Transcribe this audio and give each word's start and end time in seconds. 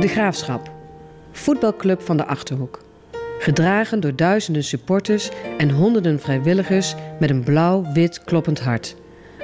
De 0.00 0.08
Graafschap, 0.08 0.70
voetbalclub 1.32 2.00
van 2.00 2.16
de 2.16 2.26
Achterhoek. 2.26 2.80
Gedragen 3.38 4.00
door 4.00 4.16
duizenden 4.16 4.64
supporters 4.64 5.30
en 5.58 5.70
honderden 5.70 6.20
vrijwilligers 6.20 6.94
met 7.18 7.30
een 7.30 7.42
blauw-wit 7.42 8.24
kloppend 8.24 8.60
hart. 8.60 8.96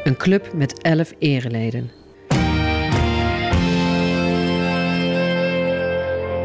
Een 0.04 0.16
club 0.16 0.52
met 0.52 0.82
elf 0.82 1.12
ereleden. 1.18 1.90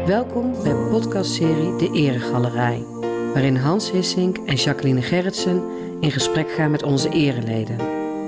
Welkom 0.06 0.52
bij 0.62 0.74
podcastserie 0.90 1.76
De 1.76 1.90
Eregalerij, 1.94 2.84
waarin 3.32 3.56
Hans 3.56 3.90
Hissink 3.90 4.36
en 4.38 4.54
Jacqueline 4.54 5.02
Gerritsen 5.02 5.62
in 6.00 6.10
gesprek 6.10 6.50
gaan 6.50 6.70
met 6.70 6.82
onze 6.82 7.08
ereleden. 7.08 7.76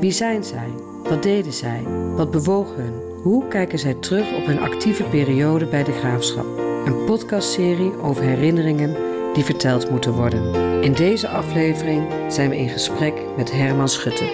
Wie 0.00 0.12
zijn 0.12 0.44
zij? 0.44 0.68
Wat 1.02 1.22
deden 1.22 1.52
zij? 1.52 1.82
Wat 2.16 2.30
bewoog 2.30 2.74
hun? 2.76 3.13
Hoe 3.24 3.48
kijken 3.48 3.78
zij 3.78 3.94
terug 3.94 4.32
op 4.34 4.46
hun 4.46 4.58
actieve 4.58 5.04
periode 5.04 5.66
bij 5.66 5.84
de 5.84 5.92
graafschap? 5.92 6.58
Een 6.84 7.04
podcastserie 7.04 7.98
over 7.98 8.22
herinneringen 8.22 8.96
die 9.34 9.44
verteld 9.44 9.90
moeten 9.90 10.12
worden. 10.12 10.54
In 10.82 10.92
deze 10.92 11.28
aflevering 11.28 12.32
zijn 12.32 12.50
we 12.50 12.56
in 12.56 12.68
gesprek 12.68 13.14
met 13.36 13.52
Herman 13.52 13.88
Schutte. 13.88 14.24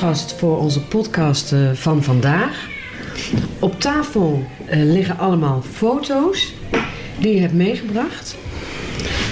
Hoofdgast 0.00 0.32
voor 0.38 0.58
onze 0.58 0.80
podcast 0.80 1.52
eh, 1.52 1.58
van 1.72 2.02
vandaag. 2.02 2.68
Op 3.58 3.80
tafel 3.80 4.44
eh, 4.66 4.78
liggen 4.82 5.18
allemaal 5.18 5.62
foto's 5.72 6.52
die 7.18 7.34
je 7.34 7.40
hebt 7.40 7.52
meegebracht. 7.52 8.36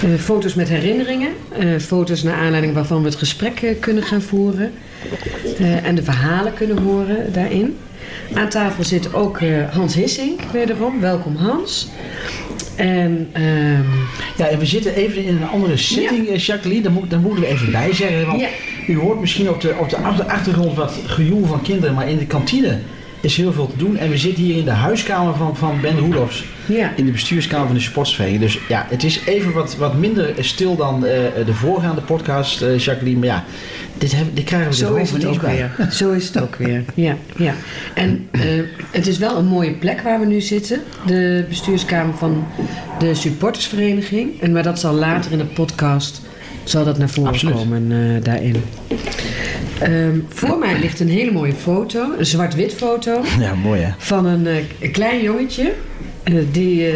Eh, 0.03 0.15
foto's 0.15 0.55
met 0.55 0.69
herinneringen, 0.69 1.29
eh, 1.59 1.79
foto's 1.79 2.23
naar 2.23 2.35
aanleiding 2.35 2.75
waarvan 2.75 3.01
we 3.01 3.09
het 3.09 3.17
gesprek 3.17 3.77
kunnen 3.81 4.03
gaan 4.03 4.23
voeren 4.23 4.73
en 5.83 5.95
de 5.95 6.03
verhalen 6.03 6.55
kunnen 6.55 6.79
horen 6.79 7.33
daarin. 7.33 7.77
Aan 8.35 8.49
tafel 8.49 8.85
zit 8.85 9.15
ook 9.15 9.41
Hans 9.71 9.95
Hissink 9.95 10.41
wederom. 10.53 11.01
Welkom 11.01 11.37
Hans. 11.37 11.89
En 12.77 13.29
ehm, 13.33 13.83
Ja, 14.37 14.47
en 14.49 14.59
we 14.59 14.67
zitten 14.67 14.95
even 14.95 15.25
in 15.25 15.37
een 15.37 15.49
andere 15.49 15.77
setting, 15.77 16.45
Jacqueline. 16.45 16.83
Daar, 16.83 16.93
moet, 16.93 17.11
daar 17.11 17.21
moeten 17.21 17.43
we 17.43 17.49
even 17.49 17.71
bij 17.71 17.93
zeggen. 17.93 18.27
Want 18.27 18.41
Ja. 18.41 18.49
U 18.87 18.99
hoort 18.99 19.21
misschien 19.21 19.49
op 19.51 19.61
de, 19.61 19.75
op 19.81 19.89
de 19.91 19.97
achter- 19.97 20.25
achtergrond 20.27 20.77
wat 20.77 20.95
gejoel 21.07 21.45
van 21.45 21.63
kinderen. 21.63 21.95
Maar 21.95 22.09
in 22.09 22.19
de 22.19 22.27
kantine 22.27 22.79
is 23.21 23.37
heel 23.37 23.53
veel 23.53 23.67
te 23.67 23.77
doen. 23.77 23.97
En 23.97 24.11
we 24.11 24.19
zitten 24.19 24.43
hier 24.45 24.57
in 24.57 24.65
de 24.65 24.71
huiskamer 24.71 25.35
van, 25.35 25.57
van 25.57 25.81
Ben 25.81 25.99
Roelofs. 25.99 26.45
ja, 26.67 26.93
In 26.97 27.05
de 27.05 27.11
bestuurskamer 27.13 27.67
van 27.67 27.75
de 27.77 27.81
sportsvereniging. 27.83 28.43
Dus 28.43 28.59
ja, 28.69 28.87
het 28.89 29.05
is 29.05 29.21
even 29.27 29.53
wat, 29.53 29.77
wat 29.77 29.95
minder 29.95 30.35
stil 30.45 30.77
dan 30.77 31.05
eh, 31.07 31.19
de 31.47 31.55
voorgaande 31.55 32.01
podcast, 32.01 32.63
eh, 32.63 32.79
Jacqueline. 32.79 33.19
Maar 33.19 33.29
ja, 33.29 33.45
dit, 33.99 34.15
hebben, 34.15 34.35
dit 34.35 34.45
krijgen 34.45 34.69
we 34.71 34.77
Zo 34.77 34.95
is 34.95 35.11
het 35.11 35.25
ook 35.25 35.41
bij. 35.41 35.71
weer. 35.79 35.91
Zo 35.93 36.13
is 36.13 36.27
het 36.27 36.41
ook 36.43 36.57
weer. 36.57 36.85
Ja, 36.95 37.17
ja. 37.37 37.55
En 37.95 38.29
eh, 38.31 38.41
het 38.91 39.07
is 39.07 39.19
wel 39.19 39.37
een 39.39 39.47
mooie 39.47 39.73
plek 39.73 40.01
waar 40.01 40.21
we 40.21 40.27
nu 40.27 40.41
zitten. 40.41 40.81
De 41.07 41.45
bestuurskamer 41.49 42.15
van 42.15 42.45
de 42.99 43.15
supportersvereniging. 43.15 44.41
En 44.41 44.53
maar 44.53 44.63
dat 44.63 44.81
zal 44.81 44.95
later 44.95 45.33
in 45.33 45.39
de 45.39 45.45
podcast 45.45 46.21
zal 46.65 46.85
dat 46.85 46.99
naar 46.99 47.09
voren 47.09 47.31
Absoluut. 47.31 47.55
komen 47.55 47.93
eh, 47.93 48.23
daarin. 48.25 48.57
Ehm, 49.81 50.19
voor 50.29 50.59
mij 50.59 50.79
ligt 50.79 51.01
een 51.01 51.09
hele 51.09 51.33
mooie 51.33 51.53
foto, 51.53 52.07
een 52.19 52.27
zwart-wit 52.27 52.75
foto 52.75 53.23
Ja, 53.41 53.55
mooi 53.55 53.81
hè. 53.81 53.93
van 53.99 54.27
een, 54.27 54.47
eh, 54.47 54.93
klein 54.93 55.23
jongetje 55.23 55.73
eh, 56.23 56.35
die 56.53 56.87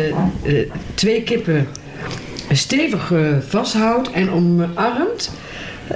twee 0.95 1.23
kippen 1.23 1.67
stevig 2.53 3.12
vasthoudt 3.49 4.11
en 4.11 4.31
omarmt. 4.31 5.31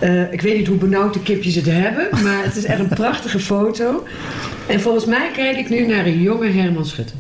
Eh, 0.01 0.33
ik 0.33 0.41
weet 0.41 0.57
niet 0.57 0.67
hoe 0.67 0.77
benauwd 0.77 1.15
de 1.15 1.23
kipjes 1.23 1.55
het 1.55 1.67
hebben, 1.67 2.09
maar 2.23 2.45
het 2.45 2.57
is 2.57 2.65
echt 2.65 2.79
een 2.79 2.89
prachtige 2.89 3.39
foto. 3.39 4.07
En 4.67 4.81
volgens 4.81 5.05
mij 5.05 5.31
kijk 5.35 5.57
ik 5.57 5.69
nu 5.69 5.87
naar 5.87 6.07
een 6.07 6.23
jonge 6.23 6.51
Herman 6.51 6.87
Schutte. 6.87 7.13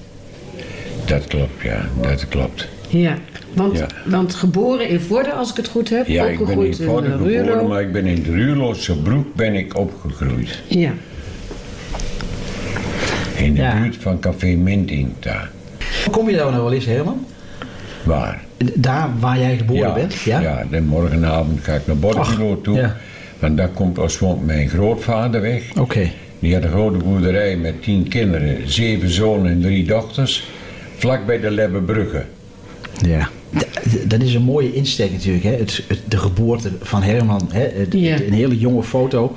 Dat 1.04 1.26
klopt, 1.26 1.62
ja. 1.62 1.88
Dat 2.00 2.28
klopt. 2.28 2.68
Ja, 2.88 3.18
want, 3.54 3.78
Ja. 3.78 3.86
want 4.04 4.34
geboren 4.34 4.88
in 4.88 5.00
Vorden, 5.00 5.34
als 5.34 5.50
ik 5.50 5.56
het 5.56 5.68
goed 5.68 5.88
heb, 5.88 6.06
Ja, 6.06 6.24
ik 6.24 6.46
ben 6.46 6.60
in 6.66 6.74
Vorden 6.74 7.12
eh, 7.12 7.16
geboren, 7.42 7.66
maar 7.68 7.80
ik 7.82 7.92
ben 7.92 8.06
in 8.06 8.22
de 8.22 8.30
Ruurlose 8.30 8.96
broek 8.96 9.34
ben 9.34 9.54
ik 9.54 9.76
opgegroeid. 9.78 10.62
Ja, 10.66 10.92
In 13.36 13.54
de 13.54 13.60
Ja. 13.60 13.80
buurt 13.80 13.96
van 13.96 14.18
Café 14.18 14.46
Minting 14.46 15.08
daar. 15.18 15.50
Kom 16.10 16.30
je 16.30 16.36
daar 16.36 16.50
nou 16.50 16.62
wel 16.62 16.72
eens, 16.72 16.84
Herman? 16.84 17.26
Waar? 18.04 18.42
Daar 18.74 19.08
waar 19.20 19.38
jij 19.38 19.56
geboren 19.56 19.88
ja, 19.88 19.94
bent? 19.94 20.14
Ja. 20.20 20.40
ja, 20.40 20.64
de 20.70 20.80
morgenavond 20.80 21.60
ga 21.62 21.74
ik 21.74 21.86
naar 21.86 21.96
Borculo 21.96 22.52
Ach, 22.52 22.62
toe. 22.62 22.76
ja. 22.76 22.96
Want 23.38 23.56
daar 23.56 23.68
komt 23.68 23.98
oorspronkelijk 23.98 24.46
mijn 24.46 24.68
grootvader 24.68 25.40
weg. 25.40 25.62
Oké. 25.78 26.10
Die 26.38 26.54
had 26.54 26.62
een 26.62 26.70
grote 26.70 26.98
boerderij 26.98 27.56
met 27.56 27.82
tien 27.82 28.08
kinderen, 28.08 28.70
zeven 28.70 29.10
zonen 29.10 29.50
en 29.52 29.60
drie 29.60 29.84
dochters. 29.84 30.48
Vlak 30.96 31.26
bij 31.26 31.40
de 31.40 31.50
Lebbebrugge. 31.50 32.24
Ja. 33.06 33.28
Dat 34.06 34.20
is 34.22 34.34
een 34.34 34.42
mooie 34.42 34.72
insteek 34.74 35.12
natuurlijk, 35.12 35.44
hè? 35.44 35.50
Het, 35.50 35.82
het- 35.88 36.00
de 36.08 36.16
geboorte 36.16 36.70
van 36.80 37.02
Herman. 37.02 37.48
Hè? 37.52 37.60
Het- 37.74 37.92
Ja. 37.92 38.14
Een 38.20 38.32
hele 38.32 38.58
jonge 38.58 38.82
foto. 38.82 39.36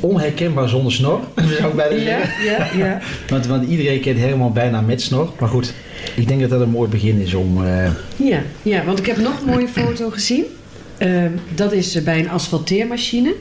Onherkenbaar 0.00 0.68
zonder 0.68 0.92
snor, 0.92 1.20
zou 1.58 1.68
ik 1.70 1.74
bijna 1.76 1.94
ja, 1.94 2.02
zeggen. 2.04 2.78
ja, 2.78 2.86
ja. 2.86 3.00
Want, 3.30 3.46
want 3.46 3.68
iedereen 3.68 4.00
kent 4.00 4.18
Herman 4.18 4.52
bijna 4.52 4.80
met 4.80 5.02
snor. 5.02 5.32
Maar 5.40 5.48
goed, 5.48 5.72
ik 6.14 6.28
denk 6.28 6.40
dat 6.40 6.50
dat 6.50 6.60
een 6.60 6.70
mooi 6.70 6.88
begin 6.88 7.20
is 7.20 7.34
om... 7.34 7.64
eh, 7.66 7.90
Ja, 8.16 8.42
ja, 8.62 8.84
want 8.84 8.98
ik 8.98 9.06
heb 9.06 9.16
nog 9.16 9.40
een 9.40 9.46
mooie 9.46 9.68
foto 9.68 10.10
gezien. 10.10 10.44
Ehm, 10.98 11.30
dat 11.54 11.72
is 11.72 11.94
eh, 11.94 12.02
bij 12.04 12.18
een 12.18 12.30
asfalteermachine. 12.30 13.34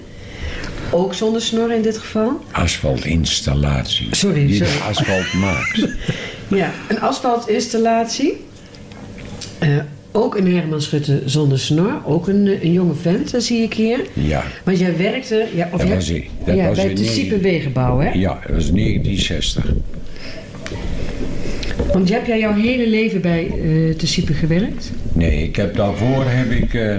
Ook 0.91 1.13
zonder 1.13 1.41
snor 1.41 1.73
in 1.73 1.81
dit 1.81 1.97
geval. 1.97 2.39
Asfaltinstallatie. 2.51 4.07
Sorry, 4.11 4.45
Die 4.47 4.55
sorry. 4.55 4.71
de 4.77 4.83
asfalt 4.83 5.33
maakt. 5.33 5.87
Ja, 6.47 6.71
een 6.87 6.99
asfaltinstallatie. 7.01 8.45
Eh, 9.59 9.69
ook 10.11 10.35
een 10.37 10.53
Herman 10.55 10.81
Schutte 10.81 11.21
zonder 11.25 11.59
snor. 11.59 12.01
Ook 12.05 12.27
een, 12.27 12.47
eh, 12.47 12.63
een 12.63 12.71
jonge 12.71 12.93
vent, 12.93 13.31
dat 13.31 13.43
zie 13.43 13.61
ik 13.63 13.73
hier. 13.73 13.99
Ja. 14.13 14.43
Want 14.63 14.79
jij 14.79 14.97
werkte 14.97 15.45
ja, 15.55 15.69
of 15.73 15.79
Dat 15.79 15.87
jij- 15.87 15.95
was. 15.95 16.11
Dat 16.45 16.55
ja, 16.55 16.67
was 16.67 16.77
bij 16.77 16.95
Siepe 16.95 17.37
Wegenbouw, 17.37 17.99
hè? 17.99 18.09
Ja, 18.11 18.39
dat 18.47 18.55
was 18.55 18.71
1960. 18.71 19.65
Want 21.93 22.09
heb 22.09 22.25
jij 22.25 22.39
jouw 22.39 22.53
hele 22.53 22.89
leven 22.89 23.21
bij 23.21 23.45
eh 23.45 23.97
de 23.99 24.07
Siepe 24.07 24.33
gewerkt? 24.33 24.91
Nee, 25.13 25.43
ik 25.43 25.55
heb 25.55 25.75
daarvoor 25.75 26.23
heb 26.27 26.51
ik. 26.51 26.73
eh, 26.73 26.97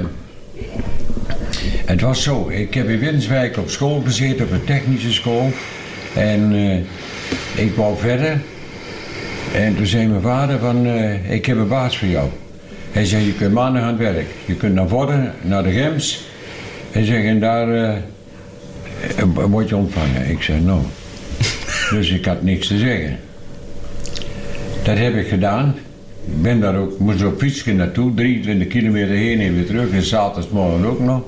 het 1.84 2.00
was 2.00 2.22
zo, 2.22 2.48
ik 2.48 2.74
heb 2.74 2.88
in 2.88 2.98
Winswijk 2.98 3.56
op 3.56 3.68
school 3.70 4.00
gezeten, 4.04 4.44
op 4.44 4.50
een 4.52 4.64
technische 4.64 5.12
school. 5.12 5.50
En 6.14 6.52
eh, 6.52 7.64
ik 7.64 7.74
wou 7.74 7.96
verder. 7.98 8.40
En 9.54 9.76
toen 9.76 9.86
zei 9.86 10.06
mijn 10.06 10.20
vader 10.20 10.58
van, 10.58 10.86
eh, 10.86 11.30
ik 11.32 11.46
heb 11.46 11.56
een 11.56 11.68
baas 11.68 11.98
voor 11.98 12.08
jou. 12.08 12.28
Hij 12.98 13.06
zei, 13.06 13.26
je 13.26 13.34
kunt 13.34 13.52
maandag 13.52 13.82
aan 13.82 13.88
het 13.88 13.98
werk. 13.98 14.26
Je 14.44 14.54
kunt 14.54 14.74
naar 14.74 14.88
Vorden, 14.88 15.32
naar 15.42 15.62
de 15.62 15.70
Gems. 15.70 16.24
Hij 16.90 17.04
zegt, 17.04 17.24
en 17.24 17.40
daar 17.40 17.68
eh, 17.68 17.96
eh, 19.16 19.24
word 19.48 19.68
je 19.68 19.76
ontvangen. 19.76 20.30
Ik 20.30 20.42
zei, 20.42 20.60
nou. 20.60 20.80
dus 21.90 22.10
ik 22.10 22.24
had 22.24 22.42
niks 22.42 22.66
te 22.66 22.78
zeggen. 22.78 23.18
Dat 24.82 24.98
heb 24.98 25.14
ik 25.14 25.28
gedaan. 25.28 25.74
Ik 26.26 26.42
ben 26.42 26.60
daar 26.60 26.76
ook, 26.76 26.98
moest 26.98 27.24
op 27.24 27.38
fietsje 27.38 27.72
naartoe, 27.72 28.14
23 28.14 28.68
kilometer 28.68 29.14
heen 29.14 29.40
en 29.40 29.54
weer 29.54 29.66
terug. 29.66 29.90
En 29.90 30.02
zaterdagmorgen 30.02 30.86
ook 30.86 31.00
nog. 31.00 31.22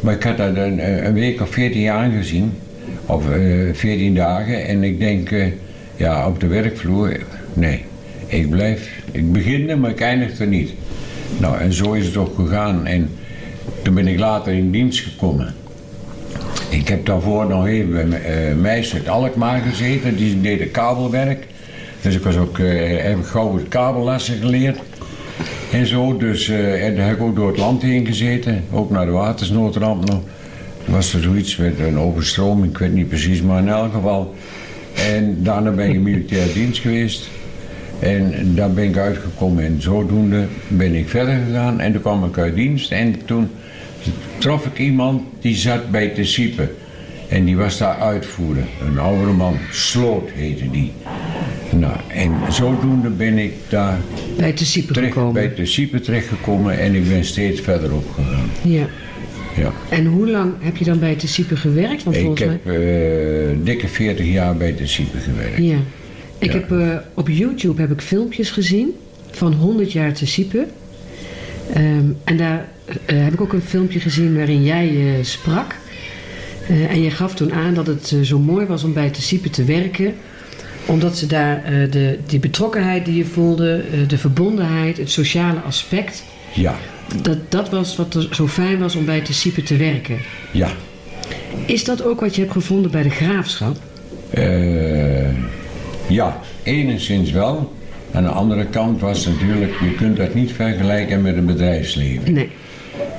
Maar 0.00 0.14
ik 0.14 0.22
had 0.22 0.36
dat 0.36 0.56
een, 0.56 1.06
een 1.06 1.14
week 1.14 1.40
of 1.40 1.50
14 1.50 1.80
jaar 1.80 1.98
aangezien. 1.98 2.52
Of 3.06 3.30
eh 3.30 3.40
14 3.72 4.14
dagen. 4.14 4.66
En 4.66 4.82
ik 4.82 4.98
denk, 4.98 5.30
eh, 5.30 5.46
ja, 5.96 6.28
op 6.28 6.40
de 6.40 6.46
werkvloer, 6.46 7.18
nee. 7.54 7.84
Ik 8.26 8.50
blijf, 8.50 8.90
ik 9.12 9.32
begin 9.32 9.70
er, 9.70 9.78
maar 9.78 9.90
ik 9.90 10.00
eindig 10.00 10.38
er 10.38 10.46
niet. 10.46 10.72
Nou, 11.38 11.58
en 11.58 11.72
zo 11.72 11.92
is 11.92 12.06
het 12.06 12.16
ook 12.16 12.34
gegaan. 12.36 12.86
En 12.86 13.10
toen 13.82 13.94
ben 13.94 14.08
ik 14.08 14.18
later 14.18 14.52
in 14.52 14.70
dienst 14.70 15.00
gekomen. 15.00 15.54
Ik 16.68 16.88
heb 16.88 17.06
daarvoor 17.06 17.46
nog 17.46 17.66
even 17.66 18.10
bij 18.10 18.54
meisjes 18.54 18.94
uit 18.94 19.08
Alkmaar 19.08 19.60
gezeten, 19.60 20.16
die 20.16 20.40
deden 20.40 20.70
kabelwerk. 20.70 21.46
Dus 22.00 22.14
ik 22.14 22.22
was 22.22 22.36
ook, 22.36 22.58
heb 22.58 23.18
ik 23.18 23.24
gauw 23.24 23.56
het 23.56 23.68
kabellassen 23.68 24.38
geleerd. 24.38 24.78
En 25.72 25.86
zo, 25.86 26.16
dus 26.16 26.48
uh, 26.48 26.86
en 26.86 26.96
daar 26.96 27.06
heb 27.06 27.16
ik 27.16 27.22
ook 27.22 27.36
door 27.36 27.48
het 27.48 27.56
land 27.56 27.82
heen 27.82 28.06
gezeten, 28.06 28.64
ook 28.72 28.90
naar 28.90 29.06
de 29.06 29.12
watersnoodramp 29.12 30.04
nog. 30.04 30.20
Was 30.84 31.14
er 31.14 31.22
zoiets 31.22 31.56
met 31.56 31.78
een 31.78 31.98
overstroming, 31.98 32.70
ik 32.70 32.78
weet 32.78 32.92
niet 32.92 33.08
precies, 33.08 33.42
maar 33.42 33.62
in 33.62 33.68
elk 33.68 33.92
geval. 33.92 34.34
En 34.94 35.42
daarna 35.42 35.70
ben 35.70 35.88
ik 35.88 35.94
in 35.94 36.02
militair 36.02 36.52
dienst 36.52 36.80
geweest. 36.80 37.28
En 37.98 38.54
daar 38.54 38.70
ben 38.72 38.84
ik 38.84 38.96
uitgekomen 38.96 39.64
en 39.64 39.82
zodoende 39.82 40.44
ben 40.68 40.94
ik 40.94 41.08
verder 41.08 41.38
gegaan. 41.46 41.80
En 41.80 41.92
toen 41.92 42.00
kwam 42.00 42.24
ik 42.24 42.38
uit 42.38 42.54
dienst 42.54 42.92
en 42.92 43.14
toen 43.24 43.48
trof 44.38 44.66
ik 44.66 44.78
iemand 44.78 45.22
die 45.40 45.54
zat 45.56 45.90
bij 45.90 46.14
de 46.14 46.24
Siepe. 46.24 46.68
En 47.28 47.44
die 47.44 47.56
was 47.56 47.78
daar 47.78 47.96
uitvoerder. 47.96 48.64
Een 48.88 48.98
oude 48.98 49.32
man, 49.32 49.56
Sloot 49.70 50.30
heette 50.30 50.70
die. 50.70 50.92
Nou, 51.70 51.96
en 52.08 52.32
zodoende 52.48 53.08
ben 53.08 53.38
ik 53.38 53.52
daar 53.68 53.98
Bij 54.36 54.52
te 54.52 54.66
Siepen 54.66 54.94
terecht, 54.94 55.12
gekomen. 55.12 55.32
bij 55.32 55.54
de 55.54 56.00
terechtgekomen 56.00 56.78
en 56.78 56.94
ik 56.94 57.08
ben 57.08 57.24
steeds 57.24 57.60
verder 57.60 57.94
opgegaan. 57.94 58.50
Ja. 58.62 58.86
Ja. 59.56 59.72
En 59.88 60.06
hoe 60.06 60.30
lang 60.30 60.52
heb 60.60 60.76
je 60.76 60.84
dan 60.84 60.98
bij 60.98 61.14
te 61.14 61.28
Siepen 61.28 61.56
gewerkt? 61.56 62.04
Want 62.04 62.16
Ik 62.16 62.38
heb 62.38 62.66
eh, 62.66 62.74
dikke 63.62 63.88
40 63.88 64.26
jaar 64.26 64.56
bij 64.56 64.74
de 64.74 64.86
Siepen 64.86 65.20
gewerkt. 65.20 65.56
Ja. 65.56 65.76
Ik 66.38 66.52
heb, 66.52 66.72
eh, 66.72 66.96
op 67.14 67.28
YouTube 67.28 67.80
heb 67.80 67.90
ik 67.90 68.00
filmpjes 68.00 68.50
gezien 68.50 68.94
van 69.30 69.52
100 69.52 69.92
jaar 69.92 70.12
te 70.12 70.26
Siepen. 70.26 70.66
Ehm, 71.72 72.04
en 72.24 72.36
daar 72.36 72.68
eh, 73.06 73.22
heb 73.22 73.32
ik 73.32 73.40
ook 73.40 73.52
een 73.52 73.62
filmpje 73.62 74.00
gezien 74.00 74.36
waarin 74.36 74.64
jij 74.64 74.88
eh, 74.88 75.24
sprak. 75.24 75.74
En 76.88 77.02
je 77.02 77.10
gaf 77.10 77.34
toen 77.34 77.52
aan 77.52 77.74
dat 77.74 77.86
het 77.86 78.16
zo 78.22 78.38
mooi 78.38 78.66
was 78.66 78.84
om 78.84 78.92
bij 78.92 79.10
te 79.10 79.22
Siepen 79.22 79.50
te 79.50 79.64
werken. 79.64 80.14
Omdat 80.86 81.18
ze 81.18 81.26
daar 81.26 81.62
de, 81.90 82.18
die 82.26 82.38
betrokkenheid 82.38 83.04
die 83.04 83.16
je 83.16 83.24
voelde, 83.24 83.84
de 84.06 84.18
verbondenheid, 84.18 84.96
het 84.96 85.10
sociale 85.10 85.60
aspect... 85.60 86.24
Ja, 86.54 86.76
Dat, 87.22 87.38
dat 87.48 87.68
was 87.68 87.96
wat 87.96 88.14
er 88.14 88.28
zo 88.30 88.48
fijn 88.48 88.78
was 88.78 88.96
om 88.96 89.04
bij 89.04 89.20
te 89.20 89.32
Siepen 89.34 89.64
te 89.64 89.76
werken. 89.76 90.18
ja. 90.50 90.70
Is 91.66 91.84
dat 91.84 92.02
ook 92.02 92.20
wat 92.20 92.34
je 92.34 92.40
hebt 92.40 92.52
gevonden 92.52 92.90
bij 92.90 93.02
de 93.02 93.10
graafschap? 93.10 93.76
Eh, 94.30 95.28
ja, 96.08 96.40
enigszins 96.62 97.30
wel. 97.30 97.72
Aan 98.12 98.22
de 98.22 98.28
andere 98.28 98.66
kant 98.66 99.00
was 99.00 99.26
natuurlijk, 99.26 99.72
je 99.80 99.94
kunt 99.94 100.16
dat 100.16 100.34
niet 100.34 100.52
vergelijken 100.52 101.22
met 101.22 101.36
een 101.36 101.46
bedrijfsleven. 101.46 102.32
Nee. 102.32 102.50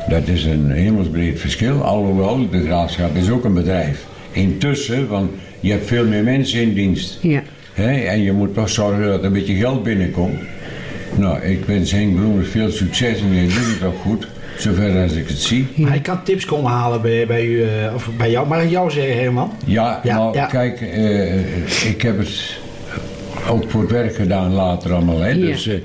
Dat 0.10 0.28
is 0.28 0.46
een 0.46 0.72
hemelsbreed 0.72 1.40
verschil, 1.40 1.84
alhoewel 1.84 2.50
de 2.50 2.64
graafschap 2.64 3.16
is 3.16 3.30
ook 3.30 3.44
een 3.44 3.54
bedrijf. 3.54 4.06
Intussen, 4.32 5.08
want 5.08 5.32
je 5.60 5.72
hebt 5.72 5.88
veel 5.88 6.06
meer 6.06 6.24
mensen 6.24 6.62
in 6.62 6.74
dienst. 6.74 7.18
Ja. 7.22 7.44
Hè, 7.74 7.92
en 7.92 8.22
je 8.22 8.32
moet 8.32 8.54
toch 8.54 8.70
zorgen 8.70 9.06
dat 9.06 9.20
er 9.20 9.26
een 9.26 9.34
beetje 9.34 9.56
geld 9.56 9.84
binnenkomt. 9.84 10.40
Nou, 11.16 11.42
ik 11.42 11.66
wens 11.66 11.92
Henk 11.92 12.16
Bloemers 12.16 12.50
veel 12.50 12.72
succes 12.72 13.20
en 13.20 13.32
hij 13.32 13.44
doet 13.44 13.74
het 13.74 13.84
ook 13.84 13.98
goed, 14.02 14.28
zover 14.58 15.02
als 15.02 15.14
ik 15.14 15.28
het 15.28 15.38
zie. 15.38 15.68
Ja. 15.76 15.88
Hij 15.88 16.00
kan 16.00 16.24
tips 16.24 16.46
komen 16.46 16.72
halen 16.72 17.02
bij, 17.02 17.28
bij, 17.28 17.46
u, 17.46 17.64
eh, 17.64 17.94
of 17.96 18.10
bij 18.18 18.32
jou. 18.32 18.48
Mag 18.48 18.64
ik 18.64 18.70
jou 18.70 18.92
zeggen, 18.92 19.18
Herman? 19.18 19.52
Ja, 19.66 20.00
Ja, 20.04 20.16
nou 20.16 20.36
ja. 20.36 20.46
kijk, 20.46 20.82
eh, 20.82 21.36
ik 21.90 22.02
heb 22.02 22.18
het 22.18 22.60
ook 23.50 23.70
voor 23.70 23.82
het 23.82 23.92
werk 23.92 24.16
gedaan 24.16 24.54
later 24.54 24.94
allemaal. 24.94 25.20
Hè? 25.20 25.30
Ja. 25.30 25.46
Dus 25.46 25.68
eh, 25.68 25.76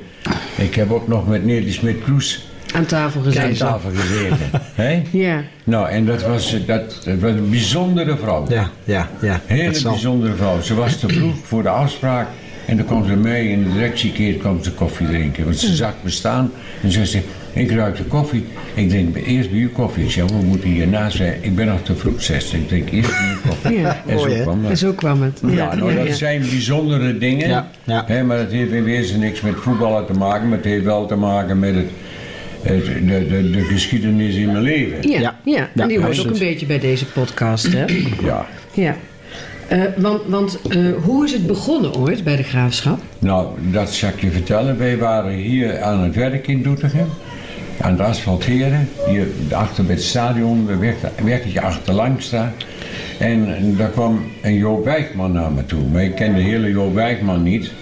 ik 0.57 0.75
heb 0.75 0.93
ook 0.93 1.09
nog 1.09 1.29
met 1.29 1.45
Nelly 1.45 1.73
Smit-Kroes 1.73 2.47
Aan 2.75 2.87
tafel 2.87 3.21
aan 3.21 3.27
gezeten. 3.27 3.57
tafel 3.57 3.91
gezeten. 3.95 4.39
hè? 4.85 5.03
Ja. 5.11 5.43
Nou, 5.65 5.89
en 5.89 6.07
dat 6.07 6.23
was, 6.23 6.55
eh, 6.55 6.61
dat, 6.67 7.01
dat 7.05 7.19
was 7.19 7.31
een 7.31 7.51
bijzondere 7.51 8.17
vrouw. 8.17 8.47
Ja, 8.49 8.71
ja, 8.85 9.11
ja. 9.21 9.41
Hele 9.47 9.75
zal. 9.75 9.91
bijzondere 9.91 10.35
vrouw. 10.35 10.61
Ze 10.61 10.75
was 10.75 10.97
te 10.97 11.09
vroeg 11.09 11.35
voor 11.49 11.63
de 11.63 11.69
afspraak. 11.69 12.29
En 12.67 12.77
dan 12.77 12.87
kwam 12.87 13.07
ze 13.07 13.17
mee 13.17 13.49
in 13.49 13.65
de 13.65 13.73
directiekeer 13.73 14.35
kwam 14.35 14.63
ze 14.63 14.73
koffie 14.73 15.07
drinken. 15.07 15.45
Want 15.45 15.59
ze 15.59 15.75
zag 15.75 15.95
me 16.03 16.11
staan 16.11 16.53
en 16.83 16.91
zei 16.93 17.05
ze, 17.05 17.21
ik 17.53 17.71
ruik 17.71 17.97
de 17.97 18.05
koffie. 18.05 18.45
Ik 18.75 18.91
denk 18.91 19.17
eerst 19.17 19.51
bij 19.51 19.59
u 19.59 19.69
koffie. 19.69 20.05
Ik 20.05 20.29
we 20.29 20.45
moeten 20.45 20.69
hiernaast 20.69 21.17
zijn. 21.17 21.35
Ik 21.41 21.55
ben 21.55 21.67
nog 21.67 21.83
te 21.83 21.97
vroeg, 21.97 22.23
zes. 22.23 22.53
Ik 22.53 22.69
denk 22.69 22.91
eerst 22.91 23.11
bij 23.11 23.31
u 23.33 23.49
koffie. 23.49 23.81
Ja. 23.81 24.03
En 24.07 24.19
zo 24.19 24.27
Mooi, 24.27 24.43
kwam 24.43 24.63
dat. 24.63 24.71
En 24.71 24.77
zo 24.77 24.93
kwam 24.93 25.23
het. 25.23 25.41
Ja, 25.47 25.75
nou, 25.75 25.95
dat 25.95 26.07
ja. 26.07 26.15
zijn 26.15 26.41
bijzondere 26.41 27.19
dingen. 27.19 27.49
Ja, 27.49 27.71
ja. 27.85 28.05
Hè, 28.07 28.23
maar 28.23 28.39
het 28.39 28.51
heeft 28.51 28.73
in 28.73 28.85
wezen 28.85 29.21
niks 29.21 29.41
met 29.41 29.55
voetballen 29.57 30.07
te 30.07 30.13
maken, 30.13 30.49
maar 30.49 30.57
het 30.57 30.67
heeft 30.67 30.85
wel 30.85 31.07
te 31.07 31.17
maken 31.17 31.59
met 31.59 31.75
het, 31.75 31.89
het, 32.63 32.85
de, 32.85 33.27
de, 33.29 33.51
de 33.51 33.63
geschiedenis 33.63 34.35
in 34.35 34.53
mijn 34.53 34.63
leven. 34.63 35.11
Ja, 35.11 35.21
Ja. 35.21 35.39
ja. 35.45 35.69
Ja, 35.75 35.83
en 35.83 35.89
die 35.89 36.01
hoort 36.01 36.21
ook 36.21 36.27
een 36.27 36.39
beetje 36.39 36.67
bij 36.67 36.79
deze 36.79 37.07
podcast, 37.07 37.73
hè? 37.73 37.85
Ja. 38.23 38.47
Ja. 38.73 38.97
Eh, 39.69 39.81
want 39.97 40.21
want 40.27 40.59
eh, 40.69 40.79
hoe 41.03 41.25
is 41.25 41.33
het 41.33 41.47
begonnen 41.47 41.95
ooit 41.95 42.25
bij 42.25 42.37
de 42.37 42.43
graafschap? 42.43 43.01
Nou, 43.19 43.47
dat 43.71 43.93
zal 43.93 44.09
ik 44.09 44.21
je 44.21 44.31
vertellen. 44.31 44.79
Wij 44.79 44.99
waren 44.99 45.33
hier 45.33 45.81
aan 45.81 46.03
het 46.03 46.15
werk 46.15 46.47
in 46.47 46.63
Doetinchem. 46.63 47.07
Aan 47.83 47.93
het 47.93 48.01
asfalteren. 48.01 48.89
Hier 49.07 49.27
achter 49.51 49.85
bij 49.85 49.95
het 49.95 50.05
stadion, 50.05 50.69
een 50.69 50.79
weg- 50.79 51.11
weggetje 51.25 51.61
achterlangs 51.61 52.31
daar. 52.31 52.53
En 53.19 53.75
daar 53.77 53.89
kwam 53.89 54.25
een 54.43 54.55
Joop 54.55 54.85
Wijkman 54.85 55.33
naar 55.33 55.53
me 55.53 55.67
toe. 55.67 55.83
Maar 55.93 56.05
ik 56.05 56.15
ken 56.15 56.35
de 56.35 56.41
hele 56.41 56.71
Joop 56.71 56.95
Wijkman 56.95 57.43
niet. 57.43 57.73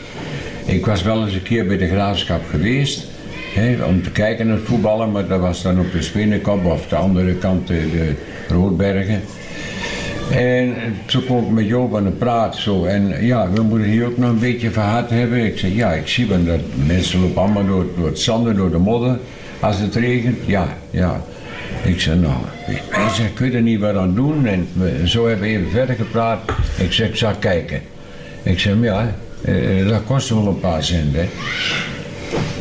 Ik 0.64 0.86
was 0.86 1.02
wel 1.02 1.24
eens 1.24 1.34
een 1.34 1.42
keer 1.42 1.66
bij 1.66 1.76
de 1.76 1.88
graafschap 1.88 2.40
geweest. 2.50 3.06
Om 3.86 4.02
te 4.02 4.10
kijken 4.10 4.46
naar 4.46 4.56
het 4.56 4.64
voetballen, 4.64 5.10
maar 5.10 5.26
dat 5.26 5.40
was 5.40 5.62
dan 5.62 5.78
op 5.80 5.92
de 5.92 6.02
Spinnenkop 6.02 6.64
of 6.64 6.88
de 6.88 6.96
andere 6.96 7.34
kant 7.34 7.66
de, 7.66 8.12
Roodbergen. 8.48 9.20
En 10.30 10.74
toen 11.06 11.24
kwam 11.24 11.44
ik 11.44 11.50
met 11.50 11.66
Joop 11.66 11.96
aan 11.96 12.04
de 12.04 12.10
praat 12.10 12.56
zo. 12.56 12.84
En 12.84 13.26
ja, 13.26 13.50
we 13.50 13.62
moeten 13.62 13.88
hier 13.88 14.06
ook 14.06 14.16
nog 14.16 14.30
een 14.30 14.38
beetje 14.38 14.70
verhard 14.70 15.10
hebben. 15.10 15.44
Ik 15.44 15.58
zei, 15.58 15.74
ja, 15.76 15.92
ik 15.92 16.08
zie 16.08 16.26
wel 16.26 16.44
dat 16.44 16.60
mensen 16.86 17.20
lopen 17.20 17.42
allemaal 17.42 17.66
door, 17.66 17.86
door 17.96 18.06
het 18.06 18.18
zanden, 18.18 18.56
door 18.56 18.70
de 18.70 18.78
modder. 18.78 19.18
Als 19.60 19.78
het 19.78 19.94
regent, 19.94 20.38
ja, 20.46 20.76
ja. 20.90 21.22
Ik 21.82 22.00
zei, 22.00 22.18
nou, 22.18 22.34
hij 22.90 23.14
zei, 23.14 23.28
ik 23.28 23.38
weet 23.38 23.54
er 23.54 23.62
niet 23.62 23.80
wat 23.80 23.96
aan 23.96 24.14
doen. 24.14 24.46
En 24.46 24.68
zo 25.04 25.26
hebben 25.26 25.46
we 25.48 25.52
even 25.52 25.70
verder 25.70 25.94
gepraat. 25.94 26.40
Ik 26.76 26.92
zei, 26.92 27.08
ik 27.08 27.16
zal 27.16 27.34
kijken. 27.38 27.80
Ik 28.42 28.58
zei, 28.58 28.80
ja, 28.80 29.14
eh, 29.42 29.88
dat 29.88 30.04
kost 30.04 30.28
wel 30.28 30.46
een 30.46 30.60
paar 30.60 30.84
cent. 30.84 31.16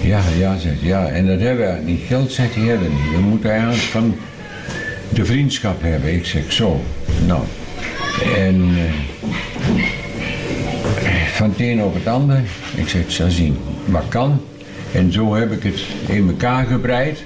Ja, 0.02 0.22
ja, 0.38 0.58
zegt 0.58 0.82
ja. 0.82 1.08
En 1.08 1.28
dat 1.28 1.40
hebben 1.40 1.76
we 1.76 1.82
niet. 1.82 2.02
Geld 2.08 2.32
zegt 2.32 2.56
hij, 2.56 2.64
hebben 2.64 2.88
we 2.88 2.94
niet. 2.94 3.12
We 3.12 3.20
moeten 3.20 3.52
eigenlijk 3.52 3.82
van 3.82 4.16
de 5.10 5.26
vriendschap 5.26 5.82
hebben. 5.82 6.14
Ik 6.14 6.26
zeg, 6.26 6.52
zo. 6.52 6.82
Nou. 7.28 7.44
En 8.38 8.70
eh, 8.78 8.94
van 11.34 11.50
het 11.50 11.60
een 11.60 11.84
op 11.84 11.94
het 11.94 12.08
ander. 12.08 12.42
Ik 12.76 12.88
zeg, 12.88 13.02
ik 13.02 13.10
zal 13.10 13.30
zien 13.30 13.58
wat 13.86 14.08
kan. 14.10 14.42
En 14.94 15.12
zo 15.12 15.36
heb 15.36 15.52
ik 15.52 15.64
het 15.64 15.82
in 16.08 16.28
elkaar 16.28 16.66
gebreid. 16.66 17.24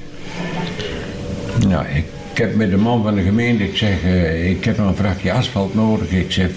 Nou, 1.68 1.86
ik, 1.86 2.06
ik 2.32 2.38
heb 2.38 2.56
met 2.56 2.70
de 2.70 2.78
man 2.78 3.04
van 3.04 3.16
de 3.16 3.22
gemeente, 3.22 3.64
ik 3.64 3.78
zeg, 3.78 4.04
eh, 4.04 4.50
ik 4.50 4.64
heb 4.64 4.78
nog 4.78 4.88
een 4.88 4.96
vrachtje 4.96 5.32
asfalt 5.32 5.76
nodig. 5.76 6.12
Ik 6.12 6.32
zeg, 6.32 6.50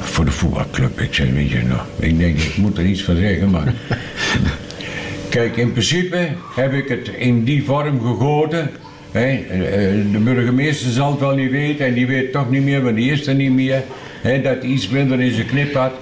voor 0.00 0.24
de 0.24 0.30
voetbalclub. 0.30 1.00
Ik 1.00 1.14
zeg, 1.14 1.30
weet 1.30 1.50
je 1.50 1.62
nou, 1.62 1.80
ik 1.98 2.18
denk, 2.18 2.38
ik 2.38 2.56
moet 2.56 2.78
er 2.78 2.84
iets 2.84 3.02
van 3.02 3.16
zeggen, 3.16 3.50
maar... 3.50 3.74
Kijk, 5.28 5.56
in 5.56 5.72
principe 5.72 6.28
heb 6.54 6.72
ik 6.72 6.88
het 6.88 7.08
in 7.08 7.44
die 7.44 7.64
vorm 7.64 8.00
gegoten. 8.00 8.70
Hè. 9.10 9.26
Eh, 9.28 10.12
De 10.12 10.18
burgemeester 10.18 10.90
zal 10.90 11.10
het 11.10 11.20
wel 11.20 11.34
niet 11.34 11.50
weten 11.50 11.86
en 11.86 11.94
die 11.94 12.06
weet 12.06 12.32
toch 12.32 12.50
niet 12.50 12.62
meer, 12.62 12.82
want 12.82 12.96
die 12.96 13.12
is 13.12 13.26
er 13.26 13.34
niet 13.34 13.52
meer. 13.52 13.82
Hè, 14.20 14.42
dat 14.42 14.56
hij 14.58 14.70
iets 14.70 14.88
minder 14.88 15.20
in 15.20 15.32
zijn 15.32 15.46
knip 15.46 15.74
had. 15.74 15.92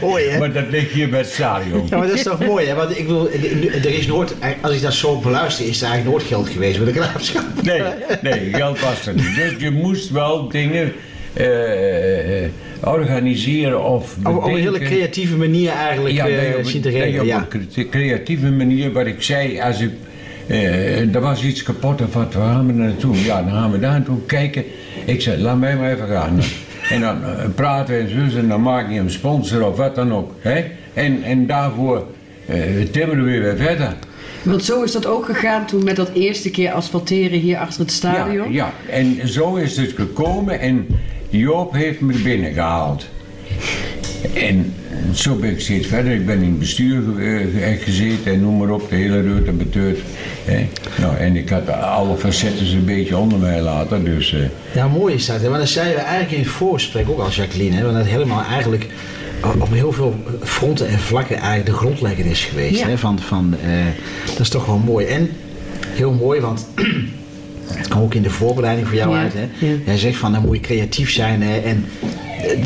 Mooi, 0.00 0.24
hè? 0.28 0.38
Maar 0.38 0.52
dat 0.52 0.64
ligt 0.70 0.90
hier 0.92 1.08
bij 1.08 1.18
het 1.18 1.28
stadion. 1.28 1.86
Ja, 1.90 1.96
maar 1.98 2.06
dat 2.06 2.16
is 2.16 2.22
toch 2.22 2.44
mooi, 2.46 2.66
hè? 2.66 2.74
Want 2.74 2.98
ik 2.98 3.06
bedoel, 3.06 3.28
er 3.82 3.94
is 3.98 4.06
nooit, 4.06 4.34
als 4.60 4.74
ik 4.74 4.82
dat 4.82 4.92
zo 4.94 5.18
beluister, 5.18 5.66
is 5.68 5.82
er 5.82 5.88
eigenlijk 5.88 6.16
nooit 6.16 6.28
geld 6.28 6.48
geweest 6.48 6.76
voor 6.76 6.86
de 6.86 6.92
graafschap. 6.92 7.44
Nee, 7.62 7.82
nee, 8.22 8.52
geld 8.52 8.80
was 8.80 9.06
er 9.06 9.14
niet. 9.14 9.34
Dus 9.36 9.52
je 9.58 9.70
moest 9.70 10.10
wel 10.10 10.48
dingen 10.48 10.92
eh, 11.32 12.44
eh, 12.44 12.50
organiseren 12.80 13.84
of 13.84 14.16
Op, 14.24 14.36
op 14.36 14.44
een 14.44 14.56
hele 14.56 14.78
creatieve 14.78 15.36
manier 15.36 15.70
eigenlijk 15.70 16.14
Ja, 16.14 16.26
eh, 16.28 16.36
nee, 16.36 16.58
op, 16.58 16.64
zien 16.64 16.80
te 16.82 16.88
een- 16.88 16.94
nee, 16.94 17.02
regelen. 17.02 17.22
op 17.22 17.28
Ja. 17.28 17.46
een 17.50 17.68
cre- 17.72 17.88
creatieve 17.88 18.50
manier, 18.50 18.92
wat 18.92 19.06
ik 19.06 19.22
zei, 19.22 19.60
als 19.60 19.80
ik, 19.80 19.90
eh, 20.46 21.14
er 21.14 21.20
was 21.20 21.42
iets 21.44 21.62
kapot 21.62 22.00
of 22.02 22.14
wat, 22.14 22.34
waar 22.34 22.52
gaan 22.54 22.66
we 22.66 22.72
naartoe? 22.72 23.16
Ja, 23.24 23.42
dan 23.42 23.52
gaan 23.52 23.72
we 23.72 23.78
daar 23.78 23.90
naartoe 23.90 24.18
kijken. 24.26 24.64
Ik 25.04 25.20
zei, 25.22 25.42
laat 25.42 25.58
mij 25.58 25.76
maar 25.76 25.92
even 25.92 26.06
gaan. 26.08 26.40
En 26.90 27.00
dan 27.00 27.24
eh, 27.24 27.44
praten 27.54 28.00
en 28.00 28.30
zo, 28.30 28.38
en 28.38 28.48
dan 28.48 28.62
maak 28.62 28.90
je 28.90 28.98
een 28.98 29.10
sponsor 29.10 29.66
of 29.66 29.76
wat 29.76 29.94
dan 29.94 30.12
ook. 30.14 30.32
Hè? 30.40 30.64
En, 30.94 31.22
en 31.22 31.46
daarvoor 31.46 32.06
eh 32.46 32.58
timmeren 32.90 33.24
we 33.24 33.40
weer 33.40 33.56
verder. 33.56 33.94
Want 34.42 34.64
zo 34.64 34.82
is 34.82 34.92
dat 34.92 35.06
ook 35.06 35.24
gegaan 35.24 35.66
toen 35.66 35.84
met 35.84 35.96
dat 35.96 36.10
eerste 36.12 36.50
keer 36.50 36.72
asfalteren 36.72 37.38
hier 37.38 37.58
achter 37.58 37.80
het 37.80 37.92
stadion. 37.92 38.52
Ja, 38.52 38.72
ja, 38.88 38.94
en 38.94 39.28
zo 39.28 39.54
is 39.54 39.76
het 39.76 39.92
gekomen 39.92 40.60
en 40.60 40.86
Joop 41.28 41.72
heeft 41.72 42.00
me 42.00 42.14
binnen 42.22 42.52
gehaald. 42.52 43.06
En 44.34 44.74
zo 45.12 45.34
ben 45.34 45.50
ik 45.50 45.60
steeds 45.60 45.86
verder. 45.86 46.12
Ik 46.12 46.26
ben 46.26 46.36
in 46.42 46.48
het 46.48 46.58
bestuur 46.58 47.02
eh, 47.18 47.82
gezeten 47.82 48.32
en 48.32 48.40
noem 48.40 48.56
maar 48.56 48.70
op, 48.70 48.88
de 48.90 48.94
hele 48.96 49.20
reut 49.20 49.46
en 49.46 49.56
beteut. 49.56 49.98
hè. 50.44 50.68
Nou, 51.00 51.16
en 51.16 51.36
ik 51.36 51.48
had 51.48 51.68
alle 51.70 52.16
facetten 52.16 52.66
een 52.66 52.84
beetje 52.84 53.16
onder 53.16 53.38
mij 53.38 53.60
laten, 53.60 54.04
dus... 54.04 54.32
eh, 54.34 54.40
Ja, 54.74 54.88
mooi 54.88 55.14
is 55.14 55.26
dat. 55.26 55.40
Hè? 55.40 55.48
Maar 55.48 55.58
dat 55.58 55.68
zeiden 55.68 55.94
we 55.96 56.00
eigenlijk 56.00 56.32
in 56.32 56.40
het 56.42 56.48
voorgesprek 56.48 57.08
ook 57.08 57.18
al, 57.18 57.30
Jacqueline. 57.30 57.76
Hè? 57.76 57.82
Want 57.82 57.96
dat 57.96 58.06
helemaal 58.06 58.42
eigenlijk 58.44 58.86
op 59.58 59.72
heel 59.72 59.92
veel 59.92 60.14
fronten 60.42 60.88
en 60.88 60.98
vlakken 60.98 61.36
eigenlijk 61.36 61.66
de 61.66 61.72
grondlegger 61.72 62.26
is 62.26 62.44
geweest. 62.44 62.78
Ja. 62.80 62.86
Hè? 62.88 62.98
Van, 62.98 63.18
van, 63.18 63.54
eh, 63.64 63.70
dat 64.26 64.40
is 64.40 64.48
toch 64.48 64.66
wel 64.66 64.78
mooi. 64.78 65.06
En 65.06 65.30
heel 65.88 66.12
mooi, 66.12 66.40
want 66.40 66.66
het 67.66 67.88
kwam 67.88 68.02
ook 68.02 68.14
in 68.14 68.22
de 68.22 68.30
voorbereiding 68.30 68.86
voor 68.88 68.96
jou 68.96 69.14
Ja, 69.14 69.20
uit. 69.22 69.32
Hè? 69.32 69.66
ja. 69.66 69.72
Jij 69.86 69.98
zegt 69.98 70.16
van 70.16 70.32
dan 70.32 70.42
moet 70.42 70.56
je 70.56 70.62
creatief 70.62 71.10
zijn. 71.12 71.42
Hè? 71.42 71.58
En 71.58 71.84
eh, 72.00 72.08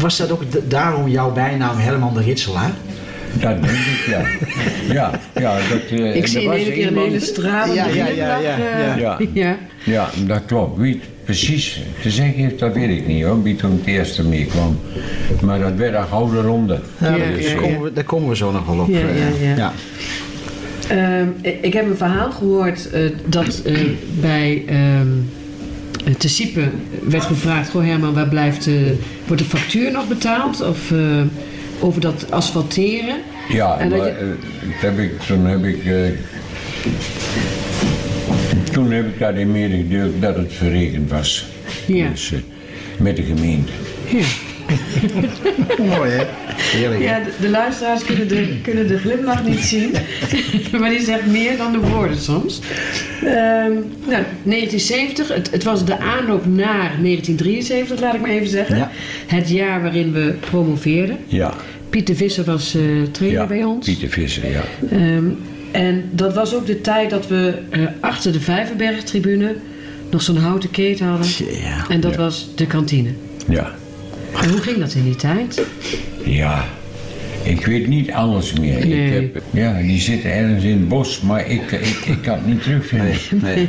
was 0.00 0.16
dat 0.16 0.30
ook 0.30 0.42
daarom 0.70 1.08
jouw 1.08 1.32
bijnaam 1.32 1.76
Herman 1.78 2.14
de 2.14 2.22
Ritselaar? 2.22 2.70
dat 3.40 3.62
denk 3.62 3.74
ik, 3.76 4.04
ja. 4.06 4.22
Ja, 4.94 5.20
ja 5.34 5.54
dat... 5.70 5.98
eh, 6.00 6.16
Ik 6.16 6.26
zie 6.26 6.42
in 6.42 6.72
keer 6.72 6.86
een 6.86 6.96
hele 6.96 7.20
stralende 7.20 7.74
Ja, 7.74 7.86
ja, 7.86 8.06
ja, 8.06 8.38
ja, 8.38 8.56
eh, 8.58 8.98
ja. 9.00 9.18
ja. 9.42 9.56
Ja, 9.84 10.08
dat 10.26 10.40
klopt. 10.46 10.78
Wie, 10.78 11.00
precies 11.24 11.80
te 12.02 12.10
zeggen 12.10 12.34
heeft, 12.34 12.58
dat 12.58 12.74
weet 12.74 12.88
ik 12.98 13.06
niet 13.06 13.24
hoor, 13.24 13.42
wie 13.42 13.56
toen 13.56 13.70
het 13.72 13.86
eerste 13.86 14.22
meekwam. 14.22 14.78
Maar 15.42 15.58
dat 15.58 15.74
werd 15.74 15.94
een 15.94 16.06
gouden 16.06 16.42
ronde. 16.42 16.80
Ja, 17.00 17.10
Ja, 17.10 17.18
daar, 17.18 17.32
Dus, 17.32 17.50
ja, 17.52 17.58
komen 17.58 17.82
we, 17.82 17.92
daar 17.92 18.04
komen 18.04 18.28
we 18.28 18.36
zo 18.36 18.52
nog 18.52 18.66
wel 18.66 18.78
op. 18.78 18.88
Ja, 18.88 18.98
eh, 18.98 19.42
ja, 19.42 19.56
ja. 19.56 19.72
Ehm, 20.88 21.28
ik- 21.40 21.58
ik 21.62 21.72
heb 21.72 21.86
een 21.90 21.96
verhaal 21.96 22.30
gehoord 22.30 22.90
eh, 22.90 23.00
dat 23.26 23.62
eh, 23.64 23.74
bij 24.20 24.62
ehm 24.66 25.08
te 26.18 26.28
Siepen 26.28 26.72
werd 27.08 27.24
gevraagd: 27.24 27.70
Goh 27.70 27.84
Herman, 27.84 28.14
waar 28.14 28.28
blijft, 28.28 28.66
eh, 28.66 28.74
wordt 29.26 29.42
de 29.42 29.48
factuur 29.48 29.92
nog 29.92 30.08
betaald? 30.08 30.60
Of 30.68 30.90
eh, 30.92 30.98
over 31.80 32.00
dat 32.00 32.30
asfalteren? 32.30 33.16
Ja, 33.48 33.78
En 33.78 33.88
dat 33.88 33.98
maar, 33.98 34.06
je- 34.08 34.12
eh, 34.14 34.26
dat 34.60 34.80
heb 34.80 34.98
ik, 34.98 35.20
toen 35.20 35.44
heb 35.46 35.64
ik... 35.64 35.84
eh, 35.84 35.94
toen 38.72 38.90
heb 38.92 39.06
ik 39.06 39.18
daarin 39.18 39.52
medegedeeld 39.52 40.22
dat 40.22 40.36
het 40.36 40.52
verrekend 40.52 41.10
was. 41.10 41.46
Ja. 41.86 42.08
Dus, 42.08 42.32
eh, 42.32 42.38
met 42.98 43.16
de 43.16 43.22
gemeente. 43.22 43.72
Ja, 44.06 44.24
Mooi 45.96 46.10
hè? 46.10 46.24
Heerlijk. 46.56 47.02
hè? 47.02 47.06
ja 47.06 47.24
de, 47.24 47.30
de 47.40 47.48
luisteraars 47.48 48.04
kunnen 48.04 48.28
de, 48.28 48.60
kunnen 48.62 48.88
de 48.88 48.98
glimlach 48.98 49.44
niet 49.44 49.64
zien, 49.64 49.94
maar 50.80 50.90
die 50.90 51.00
zegt 51.00 51.26
meer 51.26 51.56
dan 51.56 51.72
de 51.72 51.78
woorden 51.78 52.18
soms. 52.18 52.60
Ehm, 53.20 53.72
nou, 54.06 54.24
1970, 54.42 55.28
het, 55.28 55.50
het 55.50 55.64
was 55.64 55.84
de 55.84 55.98
aanloop 55.98 56.46
naar 56.46 56.96
1973, 57.02 58.00
laat 58.00 58.14
ik 58.14 58.20
maar 58.20 58.30
even 58.30 58.48
zeggen. 58.48 58.76
Ja. 58.76 58.90
Het 59.26 59.48
jaar 59.48 59.82
waarin 59.82 60.12
we 60.12 60.34
promoveerden. 60.40 61.16
Ja. 61.26 61.54
Piet 61.90 62.06
de 62.06 62.14
Visser 62.14 62.44
was 62.44 62.74
eh, 62.74 62.82
trainer 63.10 63.40
ja. 63.40 63.46
bij 63.46 63.64
ons. 63.64 63.86
Pieter 63.86 64.08
Visser, 64.08 64.50
ja. 64.50 64.62
Ehm, 64.90 65.24
en 65.72 66.04
dat 66.10 66.34
was 66.34 66.54
ook 66.54 66.66
de 66.66 66.80
tijd 66.80 67.10
dat 67.10 67.26
we 67.26 67.54
eh, 67.70 67.80
achter 68.00 68.32
de 68.32 68.40
Vijverbergtribune 68.40 69.54
nog 70.10 70.22
zo'n 70.22 70.36
houten 70.36 70.70
keten 70.70 71.06
hadden. 71.06 71.28
Ja. 71.62 71.84
En 71.88 72.00
dat 72.00 72.16
was 72.16 72.48
de 72.54 72.66
kantine. 72.66 73.10
Ja. 73.48 73.74
En 74.42 74.50
hoe 74.50 74.60
ging 74.60 74.78
dat 74.78 74.94
in 74.94 75.02
die 75.04 75.16
tijd? 75.16 75.62
Ja, 76.24 76.64
ik 77.42 77.66
weet 77.66 77.86
niet 77.86 78.12
alles 78.12 78.52
meer. 78.52 78.86
Nee. 78.86 79.06
Ik 79.24 79.32
heb, 79.34 79.42
ja, 79.50 79.80
die 79.80 80.00
zitten 80.00 80.32
ergens 80.32 80.64
in 80.64 80.70
het 80.70 80.88
bos, 80.88 81.20
maar 81.20 81.50
ik, 81.50 81.70
ik, 81.72 82.02
ik 82.06 82.18
kan 82.22 82.34
het 82.34 82.46
niet 82.46 82.62
terugvinden. 82.62 83.14
Nee. 83.42 83.68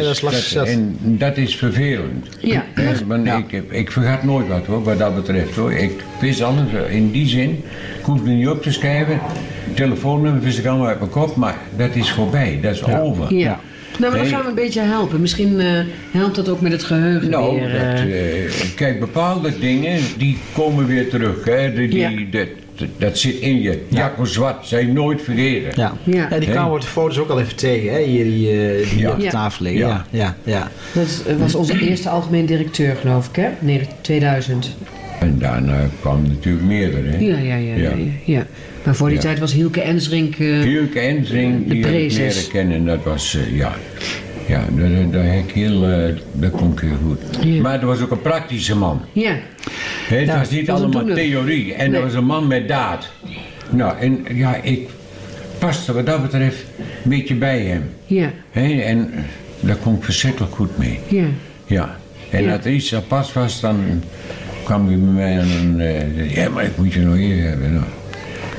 Dat 0.00 0.32
is. 0.32 0.54
En 0.54 0.96
dat 1.00 1.36
is 1.36 1.56
vervelend. 1.56 2.26
Ja. 2.40 2.64
Hè, 2.74 3.06
want 3.06 3.26
Ja. 3.26 3.36
ik, 3.36 3.50
heb- 3.50 3.72
ik 3.72 3.90
vergat 3.90 4.22
nooit 4.22 4.48
wat 4.48 4.66
hoor, 4.66 4.82
wat 4.82 4.98
dat 4.98 5.14
betreft 5.14 5.56
hoor. 5.56 5.72
Ik 5.72 5.92
wist 6.20 6.40
alles 6.42 6.66
in 6.90 7.10
die 7.10 7.28
zin. 7.28 7.50
Ik 7.98 8.04
hoefde 8.04 8.30
niet 8.30 8.48
op 8.48 8.62
te 8.62 8.72
schrijven. 8.72 9.20
Telefoonnummer 9.74 10.42
wist 10.42 10.58
ik 10.58 10.66
allemaal 10.66 10.86
uit 10.88 10.98
mijn 10.98 11.10
kop, 11.10 11.36
maar 11.36 11.56
dat 11.76 11.94
is 11.94 12.10
voorbij. 12.10 12.58
Dat 12.62 12.74
is 12.74 12.84
over. 12.84 13.34
Ja. 13.34 13.60
Nou, 13.98 14.12
maar 14.12 14.20
dan 14.22 14.30
gaan 14.30 14.42
we 14.42 14.48
een 14.48 14.54
beetje 14.54 14.80
helpen. 14.80 15.20
Misschien 15.20 15.60
eh, 15.60 15.66
helpt 16.10 16.34
dat 16.36 16.48
ook 16.48 16.60
met 16.60 16.72
het 16.72 16.82
geheugen 16.82 17.30
Nou, 17.30 17.54
weer. 17.60 17.68
dat, 17.72 17.80
eh. 17.80 18.44
eh, 18.44 18.50
kijk, 18.76 19.00
bepaalde 19.00 19.58
dingen 19.58 20.00
die 20.18 20.38
komen 20.54 20.86
weer 20.86 21.08
terug. 21.08 21.44
Hè? 21.44 21.72
Die, 21.74 21.88
die, 21.88 21.98
Ja. 21.98 22.10
dat, 22.30 22.48
dat 22.98 23.18
zit 23.18 23.34
in 23.34 23.60
je. 23.60 23.82
Jacco 23.88 24.24
Zwart, 24.24 24.66
zij 24.66 24.84
nooit 24.84 25.22
vergeten. 25.22 25.72
Ja. 25.76 25.92
Ja. 26.04 26.26
Ja. 26.30 26.38
die 26.38 26.50
kwamen 26.50 26.72
we 26.74 26.80
de 26.80 26.86
foto's 26.86 27.18
ook 27.18 27.28
al 27.30 27.40
even 27.40 27.56
tegen, 27.56 27.92
hè? 27.92 28.02
Hier, 28.02 28.24
die, 28.24 28.50
eh, 28.50 28.90
die 28.90 28.98
Ja. 28.98 29.10
op 29.10 29.16
de 29.16 29.22
Ja. 29.24 29.30
tafel 29.30 29.64
liggen. 29.64 29.86
Ja. 29.86 30.06
Ja. 30.10 30.36
Ja. 30.42 30.70
Ja. 30.92 31.02
Dat 31.26 31.38
was 31.38 31.54
onze 31.54 31.78
eerste 31.88 32.08
algemeen 32.08 32.46
directeur, 32.46 32.96
geloof 32.96 33.28
ik, 33.28 33.36
hè? 33.36 33.48
Nee, 33.58 33.80
2000. 34.00 34.76
En 35.20 35.38
daarna 35.38 35.88
kwam 36.00 36.22
natuurlijk 36.28 36.64
meerdere. 36.64 37.08
Hè? 37.08 37.18
Ja, 37.18 37.38
ja, 37.38 37.54
ja. 37.56 37.74
ja. 37.74 37.92
Ja. 38.24 38.46
Maar 38.84 38.94
voor 38.94 39.08
die 39.08 39.16
Ja. 39.16 39.22
tijd 39.22 39.38
was 39.38 39.52
Hielke 39.52 39.80
Ensrink... 39.80 40.34
eh, 40.38 40.60
Hielke 40.60 41.00
Enzing, 41.00 41.66
De 41.68 41.74
die 41.74 41.84
heb 41.86 41.94
ik 41.94 42.12
leren 42.12 42.48
kennen. 42.48 42.84
Dat 42.84 43.02
was, 43.04 43.36
eh, 43.36 43.56
ja... 43.56 43.74
Ja, 44.48 44.64
dat, 44.76 45.12
dat, 45.12 45.22
heel, 45.52 45.88
eh, 45.88 46.14
dat 46.32 46.60
heel 46.80 46.96
goed. 47.06 47.18
Ja. 47.46 47.60
Maar 47.60 47.80
dat 47.80 47.88
was 47.88 48.00
ook 48.00 48.10
een 48.10 48.20
praktische 48.20 48.76
man. 48.76 49.00
ja. 49.12 49.36
Hè, 50.08 50.16
het 50.16 50.26
Ja, 50.26 50.38
was 50.38 50.50
niet 50.50 50.66
was 50.66 50.80
allemaal 50.80 51.04
theorie. 51.14 51.74
En 51.74 51.90
Nee. 51.90 52.00
dat 52.00 52.10
was 52.10 52.18
een 52.18 52.26
man 52.26 52.46
met 52.46 52.68
daad. 52.68 53.08
Nou, 53.70 53.98
en 53.98 54.24
ja, 54.34 54.56
ik 54.62 54.88
paste 55.58 55.92
wat 55.92 56.06
dat 56.06 56.22
betreft 56.22 56.64
een 56.78 57.10
beetje 57.10 57.34
bij 57.34 57.60
hem. 57.60 57.82
Ja, 58.06 58.30
Hè, 58.50 58.80
en 58.80 59.10
daar 59.60 59.76
kon 59.76 59.94
ik 59.94 60.02
verschrikkelijk 60.04 60.54
goed 60.54 60.78
mee. 60.78 60.98
ja. 61.08 61.24
Ja. 61.66 61.96
En 62.30 62.42
Ja. 62.44 62.56
als 62.56 62.64
er 62.64 62.72
iets 62.72 62.94
apart 62.94 63.32
was, 63.32 63.60
dan 63.60 64.02
kwam 64.64 64.86
hij 64.86 64.96
bij 64.98 65.12
mij 65.12 65.38
en 65.38 65.74
hij, 65.78 66.06
ja, 66.28 66.48
maar 66.48 66.64
ik 66.64 66.76
moet 66.76 66.92
je 66.92 67.00
nog 67.00 67.16
hier 67.16 67.42
hebben. 67.48 67.72
Nou. 67.72 67.84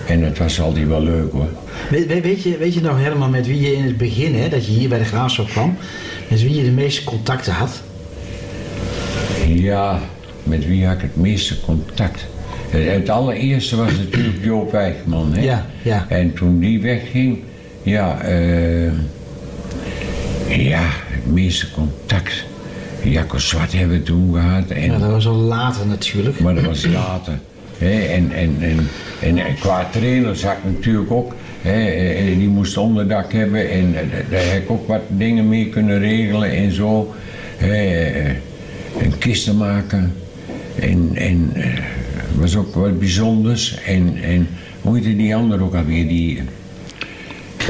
En 0.08 0.22
dat 0.22 0.38
was 0.38 0.62
altijd 0.62 0.88
wel 0.88 1.02
leuk 1.04 1.32
hoor. 1.32 1.50
Weet, 1.90 2.44
je, 2.44 2.58
weet 2.58 2.74
je 2.74 2.82
nog 2.82 2.98
helemaal 2.98 3.30
met 3.30 3.48
wie 3.48 3.62
je 3.62 3.76
in 3.76 3.84
het 3.84 3.98
begin, 3.98 4.36
hè, 4.36 4.50
dat 4.50 4.66
je 4.66 4.72
hier 4.72 4.90
bij 4.90 4.98
de 5.00 5.06
Graafschap 5.06 5.48
kwam, 5.48 5.78
met 6.30 6.42
wie 6.42 6.56
je 6.56 6.64
de 6.64 6.72
meeste 6.72 7.04
contacten 7.04 7.54
had? 7.54 7.82
Ja, 9.48 10.00
met 10.44 10.66
wie 10.68 10.86
had 10.86 10.96
ik 10.96 11.02
het 11.02 11.16
meeste 11.16 11.60
contact? 11.62 12.26
Eh, 12.72 12.86
Het 12.86 13.10
allereerste 13.10 13.76
was 13.76 13.92
natuurlijk 13.98 14.44
Joop 14.44 14.72
Wijkman. 14.72 15.34
Hè? 15.34 15.42
Ja, 15.42 15.66
ja. 15.82 16.06
En 16.10 16.34
toen 16.34 16.60
die 16.60 16.82
wegging, 16.82 17.40
ja, 17.84 18.22
eh, 18.22 18.92
ja, 20.48 20.82
het 20.90 21.26
meeste 21.34 21.72
contact. 21.72 22.44
Jacco 23.04 23.38
Zwart 23.38 23.72
hebben 23.74 23.98
we 23.98 24.04
toen 24.04 24.34
gehad. 24.34 24.70
En, 24.70 24.92
Ja, 24.92 24.98
dat 24.98 25.10
was 25.10 25.28
al 25.28 25.36
later 25.36 25.88
natuurlijk. 25.88 26.40
Maar 26.40 26.56
dat 26.56 26.64
was 26.64 26.86
later. 26.86 27.40
Hè, 27.78 28.00
en, 28.00 28.32
en, 28.32 28.58
en, 28.60 29.38
en, 29.38 29.56
qua 29.60 29.90
trainer 29.92 30.36
zag 30.36 30.54
ik 30.54 30.64
natuurlijk 30.64 31.12
ook. 31.12 31.36
Hè, 31.62 31.86
eh, 31.86 32.38
die 32.38 32.48
moest 32.48 32.78
onderdak 32.78 33.34
hebben 33.34 33.70
en 33.70 33.96
eh, 33.96 34.02
daar 34.30 34.46
heb 34.46 34.64
ik 34.64 34.72
ook 34.72 34.88
wat 34.88 35.02
dingen 35.08 35.50
mee 35.50 35.70
kunnen 35.70 36.00
regelen 36.00 36.52
en 36.52 36.72
zo. 36.72 37.14
Hè, 37.58 37.74
eh, 37.74 38.28
en 39.02 39.18
kisten 39.18 39.58
maken. 39.58 40.14
En, 40.80 41.12
en 41.14 41.52
eh, 41.54 41.68
was 42.36 42.56
ook 42.56 42.76
wat 42.76 43.00
bijzonders. 43.00 43.82
En, 43.86 44.18
en 44.24 44.48
hoe 44.82 44.96
heette 44.96 45.16
die 45.16 45.36
ander 45.36 45.64
ook 45.64 45.76
alweer? 45.76 46.08
Die, 46.08 46.42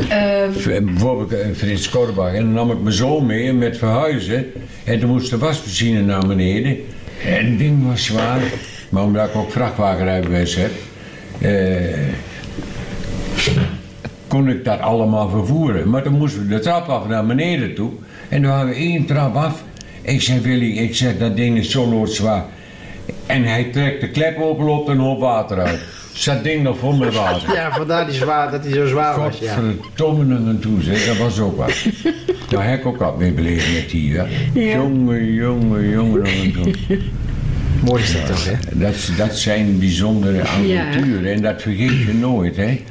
Ehm, 0.10 0.86
bijvoorbeeld 0.86 1.34
eh, 1.34 1.48
Frits 1.56 1.90
Korbach. 1.90 2.34
En 2.34 2.42
dan 2.44 2.54
nam 2.54 2.72
ik 2.72 2.82
mijn 2.82 2.96
zoon 2.96 3.26
mee 3.26 3.54
met 3.54 3.78
verhuizen. 3.78 4.46
En 4.84 5.00
toen 5.00 5.10
moest 5.10 5.30
de 5.30 5.38
wasmachine 5.38 6.02
naar 6.02 6.28
beneden. 6.28 6.78
En 7.26 7.46
het 7.46 7.58
ding 7.58 7.88
was 7.88 8.06
zwaar. 8.06 8.42
Maar 8.90 9.04
omdat 9.04 9.28
ik 9.30 9.36
ook 9.36 9.52
vrachtwagenrijbewijs 9.52 10.56
heb... 10.56 10.72
eh, 11.42 11.98
kon 14.28 14.50
ik 14.50 14.66
dat 14.66 14.80
allemaal 14.80 15.30
vervoeren. 15.30 15.90
Maar 15.90 16.04
dan 16.04 16.14
moesten 16.18 16.42
we 16.42 16.56
de 16.56 16.60
trap 16.60 16.88
af 16.90 17.08
naar 17.08 17.26
beneden 17.26 17.74
toe. 17.76 17.92
En 18.30 18.42
dan 18.42 18.52
hadden 18.52 18.70
we 18.70 18.76
één 18.76 19.06
trap 19.06 19.36
af. 19.36 19.64
Ik 20.02 20.22
zei, 20.22 20.40
Willy, 20.40 20.78
ik 20.78 20.96
zeg, 20.96 21.18
dat 21.18 21.36
ding 21.36 21.58
is 21.58 21.72
zo 21.72 21.88
loodzwaar. 21.88 22.46
En 23.26 23.44
hij 23.44 23.64
trekt 23.64 24.02
de 24.02 24.10
klep 24.10 24.42
open, 24.42 24.66
loopt 24.66 24.90
een 24.90 24.98
hoop 25.00 25.20
water 25.20 25.60
uit. 25.60 25.80
Zat 26.14 26.44
ding 26.44 26.64
nog 26.64 26.78
vol 26.78 26.94
met 26.96 27.16
water. 27.16 27.54
Ja, 27.54 27.72
vandaar 27.72 28.06
die 28.06 28.16
zwaar, 28.16 28.52
dat 28.52 28.64
hij 28.64 28.74
zo 28.74 28.88
zwaar 28.88 29.20
was. 29.20 29.40
Ja. 29.40 29.54
Godverdomme 29.96 30.50
aan 30.50 30.60
toe, 30.60 30.82
zeg. 30.82 31.06
Dat 31.06 31.18
was 31.18 31.40
ook 31.40 31.58
wat. 31.58 31.74
Daar 32.50 32.70
heb 32.70 32.80
ik 32.80 32.86
ook 32.86 32.98
wat 32.98 33.18
mee 33.18 33.32
beleefd 33.32 33.74
met 33.74 33.90
die, 33.90 34.18
hè. 34.18 34.24
Ja. 34.54 34.76
Jongen, 34.76 35.34
jongen, 35.34 35.90
jongen. 35.90 36.24
Mooi 37.86 38.04
is 38.04 38.14
dat 38.14 38.26
toch, 38.26 38.46
hè? 38.46 38.54
Dat, 38.72 38.96
dat 39.18 39.38
zijn 39.38 39.80
bijzondere 39.80 40.42
avonturen 40.42 41.34
en 41.34 41.42
dat 41.42 41.62
vergeet 41.62 42.02
je 42.06 42.14
nooit, 42.14 42.56
hè. 42.56 42.82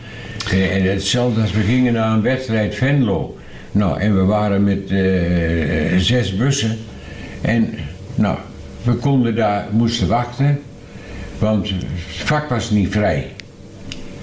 Eh, 0.51 0.77
En 0.77 0.91
hetzelfde 0.91 1.41
als 1.41 1.53
we 1.53 1.61
gingen 1.63 1.93
naar 1.93 2.13
een 2.13 2.23
wedstrijd 2.23 2.75
Venlo. 2.75 3.37
Nou, 3.73 4.01
en 4.01 4.17
we 4.17 4.23
waren 4.23 4.65
met 4.65 4.91
eh, 4.91 5.99
zes 5.99 6.37
bussen. 6.37 6.79
En, 7.41 7.75
nou, 8.15 8.39
we 8.83 8.93
konden 8.93 9.35
daar, 9.35 9.67
moesten 9.71 10.09
wachten, 10.09 10.61
want 11.39 11.69
het 11.69 11.85
vak 12.07 12.49
was 12.49 12.71
niet 12.71 12.93
vrij. 12.93 13.27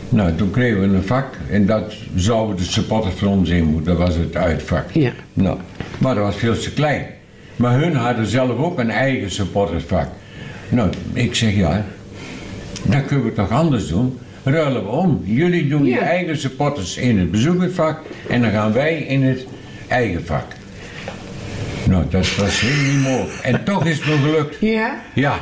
Nou, 0.09 0.35
toen 0.35 0.51
kregen 0.51 0.79
we 0.79 0.95
een 0.95 1.03
vak 1.03 1.37
en 1.49 1.65
dat 1.65 1.93
zouden 2.15 2.55
de 2.55 2.63
supporters 2.63 3.15
voor 3.15 3.27
ons 3.27 3.49
in 3.49 3.63
moeten. 3.63 3.97
Dat 3.97 4.07
was 4.07 4.15
het 4.15 4.35
uitvak. 4.35 4.91
Ja. 4.91 5.11
Nou, 5.33 5.57
maar 5.97 6.15
dat 6.15 6.23
was 6.23 6.35
veel 6.35 6.57
te 6.57 6.73
klein. 6.73 7.05
Maar 7.55 7.79
hun 7.79 7.95
hadden 7.95 8.25
zelf 8.25 8.57
ook 8.57 8.79
een 8.79 8.91
eigen 8.91 9.31
supportersvak. 9.31 10.07
Nou, 10.71 10.89
ik 11.13 11.35
zeg 11.35 11.55
ja, 11.55 11.85
dan 12.83 13.05
kunnen 13.05 13.25
we 13.25 13.31
het 13.31 13.49
toch 13.49 13.57
anders 13.57 13.87
doen. 13.87 14.19
Ruilen 14.43 14.83
we 14.83 14.89
om. 14.89 15.21
Jullie 15.23 15.67
doen 15.67 15.85
je 15.85 15.99
eigen 15.99 16.37
supporters 16.37 16.97
in 16.97 17.19
het 17.19 17.31
bezoekersvak 17.31 17.99
en 18.29 18.41
dan 18.41 18.51
gaan 18.51 18.73
wij 18.73 18.97
in 18.97 19.23
het 19.23 19.45
eigen 19.87 20.25
vak. 20.25 20.45
Nou, 21.87 22.03
dat 22.09 22.35
was 22.35 22.59
heel 22.59 22.93
niet 22.93 23.03
mogelijk. 23.03 23.39
En 23.43 23.63
toch 23.63 23.85
is 23.85 23.97
het 23.97 24.05
me 24.07 24.17
gelukt. 24.17 24.57
Ja. 24.59 25.01
Ja. 25.13 25.39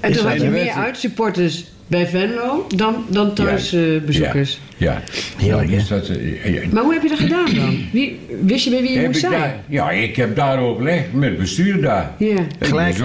En 0.00 0.12
toen 0.12 0.26
had 0.26 0.40
je 0.40 0.48
meer 0.48 0.72
uitsupporters 0.72 1.64
bij 1.88 2.06
Venlo 2.06 2.66
dan, 2.76 3.04
dan 3.08 3.34
thuisbezoekers. 3.34 4.60
Ja. 4.76 4.92
ja. 4.92 5.02
Heerlijk, 5.36 5.68
Nou, 5.68 5.80
is 5.80 5.88
dat, 5.88 6.08
eh, 6.08 6.54
ja. 6.54 6.60
Maar 6.70 6.82
hoe 6.82 6.92
heb 6.92 7.02
je 7.02 7.08
dat 7.08 7.18
gedaan 7.18 7.54
dan? 7.54 7.78
Wie, 7.92 8.18
wist 8.42 8.64
je 8.64 8.70
bij 8.70 8.80
wie 8.80 8.92
je 8.92 8.98
Heb 8.98 9.06
moest 9.06 9.22
ik 9.24 9.30
zijn? 9.30 9.40
daar, 9.40 9.56
ja, 9.68 9.90
ik 9.90 10.16
heb 10.16 10.36
daar 10.36 10.58
overlegd 10.58 11.12
met 11.12 11.28
het 11.28 11.38
bestuur 11.38 11.80
daar. 11.80 12.12
Ja. 12.18 12.36
Gelijk, 12.60 12.96
ja, 12.96 13.04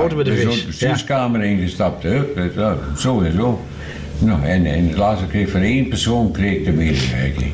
boter 0.00 0.16
bij 0.16 0.24
de 0.24 0.34
vis. 0.34 0.60
de 0.60 0.66
bestuurskamer 0.66 1.42
ingestapt, 1.42 2.02
hè. 2.02 2.22
Zo 2.96 3.20
en 3.20 3.32
zo. 3.32 3.60
Nou, 4.18 4.44
en, 4.44 4.66
en 4.66 4.96
laatst 4.96 5.26
kreeg 5.28 5.42
ik 5.42 5.48
van 5.48 5.60
één 5.60 5.88
persoon 5.88 6.32
kreeg 6.32 6.64
de 6.64 6.72
medewerking. 6.72 7.52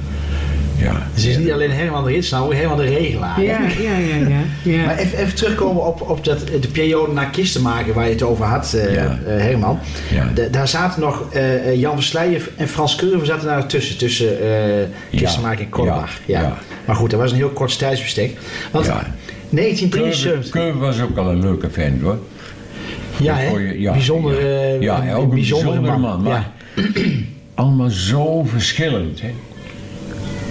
Ja. 0.84 1.06
Dus 1.14 1.22
het 1.22 1.32
is 1.32 1.38
niet 1.38 1.50
alleen 1.52 1.70
Herman 1.70 2.04
de 2.04 2.10
Ritsnauw, 2.10 2.46
maar 2.46 2.56
Herman 2.56 2.76
de 2.76 2.84
Regelaar. 2.84 3.42
Ja, 3.42 3.58
ja, 3.80 3.96
ja, 3.98 4.28
ja. 4.28 4.38
ja. 4.62 4.84
Maar 4.84 4.96
even, 4.98 5.18
even 5.18 5.34
terugkomen 5.34 5.86
op, 5.86 6.00
op 6.10 6.24
dat, 6.24 6.38
de 6.60 6.68
periode 6.72 7.12
na 7.12 7.24
kisten 7.24 7.62
maken 7.62 7.94
waar 7.94 8.04
je 8.04 8.10
het 8.10 8.22
over 8.22 8.44
had, 8.44 8.72
eh, 8.74 8.94
Ja. 8.94 9.18
eh, 9.26 9.36
Herman. 9.36 9.78
Daar 10.50 10.68
zaten 10.68 11.00
nog 11.00 11.32
eh, 11.32 11.54
eh, 11.68 11.80
Jan 11.80 11.94
Versleijen 11.94 12.40
en 12.56 12.68
Frans 12.68 12.94
Curve 12.96 13.24
zaten 13.24 13.46
daar 13.46 13.66
tussen, 13.66 13.96
tussen 13.98 14.40
eh 14.42 14.84
kisten 15.10 15.40
Ja. 15.40 15.46
maken 15.46 15.64
en 15.64 15.70
Kolbach. 15.70 16.10
Ja. 16.26 16.40
Ja. 16.40 16.46
Ja. 16.46 16.58
Maar 16.84 16.96
goed, 16.96 17.10
dat 17.10 17.20
was 17.20 17.30
een 17.30 17.36
heel 17.36 17.48
kort 17.48 17.78
tijdsbestek. 17.78 18.36
Want 18.70 18.86
Ja. 18.86 19.06
1973... 19.50 20.50
Keuven 20.50 20.80
was 20.80 21.00
ook 21.00 21.16
al 21.16 21.30
een 21.30 21.40
leuke 21.40 21.70
vent 21.70 22.02
hoor. 22.02 22.18
Ja, 23.20 23.34
hè? 23.36 23.50
Ja, 23.76 23.92
bijzonder, 23.92 24.32
ja. 24.40 24.62
eh, 24.72 24.80
Ja, 24.80 25.14
ook 25.14 25.22
een 25.22 25.30
bijzondere 25.30 25.80
bijzondere 25.80 25.80
man. 25.98 26.00
man, 26.00 26.22
maar- 26.22 26.50
Allemaal 27.54 27.90
zo 27.90 28.42
verschillend. 28.44 29.20
Hè. 29.20 29.30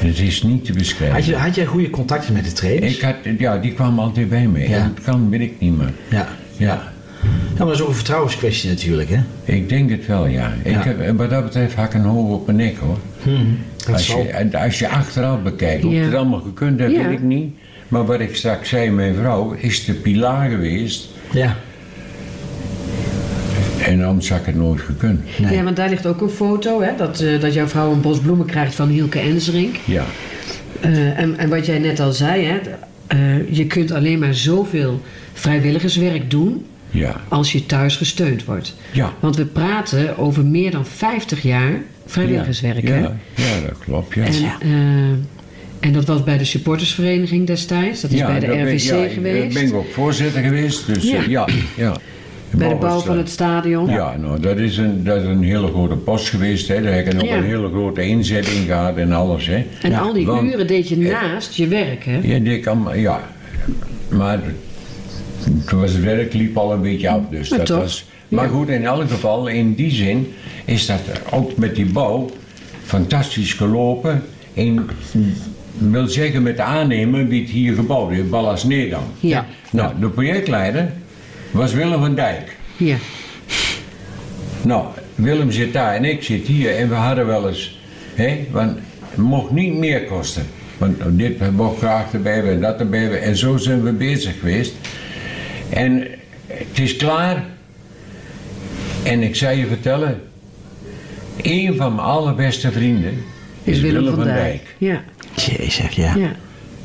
Het 0.07 0.19
is 0.19 0.43
niet 0.43 0.65
te 0.65 0.73
beschrijven. 0.73 1.15
Had, 1.17 1.25
je, 1.25 1.35
had 1.35 1.55
jij 1.55 1.65
goede 1.65 1.89
contacten 1.89 2.33
met 2.33 2.45
de 2.45 2.51
trainers? 2.51 2.95
Ik 2.95 3.01
had, 3.01 3.15
ja, 3.37 3.57
die 3.57 3.73
kwam 3.73 3.99
altijd 3.99 4.29
bij 4.29 4.47
me. 4.47 4.59
Ja. 4.69 4.75
En 4.77 4.91
dat 4.95 5.03
kan, 5.03 5.29
weet 5.29 5.41
ik 5.41 5.53
niet 5.59 5.77
meer. 5.77 5.91
Ja. 6.09 6.27
Ja, 6.57 6.91
Ja, 7.23 7.57
maar 7.57 7.67
dat 7.67 7.75
is 7.75 7.81
ook 7.81 7.87
een 7.87 7.93
vertrouwenskwestie 7.95 8.69
natuurlijk, 8.69 9.09
hè? 9.09 9.19
ik 9.53 9.69
denk 9.69 9.89
het 9.89 10.05
wel, 10.07 10.25
ja. 10.27 10.53
Ik 10.63 10.71
Ja. 10.71 10.83
Heb, 10.83 11.17
wat 11.17 11.29
dat 11.29 11.43
betreft 11.43 11.75
had 11.75 11.85
ik 11.85 11.93
een 11.93 12.01
hoog 12.01 12.29
op 12.33 12.45
mijn 12.45 12.57
nek, 12.57 12.77
hoor. 12.77 12.97
Dat 13.77 13.93
Als 13.93 14.05
zal- 14.05 14.23
je, 14.23 14.57
als 14.59 14.79
je 14.79 14.87
achteraf 14.89 15.41
bekijkt, 15.41 15.83
hoe 15.83 15.93
Ja. 15.93 16.01
het 16.03 16.13
allemaal 16.13 16.41
gekund 16.41 16.79
heeft, 16.79 16.91
Ja. 16.95 17.03
weet 17.03 17.11
ik 17.11 17.21
niet. 17.21 17.53
Maar 17.87 18.05
wat 18.05 18.19
ik 18.19 18.35
straks 18.35 18.69
zei, 18.69 18.89
mijn 18.89 19.15
vrouw 19.15 19.51
is 19.51 19.85
de 19.85 19.93
pilaar 19.93 20.49
geweest. 20.49 21.07
Ja. 21.31 21.55
En 23.85 24.03
anders 24.03 24.29
had 24.29 24.39
ik 24.39 24.45
het 24.45 24.55
nooit 24.55 24.81
gekund. 24.81 25.21
Nee. 25.39 25.55
Ja, 25.55 25.63
want 25.63 25.75
daar 25.75 25.89
ligt 25.89 26.05
ook 26.05 26.21
een 26.21 26.29
foto, 26.29 26.81
hè, 26.81 26.91
dat, 26.97 27.19
eh, 27.21 27.39
dat 27.41 27.53
jouw 27.53 27.67
vrouw 27.67 27.91
een 27.91 28.01
bos 28.01 28.19
bloemen 28.19 28.45
krijgt 28.45 28.75
van 28.75 28.87
Hielke 28.89 29.19
Ensrink. 29.19 29.75
Ja, 29.85 30.05
Eh, 30.81 31.19
en, 31.19 31.37
en 31.37 31.49
wat 31.49 31.65
jij 31.65 31.79
net 31.79 31.99
al 31.99 32.11
zei, 32.11 32.45
hè, 32.45 32.57
eh, 33.07 33.49
je 33.55 33.67
kunt 33.67 33.91
alleen 33.91 34.19
maar 34.19 34.33
zoveel 34.33 35.01
vrijwilligerswerk 35.33 36.29
doen 36.31 36.65
ja, 36.89 37.21
als 37.27 37.51
je 37.51 37.65
thuis 37.65 37.95
gesteund 37.95 38.45
wordt. 38.45 38.75
ja. 38.91 39.13
Want 39.19 39.35
we 39.35 39.45
praten 39.45 40.17
over 40.17 40.45
meer 40.45 40.71
dan 40.71 40.85
50 40.85 41.41
jaar 41.41 41.71
vrijwilligerswerk. 42.05 42.87
Ja, 42.87 42.93
hè? 42.93 42.99
ja, 42.99 43.15
ja, 43.35 43.61
dat 43.67 43.77
klopt, 43.85 44.13
ja. 44.15 44.23
En, 44.23 44.33
eh, 44.33 45.87
en 45.87 45.93
dat 45.93 46.05
was 46.05 46.23
bij 46.23 46.37
de 46.37 46.45
supportersvereniging 46.45 47.47
destijds, 47.47 48.01
dat 48.01 48.11
is 48.11 48.17
ja, 48.19 48.25
bij 48.27 48.39
de 48.39 48.45
daar 48.45 48.55
ben 48.55 48.67
ik- 48.67 48.79
RVC 48.79 48.89
ja, 48.89 48.95
Daar 48.97 49.09
geweest. 49.09 49.53
ben 49.53 49.65
ik 49.67 49.73
ook 49.73 49.91
voorzitter 49.91 50.41
geweest, 50.43 50.85
dus 50.93 51.03
ja. 51.27 51.47
ja. 51.75 51.97
Bij 52.57 52.69
de 52.69 52.75
bouw 52.75 52.99
van 52.99 53.13
eh, 53.13 53.19
het 53.19 53.29
stadion. 53.29 53.89
Ja, 53.89 54.15
nou, 54.17 54.39
dat 54.39 54.57
is, 54.57 54.77
een, 54.77 55.03
dat 55.03 55.17
is 55.21 55.27
een 55.27 55.43
hele 55.43 55.67
grote 55.67 55.95
post 55.95 56.29
geweest. 56.29 56.67
Hè. 56.67 56.81
Daar 56.81 56.93
heb 56.93 57.05
ik 57.07 57.13
nog 57.13 57.23
Ja. 57.25 57.37
een 57.37 57.43
hele 57.43 57.67
grote 57.69 58.01
inzetting 58.07 58.65
gehad 58.65 58.97
en 58.97 59.11
alles. 59.11 59.47
Hè. 59.47 59.63
En 59.81 59.89
Ja, 59.91 59.99
al 59.99 60.13
die 60.13 60.25
want- 60.25 60.53
uren 60.53 60.67
deed 60.67 60.89
je 60.89 60.97
naast 60.97 61.53
je 61.53 61.67
werk, 61.67 62.05
hè? 62.05 62.19
Ja, 62.23 62.39
die 62.39 62.59
kan, 62.59 62.87
ja. 62.95 63.21
Maar 64.09 64.39
toen 65.67 65.79
was 65.79 65.91
het 65.91 66.03
werk 66.03 66.33
liep 66.33 66.57
al 66.57 66.73
een 66.73 66.81
beetje 66.81 67.09
af. 67.09 67.19
Dus 67.29 67.49
Maar 67.49 67.57
dat 67.57 67.67
toch, 67.67 67.77
was, 67.79 68.05
maar 68.27 68.45
ja. 68.45 68.49
goed, 68.51 68.69
in 68.69 68.85
elk 68.85 69.09
geval, 69.09 69.47
in 69.47 69.73
die 69.73 69.91
zin 69.91 70.33
is 70.65 70.85
dat 70.85 70.99
ook 71.31 71.57
met 71.57 71.75
die 71.75 71.85
bouw 71.85 72.29
fantastisch 72.83 73.53
gelopen. 73.53 74.23
En 74.53 74.87
wil 75.77 76.07
zeggen 76.07 76.43
met 76.43 76.57
de 76.57 76.63
aannemer 76.63 77.27
wie 77.27 77.41
het 77.41 77.49
hier 77.49 77.73
gebouwd 77.73 78.11
heeft, 78.11 78.29
Ballas 78.29 78.63
Nedam. 78.63 79.03
Ja. 79.19 79.45
Nou, 79.71 79.93
de 79.99 80.09
projectleider 80.09 80.91
was 81.53 81.73
Willem 81.73 81.99
van 81.99 82.15
Dijk. 82.15 82.57
Ja. 82.77 82.97
Nou, 84.61 84.85
Willem 85.15 85.51
zit 85.51 85.73
daar 85.73 85.95
en 85.95 86.05
ik 86.05 86.23
zit 86.23 86.47
hier 86.47 86.75
en 86.75 86.89
we 86.89 86.95
hadden 86.95 87.25
wel 87.25 87.47
eens, 87.47 87.79
hè, 88.15 88.47
want 88.51 88.77
het 88.99 89.17
mocht 89.17 89.51
niet 89.51 89.73
meer 89.73 90.03
kosten. 90.03 90.45
Want 90.77 90.97
dit 91.09 91.39
hebben 91.39 91.57
we 91.57 91.63
ook 91.63 91.77
graag 91.77 92.13
erbij 92.13 92.33
hebben 92.33 92.53
en 92.53 92.61
dat 92.61 92.79
erbij 92.79 92.99
hebben 92.99 93.21
en 93.21 93.37
zo 93.37 93.57
zijn 93.57 93.83
we 93.83 93.91
bezig 93.91 94.39
geweest. 94.39 94.73
En 95.69 96.07
het 96.47 96.79
is 96.79 96.95
klaar. 96.95 97.43
En 99.03 99.23
ik 99.23 99.35
zou 99.35 99.55
je 99.57 99.67
vertellen, 99.67 100.21
een 101.41 101.75
van 101.75 101.95
mijn 101.95 102.07
allerbeste 102.07 102.71
vrienden 102.71 103.23
Is 103.63 103.79
Willem, 103.79 104.15
van, 104.15 104.23
Dijk. 104.23 104.75
Ja. 104.77 105.03
Jezus, 105.35 105.95
ja. 105.95 106.15
ja. 106.15 106.35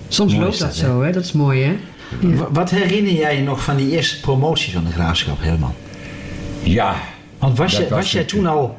Soms 0.08 0.32
Mooi 0.32 0.44
loopt 0.44 0.58
dat, 0.58 0.68
dat, 0.68 0.76
zo, 0.76 1.02
hè? 1.02 1.12
Dat 1.12 1.24
is 1.24 1.32
mooi, 1.32 1.62
hè? 1.62 1.76
Wa- 2.20 2.48
Wat 2.52 2.70
herinner 2.70 3.12
jij 3.12 3.36
je 3.36 3.42
nog 3.42 3.62
van 3.62 3.76
die 3.76 3.90
eerste 3.90 4.20
promotie 4.20 4.72
van 4.72 4.84
de 4.84 4.92
graafschap, 4.92 5.36
Herman? 5.40 5.74
Ja, 6.62 6.94
Want 7.38 7.58
was, 7.58 7.78
was 7.78 7.88
was 7.88 8.12
jij 8.12 8.20
het. 8.20 8.30
toen 8.30 8.46
al 8.46 8.76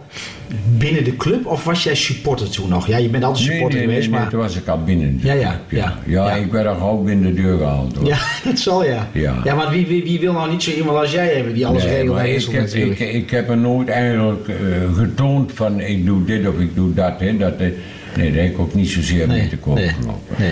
binnen 0.78 1.04
de 1.04 1.16
club 1.16 1.46
of 1.46 1.64
was 1.64 1.84
jij 1.84 1.96
supporter 1.96 2.50
toen 2.50 2.70
nog? 2.70 2.88
Ja, 2.88 2.98
je 2.98 3.10
bent 3.10 3.24
altijd 3.24 3.46
supporter 3.46 3.78
nee, 3.78 3.88
nee, 3.88 3.96
geweest, 3.96 4.12
nee, 4.12 4.20
maar... 4.20 4.30
toen 4.30 4.40
was 4.40 4.56
ik 4.56 4.68
al 4.68 4.84
binnen. 4.84 5.20
Ja, 5.24 5.34
ja, 5.34 5.62
ja, 5.70 5.98
ja. 6.06 6.28
ja. 6.28 6.36
ik 6.36 6.52
werd 6.52 6.68
al 6.68 6.76
gauw 6.76 6.98
binnen 6.98 7.36
de 7.36 7.42
deur 7.42 7.58
gehaald. 7.58 7.96
Hoor. 7.96 8.08
Ja, 8.08 8.18
dat 8.46 8.60
zal 8.60 8.86
ja. 8.86 9.08
Ja. 9.12 9.36
ja 9.44 9.56
maar 9.56 9.70
wie, 9.70 9.86
wie, 9.86 10.04
wie 10.04 10.20
wil 10.20 10.34
nou 10.34 10.52
niet 10.52 10.64
zo 10.64 10.72
iemand 10.72 10.98
als 10.98 11.12
jij 11.12 11.34
hebben 11.34 11.54
die 11.54 11.68
alles 11.68 11.84
regelt 11.84 12.18
en 12.18 12.26
ik, 12.26 12.34
wisselt 12.34 12.54
heb, 12.54 12.62
natuurlijk? 12.62 13.00
ik, 13.00 13.14
ik 13.14 13.30
heb 13.30 13.50
er 13.50 13.58
nooit 13.58 13.88
eigenlijk 13.88 14.48
eh, 14.48 14.56
getoond 14.96 15.52
van 15.54 15.80
ik 15.80 16.06
doe 16.06 16.26
dit 16.26 16.48
of 16.48 16.60
ik 16.60 16.76
doe 16.76 16.94
dat. 16.94 17.20
Hè. 17.20 17.38
dat 17.38 17.58
eh, 17.58 17.68
nee, 18.18 18.32
daar 18.32 18.44
heb 18.44 18.52
ik 18.52 18.60
ook 18.60 18.74
niet 18.74 18.90
zozeer 18.90 19.28
mee 19.28 19.48
te 19.48 19.58
koop 19.58 19.76
nee, 19.76 19.88
gelopen. 19.88 20.36
nee. 20.38 20.52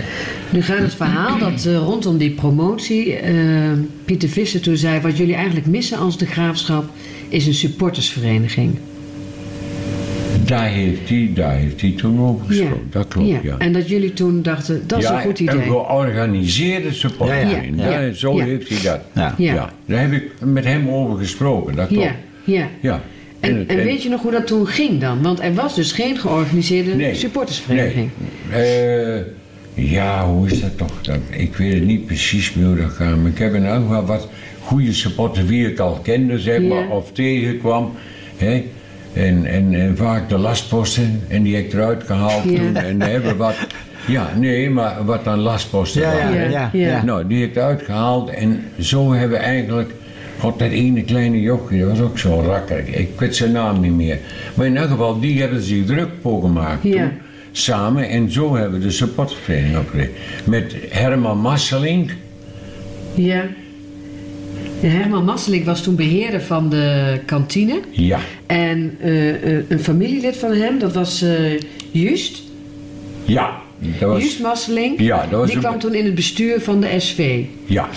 Nu 0.50 0.62
gaat 0.62 0.78
het 0.78 0.94
verhaal 0.94 1.38
dat 1.38 1.64
eh, 1.66 1.76
rondom 1.76 2.18
die 2.18 2.30
promotie 2.30 3.14
eh, 3.14 3.34
Pieter 4.04 4.28
Visser 4.28 4.60
toen 4.60 4.76
zei... 4.76 5.00
wat 5.00 5.16
jullie 5.16 5.34
eigenlijk 5.34 5.66
missen 5.66 5.98
als 5.98 6.18
de 6.18 6.26
graafschap 6.26 6.84
is 7.28 7.46
een 7.46 7.54
supportersvereniging. 7.54 8.78
Daar, 10.44 10.68
heeft 10.68 11.08
hij, 11.08 11.30
daar 11.34 11.56
heeft 11.56 11.80
hij 11.80 11.90
toen 11.96 12.20
over 12.20 12.46
gesproken. 12.46 12.86
Dat 12.90 13.08
klopt, 13.08 13.42
ja. 13.42 13.58
En 13.58 13.72
dat 13.72 13.88
jullie 13.88 14.12
toen 14.12 14.42
dachten, 14.42 14.82
dat 14.86 14.98
is 14.98 15.04
ja, 15.04 15.14
een 15.14 15.20
goed 15.22 15.38
Een 15.40 15.44
idee. 15.46 15.62
georganiseerde 15.62 16.92
support. 16.92 17.30
Ja, 17.30 17.36
ja, 17.36 17.60
Ja, 17.76 18.00
ja. 18.00 18.12
zo 18.12 18.36
Ja. 18.36 18.44
heeft 18.44 18.68
hij 18.68 18.78
dat. 18.82 19.00
Ja. 19.14 19.34
Ja. 19.38 19.72
Daar 19.86 20.00
heb 20.00 20.12
ik 20.12 20.22
met 20.44 20.64
hem 20.64 20.88
over 20.88 21.18
gesproken, 21.18 21.76
dat 21.76 21.88
klopt. 21.88 22.10
Ja, 22.44 22.68
ja. 22.80 23.02
En, 23.40 23.68
en 23.68 23.76
weet 23.76 24.02
je 24.02 24.08
nog 24.08 24.22
hoe 24.22 24.30
dat 24.32 24.46
toen 24.46 24.66
ging 24.66 25.00
dan? 25.00 25.22
Want 25.22 25.40
er 25.42 25.54
was 25.54 25.74
dus 25.74 25.92
geen 25.92 26.18
georganiseerde 26.18 26.94
Nee. 26.94 27.14
supportersvereniging. 27.14 28.10
Nee. 28.50 28.86
Eh, 28.86 29.20
ja, 29.74 30.26
hoe 30.26 30.46
is 30.50 30.60
dat 30.60 30.78
toch? 30.78 31.02
Dat, 31.02 31.18
ik 31.30 31.56
weet 31.56 31.72
het 31.72 31.82
niet 31.84 32.06
precies 32.06 32.54
meer 32.54 32.66
hoe 32.66 32.76
dat 32.76 32.90
gaat. 32.90 33.16
Maar 33.16 33.30
ik 33.30 33.38
heb 33.38 33.54
in 33.54 33.66
elk 33.66 33.82
geval 33.86 34.04
wat 34.06 34.28
goede 34.62 34.92
supporters 34.92 35.46
wie 35.46 35.66
ik 35.70 35.78
al 35.78 35.98
kende, 36.02 36.38
zeg 36.38 36.60
maar, 36.62 36.78
Ja. 36.78 36.88
of 36.88 37.12
tegenkwam. 37.12 37.92
Hè? 38.36 38.64
En, 39.12 39.44
en, 39.44 39.74
en 39.74 39.96
vaak 39.96 40.28
de 40.28 40.38
lastposten, 40.38 41.20
en 41.28 41.42
die 41.42 41.54
heb 41.56 41.64
ik 41.64 41.72
eruit 41.72 42.02
gehaald 42.04 42.44
Ja. 42.44 42.56
toen. 42.56 42.76
En 42.76 43.02
hebben 43.02 43.36
wat, 43.36 43.54
ja, 44.06 44.30
nee, 44.36 44.70
maar 44.70 45.04
wat 45.04 45.24
dan 45.24 45.38
lastposten 45.38 46.00
Ja, 46.00 46.12
ja, 46.12 46.18
waren. 46.24 46.50
ja, 46.50 46.70
Ja. 46.72 46.86
ja. 46.88 47.04
Nou, 47.04 47.26
die 47.26 47.40
heb 47.40 47.50
ik 47.50 47.56
eruit 47.56 47.82
gehaald 47.82 48.30
en 48.30 48.62
zo 48.80 49.12
hebben 49.12 49.38
we 49.38 49.44
eigenlijk. 49.44 49.92
God, 50.38 50.58
dat 50.58 50.70
ene 50.70 51.02
kleine 51.02 51.40
jochie, 51.40 51.80
dat 51.80 51.88
was 51.88 52.00
ook 52.00 52.18
zo 52.18 52.40
rakker. 52.40 52.84
Ik 52.88 53.08
weet 53.18 53.36
zijn 53.36 53.52
naam 53.52 53.80
niet 53.80 53.92
meer. 53.92 54.18
Maar 54.54 54.66
in 54.66 54.76
elk 54.76 54.88
geval, 54.90 55.20
die 55.20 55.40
hebben 55.40 55.62
zich 55.62 55.86
druk 55.86 56.08
voor 56.22 56.40
gemaakt 56.42 56.82
Ja. 56.82 56.90
toen. 56.92 57.10
Samen 57.52 58.08
en 58.08 58.32
zo 58.32 58.54
hebben 58.56 58.78
we 58.80 58.86
de 58.86 58.92
supportvereniging 58.92 59.76
opgericht. 59.78 60.10
Met 60.44 60.74
Herman 60.90 61.38
Masselink. 61.38 62.10
Ja. 63.14 63.44
Herman 64.80 65.24
Masselink 65.24 65.64
was 65.64 65.82
toen 65.82 65.94
beheerder 65.96 66.40
van 66.42 66.68
de 66.70 67.18
kantine. 67.24 67.80
Ja, 67.90 68.18
En 68.46 68.96
eh, 69.00 69.28
eh, 69.56 69.64
een 69.68 69.80
familielid 69.80 70.36
van 70.36 70.52
hem, 70.52 70.78
dat 70.78 70.92
was 70.94 71.22
eh 71.22 71.60
Just. 71.90 72.42
ja. 73.24 73.50
Dat 73.98 74.08
was, 74.10 74.22
Just 74.22 74.40
Masselink. 74.40 75.00
Ja, 75.00 75.20
dat 75.30 75.30
was 75.40 75.46
Die 75.46 75.56
een- 75.56 75.62
kwam 75.62 75.78
toen 75.78 75.94
in 75.94 76.04
het 76.04 76.14
bestuur 76.14 76.60
van 76.60 76.80
de 76.80 77.00
SV. 77.00 77.44
ja, 77.66 77.88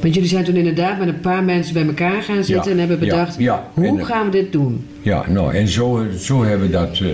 Want 0.00 0.14
jullie 0.14 0.28
zijn 0.28 0.44
toen 0.44 0.56
inderdaad 0.56 0.98
met 0.98 1.08
een 1.08 1.20
paar 1.20 1.42
mensen 1.44 1.74
bij 1.74 1.86
elkaar 1.86 2.22
gaan 2.22 2.44
zitten 2.44 2.64
Ja, 2.64 2.70
en 2.70 2.78
hebben 2.78 2.98
bedacht, 2.98 3.34
ja. 3.38 3.64
hoe 3.74 3.86
En, 3.86 3.98
eh, 3.98 4.04
gaan 4.04 4.24
we 4.24 4.30
dit 4.30 4.52
doen? 4.52 4.86
ja, 5.02 5.24
nou 5.28 5.54
en 5.54 5.68
zo, 5.68 6.04
zo 6.18 6.44
hebben 6.44 6.66
we 6.66 6.72
dat. 6.72 6.98
eh, 7.02 7.08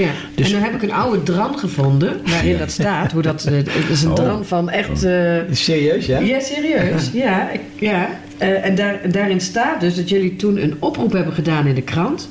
Ja, 0.00 0.08
Dus- 0.34 0.46
en 0.46 0.52
dan 0.52 0.62
heb 0.62 0.74
ik 0.74 0.82
een 0.82 0.92
oude 0.92 1.22
dran 1.22 1.58
gevonden 1.58 2.20
waarin 2.26 2.58
dat 2.58 2.70
staat. 2.70 3.12
Hoe 3.12 3.22
dat, 3.22 3.44
eh, 3.44 3.54
het 3.56 3.68
is 3.90 4.02
een 4.02 4.08
Oh. 4.08 4.14
dran 4.14 4.44
van 4.44 4.70
echt... 4.70 5.04
eh, 5.04 5.36
Serieus, 5.50 6.06
ja? 6.06 6.18
ja, 6.18 6.40
serieus. 6.40 7.10
Ja, 7.12 7.50
ik- 7.50 7.60
ja. 7.78 8.08
Eh, 8.38 8.64
en 8.66 8.74
daar, 8.74 9.00
en 9.02 9.10
daarin 9.12 9.40
staat 9.40 9.80
dus 9.80 9.94
dat 9.94 10.08
jullie 10.08 10.36
toen 10.36 10.62
een 10.62 10.74
oproep 10.78 11.12
hebben 11.12 11.32
gedaan 11.32 11.66
in 11.66 11.74
de 11.74 11.82
krant. 11.82 12.28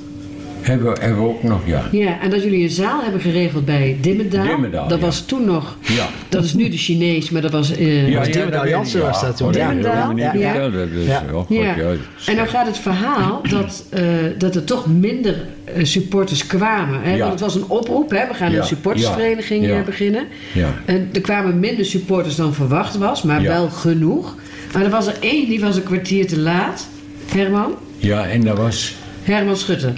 Hebben, 0.65 0.93
we- 0.93 0.99
hebben 1.01 1.21
we 1.23 1.27
ook 1.29 1.43
nog, 1.43 1.59
ja. 1.65 1.83
Ja, 1.91 2.19
en 2.21 2.29
dat 2.29 2.43
jullie 2.43 2.63
een 2.63 2.69
zaal 2.69 3.01
hebben 3.03 3.21
geregeld 3.21 3.65
bij 3.65 3.97
Dimmendaal. 4.01 4.45
Dimmendaal, 4.45 4.87
dat 4.87 4.99
ja. 4.99 5.05
was 5.05 5.21
toen 5.25 5.45
nog... 5.45 5.77
Ja. 5.81 6.07
Dat 6.29 6.43
is 6.43 6.53
nu 6.53 6.69
de 6.69 6.77
Chinees, 6.77 7.29
maar 7.29 7.41
dat 7.41 7.51
was... 7.51 7.75
eh, 7.75 8.09
Ja, 8.09 8.23
Dimmendaal 8.23 8.67
Jansen 8.67 8.99
ik, 8.99 9.05
was 9.05 9.21
dat 9.21 9.37
toen. 9.37 9.53
Ja. 9.53 9.71
Ja. 9.71 10.69
dat 10.69 10.87
is- 10.95 11.07
oh, 11.31 11.47
God. 11.47 11.57
En 12.25 12.35
dan 12.35 12.47
gaat 12.47 12.65
het 12.67 12.77
verhaal 12.77 13.41
dat, 13.49 13.85
eh, 13.89 14.03
dat 14.37 14.55
er 14.55 14.63
toch 14.63 14.87
minder 14.87 15.35
eh, 15.65 15.83
supporters 15.85 16.47
kwamen. 16.47 17.01
Hè? 17.01 17.11
Ja. 17.13 17.17
Want 17.19 17.31
het 17.31 17.39
was 17.39 17.55
een 17.55 17.67
oproep, 17.67 18.09
hè? 18.09 18.27
we 18.27 18.33
gaan 18.33 18.51
Ja. 18.51 18.57
een 18.59 18.65
supportersvereniging 18.65 19.65
Ja. 19.65 19.81
beginnen. 19.83 20.27
Ja. 20.53 20.69
En 20.85 21.09
er 21.13 21.21
kwamen 21.21 21.59
minder 21.59 21.85
supporters 21.85 22.35
dan 22.35 22.53
verwacht 22.53 22.97
was, 22.97 23.23
maar 23.23 23.41
Ja. 23.41 23.47
wel 23.49 23.69
genoeg. 23.69 24.35
Maar 24.73 24.83
er 24.83 24.89
was 24.89 25.07
er 25.07 25.15
één 25.19 25.49
die 25.49 25.59
was 25.59 25.75
een 25.75 25.83
kwartier 25.83 26.27
te 26.27 26.39
laat. 26.39 26.87
Herman? 27.31 27.73
ja, 27.97 28.25
en 28.27 28.41
dat 28.41 28.57
was, 28.57 28.95
Herman 29.23 29.57
Schutte. 29.57 29.93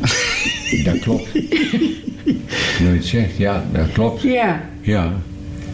dat 0.84 0.98
klopt. 0.98 1.28
nooit 2.82 3.04
zegt, 3.04 3.36
ja, 3.36 3.64
dat 3.72 3.92
klopt. 3.92 4.22
Ja, 4.22 4.68
Ja. 4.80 5.12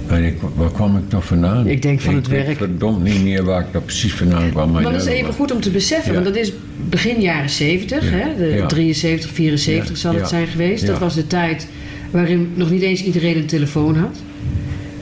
Maar 0.09 0.23
ik, 0.23 0.35
waar 0.55 0.73
kwam 0.73 0.97
ik 0.97 1.03
nog 1.09 1.25
vandaan? 1.25 1.67
Ik 1.67 1.83
denk 1.83 2.01
van 2.01 2.15
het 2.15 2.27
weet 2.29 2.45
werk. 2.45 2.57
verdomd 2.57 3.03
niet 3.03 3.23
meer 3.23 3.45
waar 3.45 3.61
ik 3.61 3.67
daar 3.73 3.83
precies 3.83 4.13
vandaan 4.15 4.51
kwam. 4.51 4.71
maar 4.71 4.83
dat 4.83 4.95
is 4.95 5.07
even 5.07 5.33
goed 5.35 5.53
om 5.53 5.61
te 5.61 5.71
beseffen, 5.71 6.13
Ja. 6.13 6.21
want 6.23 6.35
dat 6.35 6.45
is 6.45 6.53
begin 6.89 7.21
jaren 7.21 7.51
70, 7.51 8.11
Ja. 8.11 8.17
hè? 8.17 8.37
De 8.37 8.55
Ja. 8.57 8.67
73, 8.67 9.31
74 9.31 9.89
Ja. 9.95 9.97
zal 10.01 10.15
het 10.15 10.29
zijn 10.29 10.47
geweest. 10.47 10.87
Dat 10.87 10.99
was 10.99 11.15
de 11.15 11.27
tijd 11.27 11.69
waarin 12.11 12.53
nog 12.55 12.71
niet 12.71 12.83
eens 12.83 13.05
iedereen 13.05 13.37
een 13.37 13.47
telefoon 13.47 13.97
had. 13.97 14.17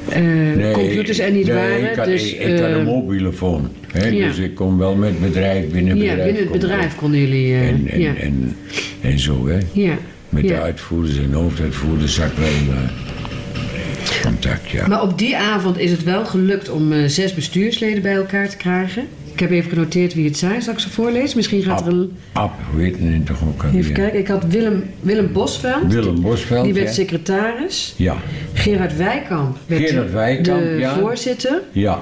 Eh, 0.09 0.21
Nee, 0.57 0.73
computers 0.73 1.19
er 1.19 1.33
niet 1.33 1.47
nee, 1.47 1.55
waren. 1.57 1.91
Ik 1.91 1.97
had, 1.97 2.05
dus, 2.07 2.33
ik, 2.33 2.41
ik 2.41 2.59
had 2.59 2.69
eh, 2.69 2.77
een 2.77 2.85
mobielefoon. 2.85 3.69
Hè. 3.93 4.11
Dus 4.11 4.39
ik 4.39 4.55
kon 4.55 4.79
wel 4.79 4.95
met 4.95 5.21
bedrijf 5.21 5.69
binnen 5.69 5.93
het 5.97 6.03
ja, 6.03 6.09
bedrijf. 6.09 6.25
binnen 6.33 6.53
het 6.53 6.61
bedrijf 6.61 6.95
konden 6.95 7.21
jullie. 7.21 7.53
eh, 7.55 7.69
En, 7.69 7.89
en, 7.89 8.01
ja. 8.01 8.15
en, 8.15 8.57
en 9.03 9.19
zo, 9.19 9.49
hè. 9.49 9.59
ja. 9.73 9.95
Met 10.29 10.49
de 10.49 10.61
uitvoerders 10.61 11.17
en 11.19 11.33
hoofduitvoerders 11.33 12.15
zat 12.15 12.27
ik 12.27 12.37
wel 12.37 12.75
eh, 12.75 14.23
contact, 14.23 14.71
ja. 14.71 14.87
Maar 14.87 15.03
op 15.03 15.19
die 15.19 15.37
avond 15.37 15.79
is 15.79 15.91
het 15.91 16.03
wel 16.05 16.25
gelukt 16.27 16.69
om 16.71 16.93
eh, 16.93 17.05
zes 17.07 17.35
bestuursleden 17.35 18.03
bij 18.03 18.15
elkaar 18.15 18.49
te 18.49 18.57
krijgen. 18.57 19.03
Ik 19.33 19.41
heb 19.41 19.51
even 19.51 19.71
genoteerd 19.71 20.15
wie 20.15 20.25
het 20.25 20.37
zijn. 20.39 20.63
Zal 20.63 20.73
ik 20.73 20.79
ze 20.79 20.91
voorlezen? 20.91 21.37
Misschien 21.37 21.63
gaat 21.63 21.87
er 21.87 21.93
een... 21.93 22.13
Ab, 22.33 22.53
hoe 22.73 22.81
heet 22.83 22.97
het 22.99 23.27
toch 23.27 23.43
ook 23.43 23.63
alweer? 23.63 23.81
Even 23.81 23.93
kijken. 23.93 24.19
Ik 24.19 24.29
had 24.29 24.45
Willem, 24.49 24.83
Willem 25.01 25.33
Bosveld. 25.33 25.93
Willem 25.93 26.21
Bosveld, 26.21 26.65
Die 26.65 26.75
werd 26.75 26.87
ja. 26.87 26.93
secretaris. 26.93 27.95
Ja, 27.97 28.17
Gerard 28.53 28.97
Wijkamp 28.97 29.57
werd 29.67 29.89
Gerard 29.89 30.13
Wijkamp, 30.13 30.61
de 30.63 30.77
ja. 30.79 30.99
voorzitter. 30.99 31.61
ja, 31.73 32.01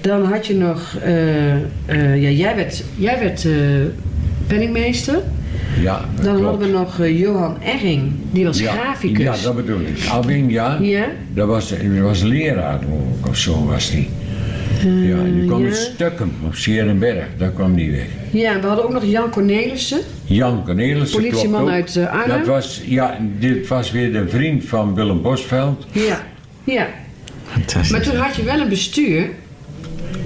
Dan 0.00 0.24
had 0.24 0.46
je 0.46 0.54
nog... 0.54 0.96
eh, 1.02 2.22
ja, 2.22 2.28
jij 2.28 2.56
werd, 2.56 2.84
jij 2.96 3.18
werd 3.18 3.46
penningmeester. 4.46 5.22
Ja. 5.82 6.04
Dan 6.14 6.24
klopt. 6.24 6.40
hadden 6.40 6.66
we 6.72 6.78
nog 6.78 7.00
eh, 7.00 7.18
Johan 7.18 7.56
Erring. 7.62 8.12
Die 8.30 8.44
was 8.44 8.58
ja, 8.58 8.72
graficus. 8.72 9.24
Ja, 9.24 9.36
dat 9.42 9.56
bedoel 9.56 9.80
ik. 9.80 10.06
Abing, 10.10 10.52
ja. 10.52 10.78
Ja? 10.80 11.06
Dat 11.34 11.46
was, 11.46 11.68
dat 11.68 12.02
was 12.02 12.22
leraar 12.22 12.78
of 13.28 13.36
zo 13.36 13.64
was 13.64 13.90
die. 13.90 14.08
ja, 14.82 15.22
die 15.22 15.44
kwam 15.46 15.60
ja. 15.60 15.66
uit 15.66 15.76
Stukken 15.76 16.32
op 16.46 16.54
Sierenberg, 16.54 17.26
daar 17.36 17.50
kwam 17.50 17.74
die 17.74 17.90
weg. 17.90 18.06
Ja, 18.30 18.60
we 18.60 18.66
hadden 18.66 18.84
ook 18.84 18.92
nog 18.92 19.04
Jan 19.04 19.30
Cornelissen. 19.30 20.00
Jan 20.24 20.64
Cornelissen 20.64 21.20
Politieman 21.20 21.60
klopt 21.60 21.62
ook. 21.62 21.74
uit, 21.74 21.96
eh, 21.96 22.20
Arnhem. 22.20 22.38
Dat 22.38 22.46
was, 22.46 22.82
ja, 22.84 23.18
dit 23.38 23.68
was 23.68 23.90
weer 23.90 24.12
de 24.12 24.28
vriend 24.28 24.64
van 24.64 24.94
Willem 24.94 25.22
Bosveld. 25.22 25.86
Ja, 25.92 26.22
ja. 26.64 26.86
Fantastisch. 27.44 27.90
Maar 27.90 28.02
toen 28.02 28.16
had 28.16 28.36
je 28.36 28.42
wel 28.42 28.60
een 28.60 28.68
bestuur, 28.68 29.28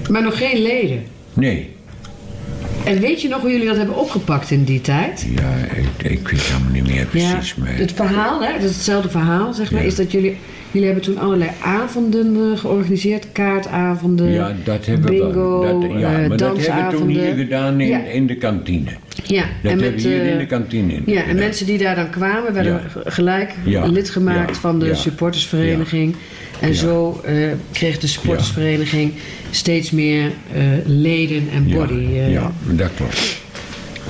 maar 0.09 0.23
nog 0.23 0.37
geen 0.37 0.61
leden. 0.61 1.03
Nee, 1.33 1.74
En 2.85 2.99
weet 2.99 3.21
je 3.21 3.27
nog 3.27 3.41
hoe 3.41 3.51
jullie 3.51 3.67
dat 3.67 3.77
hebben 3.77 3.95
opgepakt 3.97 4.51
in 4.51 4.63
die 4.63 4.81
tijd? 4.81 5.27
ja, 5.35 5.75
ik, 5.75 6.11
ik 6.11 6.27
weet 6.27 6.41
helemaal 6.41 6.71
niet 6.71 6.87
meer 6.87 7.05
precies. 7.05 7.55
maar, 7.55 7.77
het 7.77 7.91
verhaal, 7.91 8.43
hè, 8.43 8.53
dat 8.53 8.69
is 8.69 8.75
hetzelfde 8.75 9.09
verhaal, 9.09 9.53
zeg 9.53 9.71
maar, 9.71 9.81
Ja. 9.81 9.87
is 9.87 9.95
dat 9.95 10.11
jullie... 10.11 10.37
Jullie 10.71 10.89
hebben 10.89 11.05
toen 11.09 11.19
allerlei 11.23 11.49
avonden 11.61 12.35
eh, 12.51 12.59
georganiseerd, 12.59 13.27
kaartavonden, 13.31 14.31
ja, 14.31 14.55
dat 14.63 14.85
hebben 14.85 15.09
bingo, 15.11 15.59
we 15.61 15.87
dat, 15.87 15.99
ja, 15.99 16.21
eh, 16.21 16.27
maar 16.27 16.37
dat 16.37 16.65
hebben 16.67 16.91
we 16.91 16.97
toen 16.97 17.07
hier 17.07 17.33
gedaan 17.35 17.79
in, 17.81 17.87
Ja. 17.87 17.99
in 17.99 18.27
de 18.27 18.35
kantine. 18.35 18.89
Ja, 19.23 19.41
Dat 19.41 19.71
en 19.71 19.79
hebben 19.79 19.91
met, 19.93 20.03
we 20.03 20.09
hier 20.09 20.21
eh, 20.21 20.31
in 20.31 20.37
de 20.37 20.45
kantine 20.45 21.01
Ja, 21.05 21.23
en 21.23 21.35
mensen 21.35 21.65
die 21.65 21.77
daar 21.77 21.95
dan 21.95 22.09
kwamen 22.09 22.53
werden 22.53 22.73
Ja. 22.73 23.01
gelijk 23.11 23.53
Ja. 23.65 23.85
lid 23.85 24.09
gemaakt 24.09 24.49
Ja. 24.55 24.59
van 24.61 24.79
de 24.79 24.85
Ja. 24.85 24.93
supportersvereniging. 24.95 26.15
En 26.59 26.67
Ja. 26.67 26.73
zo 26.73 27.21
eh, 27.25 27.33
kreeg 27.71 27.99
de 27.99 28.07
supportersvereniging 28.07 29.13
steeds 29.51 29.91
meer 29.91 30.31
eh, 30.53 30.61
leden 30.85 31.49
en 31.53 31.67
Ja, 31.67 31.75
body. 31.75 31.93
eh. 31.93 32.31
ja, 32.31 32.51
dat 32.63 32.89
klopt. 32.95 33.37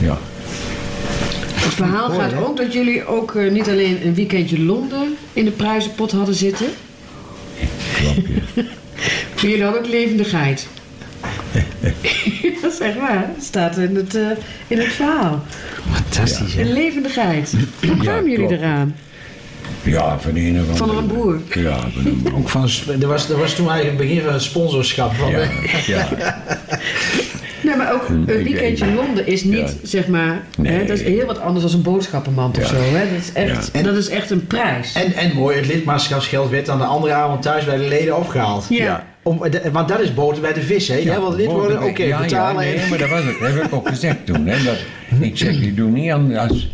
Ja. 0.02 0.18
Het 1.54 1.74
verhaal 1.74 2.10
gaat 2.10 2.34
ook 2.44 2.58
dat 2.58 2.74
jullie 2.74 3.06
ook 3.06 3.36
niet 3.52 3.68
alleen 3.70 4.00
een 4.06 4.14
weekendje 4.14 4.60
Londen 4.60 5.16
in 5.34 5.46
de 5.46 5.52
prijzenpot 5.52 6.12
hadden 6.12 6.36
zitten. 6.36 6.66
Klopt, 7.96 8.28
ja. 8.56 8.64
Maar 9.36 9.46
jullie 9.46 9.64
hadden 9.64 9.82
ook 9.82 9.88
levendigheid. 9.90 10.68
dat 12.62 12.72
is 12.74 12.80
echt 12.80 12.98
waar. 12.98 13.30
Het 13.36 13.44
staat 13.44 13.78
in 13.78 13.96
het, 13.96 14.14
in 14.68 14.78
het 14.78 14.88
verhaal. 14.88 15.44
Fantastisch? 15.92 16.56
Een 16.56 16.74
levendigheid. 16.74 17.54
Hoe 17.88 17.98
kwamen 17.98 18.30
jullie 18.32 18.58
eraan? 18.58 18.96
Ja, 19.86 20.20
van 20.20 20.36
een 20.36 20.60
of 20.70 20.78
Van 20.78 20.98
een 20.98 21.08
boer. 21.08 21.40
Ja, 21.54 21.78
van 21.80 22.06
een 22.06 22.22
boer. 22.24 22.34
Ook 22.36 22.50
van, 22.50 22.70
er, 23.02 23.08
was, 23.08 23.30
er 23.30 23.38
was 23.38 23.54
toen 23.56 23.70
eigenlijk 23.70 24.00
het 24.00 24.08
begin 24.10 24.24
van 24.24 24.34
het 24.34 24.42
sponsorschap. 24.42 25.14
Van 25.14 25.30
Ja, 25.32 25.38
de, 25.38 25.84
ja. 25.88 26.08
Nee, 27.64 27.76
maar 27.76 27.94
ook 27.94 28.10
een 28.10 28.26
weekendje 28.26 28.94
Londen 28.94 29.28
is 29.28 29.44
niet, 29.44 29.56
Ja. 29.58 29.88
zeg 29.88 30.08
maar... 30.08 30.44
Nee. 30.58 30.74
Hè, 30.74 30.86
dat 30.86 30.98
is 30.98 31.04
heel 31.04 31.26
wat 31.26 31.40
anders 31.40 31.66
dan 31.66 31.74
een 31.74 31.82
boodschappenmand 31.82 32.58
of 32.58 32.66
zo. 32.68 32.76
Hè? 32.76 33.10
Dat, 33.14 33.20
is 33.22 33.34
echt, 33.34 33.70
Ja. 33.74 33.82
dat 33.82 33.96
is 33.96 34.10
echt 34.10 34.30
een 34.30 34.48
prijs. 34.48 34.94
en, 34.94 35.14
en 35.14 35.34
mooi, 35.36 35.58
het 35.58 35.66
lidmaatschapsgeld 35.68 36.50
werd 36.50 36.70
aan 36.70 36.78
de 36.78 36.84
andere 36.84 37.14
avond 37.14 37.42
thuis 37.42 37.66
bij 37.66 37.78
de 37.78 37.88
leden 37.88 38.18
opgehaald. 38.18 38.66
ja. 38.70 39.06
Om, 39.28 39.42
de- 39.50 39.70
want 39.72 39.88
dat 39.88 40.00
is 40.00 40.14
boter 40.14 40.42
bij 40.42 40.54
de 40.54 40.62
vis, 40.62 40.88
hè? 40.88 40.96
Jij 40.96 41.20
wilt 41.20 41.36
lid 41.36 41.46
worden? 41.46 41.84
Oké, 41.84 42.04
ja, 42.04 42.20
betalen. 42.22 42.66
Ja, 42.66 42.72
nee, 42.72 42.80
en- 42.82 42.90
maar 42.90 42.98
dat 42.98 43.10
was 43.10 43.24
het. 43.24 43.40
Dat 43.40 43.54
heb 43.54 43.64
ik 43.64 43.74
ook 43.74 43.88
gezegd 43.88 44.26
toen. 44.26 44.48
Hè, 44.48 44.64
dat, 44.64 44.76
ik 45.20 45.38
zeg, 45.38 45.62
ik 45.62 45.76
doe 45.76 45.90
niet 45.92 46.12
anders. 46.12 46.70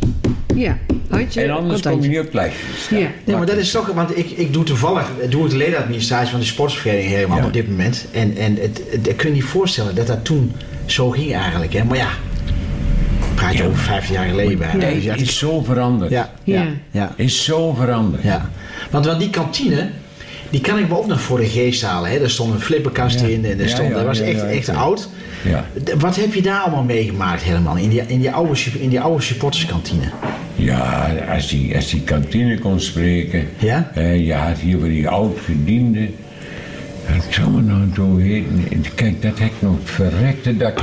ja. 0.54 0.78
Handje, 1.08 1.40
En 1.42 1.50
anders 1.50 1.80
kom 1.82 2.02
je 2.02 2.08
niet 2.08 2.18
op 2.18 2.32
lijstjes. 2.32 2.88
Ja. 2.90 3.06
Nee, 3.24 3.36
maar 3.36 3.46
dat 3.46 3.56
is 3.56 3.70
toch, 3.70 3.86
want 3.86 4.18
ik, 4.18 4.30
ik 4.30 4.52
doe 4.52 4.64
toevallig, 4.64 5.10
doe 5.28 5.44
ik 5.44 5.50
de 5.50 5.56
ledenadministratie 5.56 6.30
van 6.30 6.40
de 6.40 6.46
sportsvereniging 6.46 7.14
helemaal 7.14 7.38
Ja. 7.38 7.44
op 7.44 7.52
dit 7.52 7.68
moment. 7.68 8.06
En, 8.12 8.36
en 8.36 8.56
het, 8.60 8.82
het, 8.90 9.08
ik 9.08 9.16
kun 9.16 9.28
je 9.28 9.34
niet 9.34 9.44
voorstellen 9.44 9.94
dat 9.94 10.06
dat 10.06 10.24
toen 10.24 10.52
zo 10.86 11.10
ging 11.10 11.34
eigenlijk, 11.34 11.72
hè? 11.72 11.84
Maar 11.84 11.96
ja, 11.96 12.08
praat 13.34 13.52
je 13.52 13.58
Ja. 13.62 13.68
over 13.68 13.78
15 13.78 14.14
jaar 14.14 14.28
geleden 14.28 14.58
bij. 14.58 14.72
Nee, 14.74 14.94
Dus 14.94 15.04
ja, 15.04 15.14
is 15.14 15.38
zo 15.38 15.62
veranderd. 15.62 16.10
ja, 16.10 16.30
ja, 16.44 16.60
Ja. 16.62 16.66
ja, 16.90 17.12
Is 17.16 17.44
zo 17.44 17.72
veranderd. 17.74 18.22
ja. 18.22 18.50
Want, 18.90 19.06
want 19.06 19.20
die 19.20 19.30
kantine, 19.30 19.88
die 20.52 20.60
kan 20.60 20.78
ik 20.78 20.88
me 20.88 20.98
ook 20.98 21.06
nog 21.06 21.20
voor 21.20 21.38
de 21.38 21.48
geest 21.48 21.82
halen. 21.82 22.10
Hè? 22.10 22.18
Daar 22.18 22.30
stond 22.30 22.54
een 22.54 22.60
flipperkast 22.60 23.20
Ja. 23.20 23.26
in 23.26 23.44
en 23.44 23.58
Ja, 23.58 23.66
stond, 23.68 23.94
dat 23.94 24.04
was 24.04 24.20
echt, 24.20 24.42
echt 24.46 24.68
oud. 24.68 25.08
Wat 25.98 26.16
heb 26.16 26.34
je 26.34 26.42
daar 26.42 26.60
allemaal 26.60 26.82
meegemaakt 26.84 27.42
helemaal 27.42 27.76
in 27.76 27.88
die, 27.88 28.02
in 28.06 28.20
die, 28.20 28.30
oude, 28.30 28.58
in 28.78 28.88
die 28.88 29.00
oude 29.00 29.22
supporterskantine? 29.22 30.04
Ja, 30.54 31.10
als 31.34 31.48
die, 31.48 31.76
als 31.76 31.90
die 31.90 32.00
kantine 32.00 32.58
kon 32.58 32.80
spreken. 32.80 33.48
Ja? 33.58 33.90
eh, 33.94 34.26
je 34.26 34.34
had 34.34 34.58
hier 34.58 34.78
voor 34.78 34.88
die 34.88 35.08
oud-gediende. 35.08 36.08
Het 37.04 37.24
zou 37.30 37.50
me 37.50 37.60
nou 37.62 37.80
zo 37.94 38.16
heten. 38.16 38.84
Kijk, 38.94 39.22
dat 39.22 39.38
heb 39.38 39.48
ik 39.48 39.54
nog 39.58 39.76
verrekte 39.84 40.56
dat 40.56 40.68
ik 40.68 40.82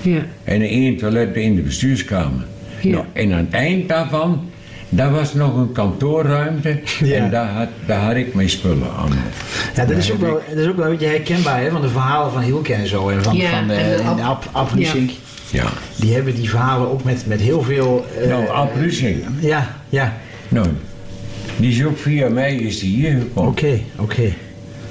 Ja. 0.03 0.27
En 0.45 0.61
één 0.63 0.97
toilet 0.97 1.37
in 1.37 1.55
de 1.57 1.63
bestuurskamer. 1.63 2.45
Ja. 2.87 2.93
Nou, 2.93 3.05
en 3.13 3.33
aan 3.33 3.39
het 3.39 3.53
eind 3.55 3.89
daarvan, 3.89 4.41
daar 4.89 5.11
was 5.11 5.35
nog 5.35 5.57
een 5.57 5.73
kantoorruimte. 5.73 6.81
Ja. 7.05 7.15
En 7.17 7.31
daar 7.31 7.49
had, 7.49 7.69
daar 7.87 8.01
had 8.01 8.15
ik 8.15 8.35
mijn 8.35 8.51
spullen 8.51 8.91
aan. 8.99 9.11
Ja, 9.75 9.85
dat 9.85 9.97
is, 9.97 10.13
ook 10.13 10.21
wel, 10.21 10.41
dat 10.49 10.59
is 10.59 10.67
ook 10.69 10.77
wel 10.77 10.85
een 10.85 10.91
beetje 10.91 11.07
herkenbaar 11.07 11.61
hè, 11.61 11.71
van 11.71 11.81
de 11.81 11.89
verhalen 11.89 12.33
van 12.33 12.43
Hilke 12.43 12.75
en 12.75 12.87
zo. 12.89 13.09
En 13.09 13.23
van, 13.23 13.37
Ja, 13.37 13.51
van 13.51 13.71
eh, 13.71 13.91
en 13.91 13.97
de 13.97 14.03
en 14.03 14.21
Ab- 14.21 14.49
Ab, 14.53 14.71
ik- 14.77 15.11
Ja. 15.51 15.65
Die 15.97 16.15
hebben 16.15 16.35
die 16.35 16.51
verhalen 16.51 16.91
ook 16.91 17.05
met, 17.05 17.25
met 17.27 17.41
heel 17.41 17.63
veel... 17.63 18.07
eh, 18.23 18.29
nou, 18.29 18.49
Ab 18.49 18.71
Rusing. 18.77 19.23
Ja, 19.41 19.77
ja. 19.89 20.17
Nou, 20.49 20.67
die 21.57 21.71
is 21.71 21.85
ook 21.85 21.99
via 21.99 22.29
mij 22.29 22.55
is 22.55 22.79
die 22.79 22.95
hier 22.97 23.11
gekomen. 23.19 23.51
Oké, 23.51 23.79
oké. 23.97 24.33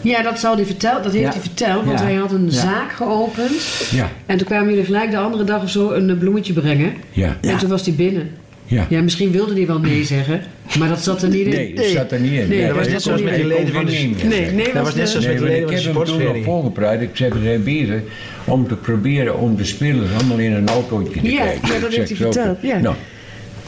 Ja, 0.05 0.21
dat, 0.21 0.39
zal 0.39 0.55
hij 0.55 0.65
verteld, 0.65 1.03
dat 1.03 1.11
heeft 1.11 1.25
Ja. 1.25 1.31
hij 1.31 1.41
verteld, 1.41 1.85
want 1.85 1.99
Ja. 1.99 2.05
hij 2.05 2.15
had 2.15 2.31
een 2.31 2.45
Ja. 2.45 2.51
zaak 2.51 2.91
geopend. 2.91 3.51
Ja, 3.91 4.09
En 4.25 4.37
toen 4.37 4.47
kwamen 4.47 4.69
jullie 4.69 4.85
gelijk 4.85 5.11
de 5.11 5.17
andere 5.17 5.43
dag 5.43 5.63
of 5.63 5.69
zo 5.69 5.91
een 5.91 6.09
eh, 6.09 6.17
bloemetje 6.17 6.53
brengen. 6.53 6.93
ja, 7.11 7.37
En 7.41 7.57
toen 7.57 7.69
was 7.69 7.85
hij 7.85 7.93
binnen. 7.95 8.29
ja. 8.65 8.85
Ja, 8.89 9.01
misschien 9.01 9.31
wilde 9.31 9.53
hij 9.53 9.67
wel 9.67 9.79
nee 9.79 10.03
zeggen, 10.03 10.41
maar 10.79 10.87
dat 10.89 11.03
zat 11.03 11.21
er 11.21 11.29
niet 11.29 11.45
in. 11.45 11.49
Nee, 11.49 11.73
dat 11.75 11.85
zat 11.85 12.11
er 12.11 12.19
niet 12.19 12.31
in. 12.31 12.47
Nee, 12.47 12.67
dat 12.67 12.75
was 12.75 12.87
net 12.87 13.01
zoals 13.01 13.21
met 13.21 13.29
hij 13.35 13.43
leden 13.45 13.73
van 13.73 13.85
de- 13.85 13.91
nee 13.91 14.51
Nee, 14.51 14.73
Dat 14.73 14.83
was 14.83 14.95
net 14.95 15.05
de- 15.05 15.11
zoals 15.11 15.25
met 15.27 15.37
de 15.37 15.43
leden 15.43 15.57
ik 15.59 15.65
van 15.65 15.75
de 15.75 15.75
heb 15.75 15.83
hem 15.83 15.83
toen 15.83 15.93
nog 15.93 16.05
sportvereniging. 16.07 16.45
voorgepraat. 16.45 17.01
Ik 17.01 17.09
zeg, 17.13 17.33
we 17.33 17.39
zijn 17.43 17.63
bezig 17.63 18.01
om 18.45 18.67
te 18.67 18.75
proberen 18.75 19.39
om 19.39 19.55
de 19.55 19.63
spelers 19.65 20.09
allemaal 20.17 20.37
in 20.37 20.53
een 20.53 20.67
autootje 20.67 21.21
te 21.21 21.31
Ja, 21.31 21.35
krijgen. 21.41 21.67
ja, 21.73 21.79
dat 21.79 21.89
Ik 21.91 21.95
heeft 21.97 22.09
hij 22.09 22.17
verteld, 22.17 22.57
ja. 22.61 22.77
Nou, 22.79 22.95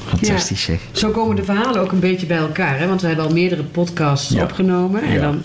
Fantastisch 0.05 0.61
zeg. 0.63 0.79
Zo 0.91 1.09
komen 1.09 1.35
de 1.35 1.43
verhalen 1.43 1.81
ook 1.81 1.91
een 1.91 1.99
beetje 1.99 2.25
bij 2.25 2.37
elkaar, 2.37 2.79
hè? 2.79 2.87
want 2.87 3.01
we 3.01 3.07
hebben 3.07 3.25
al 3.25 3.31
meerdere 3.33 3.63
podcasts 3.63 4.33
Ja. 4.33 4.43
opgenomen. 4.43 5.01
En 5.03 5.13
Ja. 5.13 5.21
dan 5.21 5.41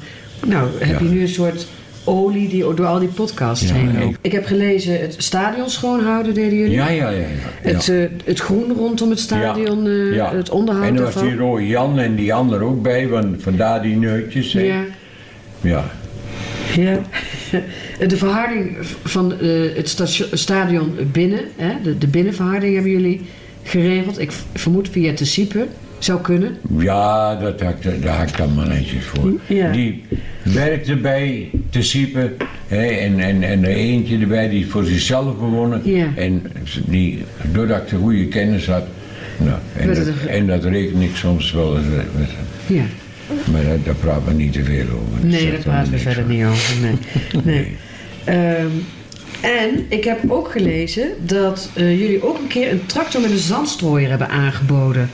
nou, 0.47 0.69
heb 0.79 0.99
je 1.01 1.05
nu 1.05 1.21
een 1.21 1.29
soort 1.29 1.67
olie 2.05 2.49
die 2.49 2.61
door 2.75 2.87
al 2.87 2.99
die 2.99 3.09
podcasts 3.09 3.69
Ja, 3.69 3.75
heen 3.75 3.99
loopt. 3.99 4.19
Ik 4.21 4.33
heb 4.33 4.47
gelezen, 4.47 5.01
het 5.01 5.15
stadion 5.19 5.71
schoonhouden 5.71 6.35
deden 6.35 6.59
jullie. 6.59 6.73
ja, 6.73 6.89
ja, 6.89 7.09
ja. 7.11 7.19
ja. 7.19 7.27
Het, 7.63 7.89
eh, 7.89 8.05
het 8.25 8.41
groen 8.41 8.73
rondom 8.77 9.11
het 9.11 9.21
stadion, 9.21 9.85
Ja. 10.13 10.35
het 10.35 10.51
onderhoud 10.51 10.87
En 10.89 10.97
er 10.97 11.03
was 11.03 11.15
die 11.23 11.37
rode 11.37 11.67
Jan 11.67 11.99
en 11.99 12.15
die 12.15 12.35
ander 12.35 12.63
ook 12.63 12.83
bij, 12.83 13.09
want 13.09 13.43
vandaar 13.43 13.83
die 13.83 13.97
neutjes. 13.97 14.53
Ja, 14.53 14.85
ja. 15.61 15.85
ja. 16.77 16.99
De 18.09 18.17
verharding 18.17 18.77
van 19.05 19.33
eh, 19.41 19.49
het 19.75 19.97
stadion 20.33 20.95
binnen, 21.13 21.41
hè? 21.57 21.73
De, 21.83 21.99
de 21.99 22.07
binnenverharding 22.07 22.75
hebben 22.75 22.93
jullie 22.93 23.21
geregeld. 23.63 24.21
Ik 24.21 24.33
vermoed 24.55 24.89
via 24.89 25.13
te 25.15 25.27
Siepen. 25.27 25.69
Zou 25.99 26.21
kunnen. 26.21 26.57
Ja, 26.79 27.35
dat 27.37 27.61
ik- 27.61 28.03
daar 28.03 28.17
had 28.19 28.29
ik 28.29 28.37
dan 28.37 28.53
mannetjes 28.55 29.05
voor. 29.05 29.33
Ja. 29.47 29.71
Die 29.73 30.05
werkte 30.43 30.97
bij 30.97 31.51
te 31.71 31.83
Siepen. 31.83 32.37
Hè, 32.69 32.87
en, 32.87 33.21
en, 33.21 33.43
en 33.43 33.65
er 33.65 33.71
eentje 33.71 34.19
erbij 34.19 34.49
die 34.49 34.67
voor 34.71 34.85
zichzelf 34.85 35.39
begonnen. 35.39 35.81
Ja. 35.85 36.07
En 36.17 36.43
die, 36.87 37.25
doordat 37.53 37.83
ik 37.83 37.89
de 37.89 37.97
goede 37.97 38.27
kennis 38.27 38.67
had. 38.67 38.85
Nou, 39.37 39.59
en, 39.77 39.95
dat, 39.95 40.07
en 40.29 40.47
dat 40.47 40.65
reken 40.65 41.01
ik 41.01 41.17
soms 41.17 41.53
wel 41.53 41.77
eens. 41.77 41.87
met- 41.97 42.19
met- 42.19 42.31
Ja. 42.67 42.83
Maar 43.53 43.63
daar, 43.63 43.79
daar 43.85 43.95
praten 43.95 44.25
we 44.27 44.33
niet 44.33 44.53
te 44.53 44.65
veel 44.65 44.85
over. 44.85 45.21
Dat 45.21 45.31
Nee, 45.31 45.51
daar 45.51 45.61
praten 45.61 45.93
we 45.93 45.99
verder 45.99 46.25
van. 46.25 46.37
niet 46.37 46.45
over. 46.45 46.75
Nee. 46.83 46.95
nee. 47.45 47.77
Ehm, 48.25 48.67
en 49.41 49.85
ik 49.89 50.05
heb 50.05 50.19
ook 50.31 50.51
gelezen 50.51 51.09
dat 51.27 51.71
eh, 51.75 52.01
jullie 52.01 52.25
ook 52.25 52.39
een 52.39 52.47
keer 52.47 52.71
een 52.71 52.87
tractor 52.87 53.21
met 53.21 53.31
een 53.31 53.37
zandstrooier 53.39 54.09
hebben 54.09 54.29
aangeboden 54.29 55.11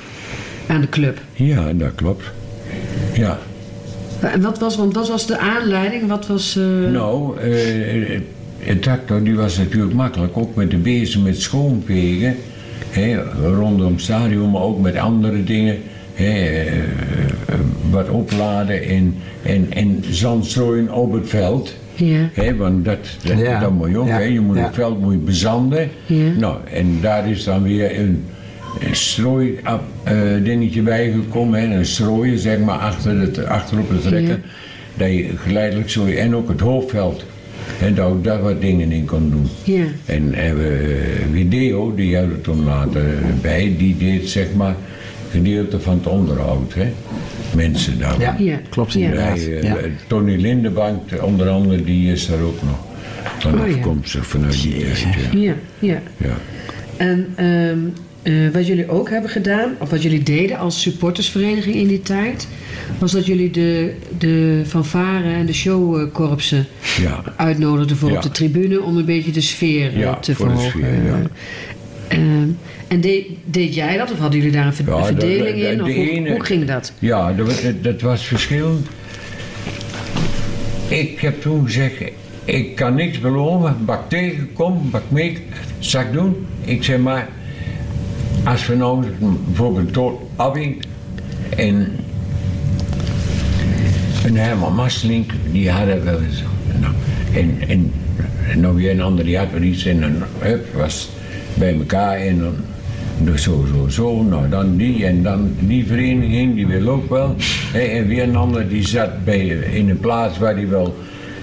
aan 0.66 0.80
de 0.80 0.88
club. 0.88 1.20
Ja, 1.34 1.72
dat 1.72 1.94
klopt. 1.94 2.24
Ja. 3.14 3.38
En 4.20 4.40
wat 4.40 4.58
was, 4.58 4.76
want 4.76 4.94
wat 4.94 5.08
was 5.08 5.26
de 5.26 5.38
aanleiding? 5.38 6.06
Wat 6.08 6.26
was. 6.26 6.56
eh, 6.56 6.90
Nou, 6.92 7.38
eh, 7.40 8.10
een 8.66 8.78
tractor 8.80 9.22
die 9.24 9.34
was 9.34 9.58
natuurlijk 9.58 9.94
makkelijk, 9.94 10.36
ook 10.36 10.54
met 10.54 10.70
de 10.70 10.76
bezem 10.76 11.22
met 11.22 11.40
schoonvegen, 11.40 12.36
hè, 12.90 13.16
rondom 13.54 13.92
het 13.92 14.00
stadion, 14.00 14.50
maar 14.50 14.62
ook 14.62 14.80
met 14.80 14.96
andere 14.96 15.44
dingen. 15.44 15.76
Hè, 16.14 16.30
eh, 16.64 16.72
wat 17.90 18.08
opladen 18.08 18.82
en, 18.82 19.14
en, 19.42 19.66
en 19.70 20.04
zand 20.10 20.46
strooien 20.46 20.92
op 20.92 21.12
het 21.12 21.28
veld. 21.28 21.74
Ja. 21.94 22.28
Hè, 22.32 22.56
want 22.56 22.84
dat, 22.84 22.98
dat, 23.24 23.38
Ja. 23.38 23.60
dat 23.60 23.70
moet 23.72 23.88
je 23.90 23.98
ook, 23.98 24.06
Ja. 24.06 24.12
hè, 24.14 24.22
je 24.24 24.40
moet 24.40 24.56
Ja. 24.56 24.62
het 24.64 24.74
veld 24.74 25.00
moet 25.00 25.12
je 25.12 25.18
bezanden. 25.18 25.88
Ja. 26.06 26.30
Nou, 26.38 26.56
en 26.72 26.98
daar 27.00 27.28
is 27.30 27.44
dan 27.44 27.62
weer 27.62 27.98
een, 27.98 28.24
een 28.80 28.96
strooi 28.96 29.58
eh, 30.04 30.14
dingetje 30.42 30.82
bijgekomen, 30.82 31.60
hè, 31.60 31.76
een 31.76 31.86
strooien 31.86 32.38
zeg 32.38 32.58
maar 32.58 32.78
achter 32.78 33.20
het, 33.20 33.44
achterop 33.46 33.88
het 33.90 34.04
rekken. 34.04 34.42
Dat 34.96 35.08
je 35.08 35.30
geleidelijk 35.36 35.90
zo, 35.90 36.06
en 36.06 36.34
ook 36.34 36.48
het 36.48 36.60
hoofdveld. 36.60 37.24
En 37.80 37.94
dat 37.94 38.06
ook 38.06 38.24
daar 38.24 38.42
wat 38.42 38.60
dingen 38.60 38.92
in 38.92 39.04
kon 39.04 39.30
doen. 39.30 39.48
Ja. 39.64 39.84
En 40.04 40.34
eh, 40.34 40.52
Video, 41.32 41.94
die 41.94 42.16
hadden 42.16 42.34
er 42.34 42.40
toen 42.40 42.64
later 42.64 43.02
bij, 43.40 43.74
die 43.78 43.96
deed 43.96 44.28
zeg 44.28 44.46
maar 44.56 44.74
gedeelte 45.30 45.80
van 45.80 45.94
het 45.94 46.06
onderhoud. 46.06 46.74
Hè? 46.74 46.92
Mensen 47.56 47.98
daar. 47.98 48.20
Ja, 48.20 48.34
Ja. 48.38 48.60
klopt 48.68 48.92
Ja. 48.92 49.00
inderdaad. 49.00 49.34
Bij, 49.34 49.56
eh, 49.58 49.62
Ja. 49.62 49.76
Tony 50.06 50.36
Lindebank, 50.36 51.00
onder 51.22 51.48
andere, 51.48 51.84
die 51.84 52.12
is 52.12 52.26
daar 52.26 52.40
ook 52.40 52.62
nog. 52.62 52.78
Van 53.38 53.60
Oh, 53.60 53.68
ja. 53.68 53.74
afkomstig 53.74 54.26
vanuit 54.26 54.62
die 54.62 54.78
tijd. 54.78 54.98
Ja. 55.32 55.38
Ja, 55.40 55.54
ja. 55.78 56.00
Ja. 56.16 56.34
En 56.96 57.26
ehm, 57.36 57.78
eh, 58.28 58.34
wat 58.52 58.66
jullie 58.66 58.88
ook 58.90 59.10
hebben 59.10 59.30
gedaan, 59.30 59.72
of 59.78 59.90
wat 59.90 60.02
jullie 60.02 60.22
deden 60.22 60.58
als 60.58 60.80
supportersvereniging 60.82 61.74
in 61.74 61.86
die 61.88 62.02
tijd, 62.02 62.48
was 62.98 63.12
dat 63.12 63.26
jullie 63.26 63.50
de, 63.50 63.92
de 64.18 64.62
fanfare 64.66 65.32
en 65.32 65.46
de 65.46 65.52
showkorpsen 65.52 66.66
Ja. 67.00 67.22
uitnodigden 67.36 67.96
voor 67.96 68.10
Ja. 68.10 68.16
op 68.16 68.22
de 68.22 68.30
tribune 68.30 68.82
om 68.82 68.96
een 68.96 69.04
beetje 69.04 69.30
de 69.30 69.40
sfeer 69.40 69.86
eh, 69.92 69.98
Ja, 69.98 70.14
te 70.14 70.34
voor 70.34 70.48
de 70.48 70.52
verhogen. 70.54 70.80
sfeer, 70.80 71.04
ja. 71.04 71.22
Ehm, 72.08 72.48
en 72.88 73.00
deed, 73.00 73.26
deed 73.44 73.74
jij 73.74 73.96
dat 73.96 74.12
of 74.12 74.18
hadden 74.18 74.38
jullie 74.38 74.54
daar 74.54 74.66
een 74.66 74.72
verdeling 74.74 75.14
de- 75.54 75.60
de- 75.60 75.70
in? 75.70 75.80
Of 75.82 75.86
de 75.88 75.94
hoe, 75.94 76.10
ene- 76.10 76.30
hoe 76.30 76.44
ging 76.44 76.64
dat? 76.64 76.92
Ja, 76.98 77.32
dat, 77.32 77.46
was- 77.46 77.62
dat, 77.62 77.82
dat 77.84 78.00
was 78.00 78.24
verschillend. 78.26 78.86
Ik 80.88 81.20
heb 81.20 81.40
toen 81.40 81.64
gezegd, 81.66 81.94
ik 82.44 82.74
kan 82.76 82.94
niks 82.94 83.20
beloven. 83.20 83.76
Wat 83.86 83.98
ik 83.98 84.08
tegenkom, 84.08 84.88
wat 84.90 85.00
ik 85.00 85.10
mee 85.10 85.38
zal 85.78 86.00
ik 86.00 86.12
doen. 86.12 86.46
Ik 86.64 86.84
zeg 86.84 86.98
maar, 86.98 87.28
als 88.48 88.66
we 88.66 88.74
nou 88.74 89.04
bijvoorbeeld 89.46 89.92
tot 89.92 90.20
Abby 90.36 90.76
en 91.56 91.96
een 94.24 94.36
Herman 94.36 94.74
Mastelink, 94.74 95.30
die 95.52 95.70
hadden 95.70 96.04
wel 96.04 96.20
eens. 96.20 96.42
Nou, 96.80 96.92
en, 97.34 97.68
en, 97.68 97.92
en 98.50 98.60
nog 98.60 98.74
weer 98.74 98.90
een 98.90 99.00
ander, 99.00 99.24
die 99.24 99.38
had 99.38 99.50
wel 99.52 99.62
iets 99.62 99.86
en 99.86 100.00
dan 100.00 100.12
hup, 100.38 100.74
was 100.74 101.10
bij 101.54 101.74
elkaar 101.78 102.16
en 102.16 102.38
dan. 102.38 102.54
Dus 103.20 103.42
zo, 103.42 103.64
zo, 103.74 103.88
zo, 103.88 104.22
nou 104.22 104.48
dan 104.48 104.76
die 104.76 105.06
en 105.06 105.22
dan 105.22 105.54
die 105.58 105.86
vereniging, 105.86 106.54
die 106.54 106.66
wil 106.66 106.88
ook 106.88 107.08
wel. 107.08 107.34
Hè, 107.72 107.80
en 107.80 108.06
weer 108.06 108.22
een 108.22 108.36
ander 108.36 108.68
die 108.68 108.86
zat 108.86 109.24
bij, 109.24 109.46
in 109.48 109.88
een 109.88 109.98
plaats 109.98 110.38
waar 110.38 110.54
hij 110.54 110.68
wel 110.68 110.96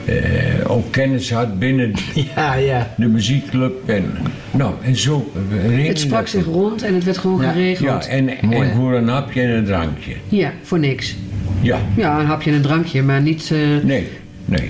eh, 0.06 0.72
ook 0.72 0.92
kennis 0.92 1.32
had 1.32 1.60
binnen 1.60 1.94
Ja, 2.36 2.54
ja. 2.54 2.94
de 2.98 3.06
muziekclub. 3.08 3.90
En, 3.90 4.06
nou, 4.52 4.74
en 4.84 4.96
zo. 4.96 5.32
regelen 5.52 5.86
Het 5.86 6.00
sprak 6.00 6.20
dat. 6.20 6.30
zich 6.30 6.46
rond 6.46 6.82
en 6.84 6.94
het 6.94 7.04
werd 7.04 7.18
gewoon 7.18 7.42
Ja. 7.42 7.52
geregeld. 7.52 8.06
Ja, 8.06 8.10
en, 8.12 8.30
en 8.52 8.76
voor 8.76 8.94
een 8.94 9.08
hapje 9.08 9.42
en 9.42 9.50
een 9.50 9.66
drankje. 9.66 10.14
Ja, 10.30 10.52
voor 10.64 10.80
niks. 10.80 11.16
Ja, 11.62 11.80
Ja, 11.98 12.20
een 12.20 12.26
hapje 12.26 12.50
en 12.50 12.56
een 12.56 12.62
drankje, 12.62 13.02
maar 13.04 13.22
niet... 13.22 13.52
eh, 13.52 13.58
nee, 13.84 14.08
nee. 14.46 14.70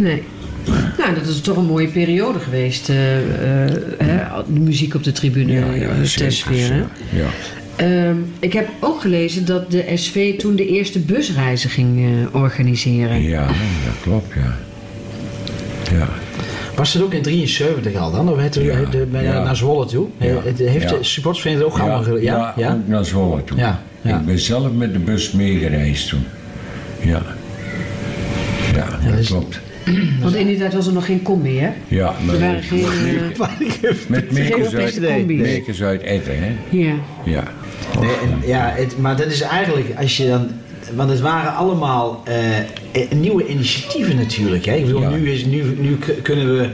Nee. 0.00 0.22
Nou, 0.98 1.14
dat 1.14 1.26
is 1.26 1.40
toch 1.40 1.56
een 1.56 1.64
mooie 1.66 1.88
periode 1.88 2.38
geweest. 2.38 2.88
eh, 2.88 3.16
eh, 3.64 3.70
hè, 3.98 4.42
de 4.54 4.60
muziek 4.60 4.94
op 4.94 5.04
de 5.04 5.12
tribune, 5.12 5.52
Ja, 5.52 5.72
ja, 5.74 5.88
de 6.02 6.12
testsfeer. 6.16 6.72
hè. 6.72 6.76
Ja. 7.18 7.26
Ehm, 7.78 8.16
ik 8.38 8.52
heb 8.52 8.68
ook 8.80 9.00
gelezen 9.00 9.44
dat 9.46 9.70
de 9.70 9.84
SV 9.94 10.38
toen 10.38 10.56
de 10.56 10.66
eerste 10.66 10.98
busreizen 10.98 11.70
ging 11.70 11.98
eh, 12.32 12.40
organiseren. 12.42 13.22
Ja, 13.22 13.46
dat 13.46 13.94
klopt, 14.02 14.34
ja. 14.34 14.56
Ja, 15.98 16.08
Was 16.76 16.92
het 16.92 17.02
ook 17.02 17.12
in 17.12 17.22
73 17.22 17.94
al 17.94 18.10
dan? 18.12 18.28
Of 18.32 18.56
u 18.56 18.62
Ja, 18.64 18.84
de, 18.90 19.06
ja. 19.12 19.42
naar 19.42 19.56
Zwolle 19.56 19.86
toe? 19.86 20.06
Ja, 20.18 20.40
Het 20.44 20.58
heeft 20.58 20.90
ja. 20.90 20.96
de 20.96 21.04
supportersvereniging 21.04 21.72
ook 21.72 21.78
allemaal? 21.80 22.18
Ja, 22.18 22.54
ja. 22.56 22.72
ook 22.72 22.86
naar 22.88 23.04
Zwolle 23.04 23.44
toe. 23.44 23.58
Ja, 23.58 23.82
ja. 24.02 24.18
Ik 24.18 24.26
ben 24.26 24.38
zelf 24.38 24.72
met 24.72 24.92
de 24.92 24.98
bus 24.98 25.32
meegereisd 25.32 26.08
toen. 26.08 26.24
Ja. 27.00 27.22
Ja, 28.74 28.84
dat 28.90 29.10
dat 29.10 29.18
is- 29.18 29.26
klopt. 29.28 29.60
Want 30.22 30.34
in 30.34 30.46
die 30.46 30.56
tijd 30.58 30.74
was 30.74 30.86
er 30.86 30.92
nog 30.92 31.06
geen 31.06 31.22
combi, 31.22 31.58
hè? 31.58 31.70
Ja, 31.88 32.14
maar 32.24 32.34
Er 32.34 32.40
waren 32.40 32.62
geen... 32.62 32.84
eh, 33.82 33.90
met 34.08 34.32
Meekers 34.32 34.68
geen 34.94 35.06
uit. 35.06 35.26
Meekers 35.26 35.82
uit 35.82 36.02
Etten, 36.02 36.38
hè? 36.38 36.52
ja. 36.70 36.92
Ja. 37.24 37.42
Nee, 38.00 38.10
en- 38.10 38.48
ja, 38.48 38.72
het, 38.76 38.98
maar 38.98 39.16
dat 39.16 39.26
is 39.26 39.40
eigenlijk, 39.40 39.86
als 39.98 40.16
je 40.16 40.28
dan... 40.28 40.48
Want 40.94 41.10
het 41.10 41.20
waren 41.20 41.54
allemaal 41.54 42.22
eh, 42.24 42.58
eh, 42.58 42.64
nieuwe 43.14 43.46
initiatieven 43.46 44.16
natuurlijk. 44.16 44.64
Hè? 44.64 44.74
Ik 44.74 44.84
bedoel, 44.86 45.00
Ja. 45.00 45.08
nu, 45.10 45.30
is, 45.30 45.44
nu, 45.44 45.76
nu 45.80 45.98
kunnen 46.22 46.56
we 46.58 46.68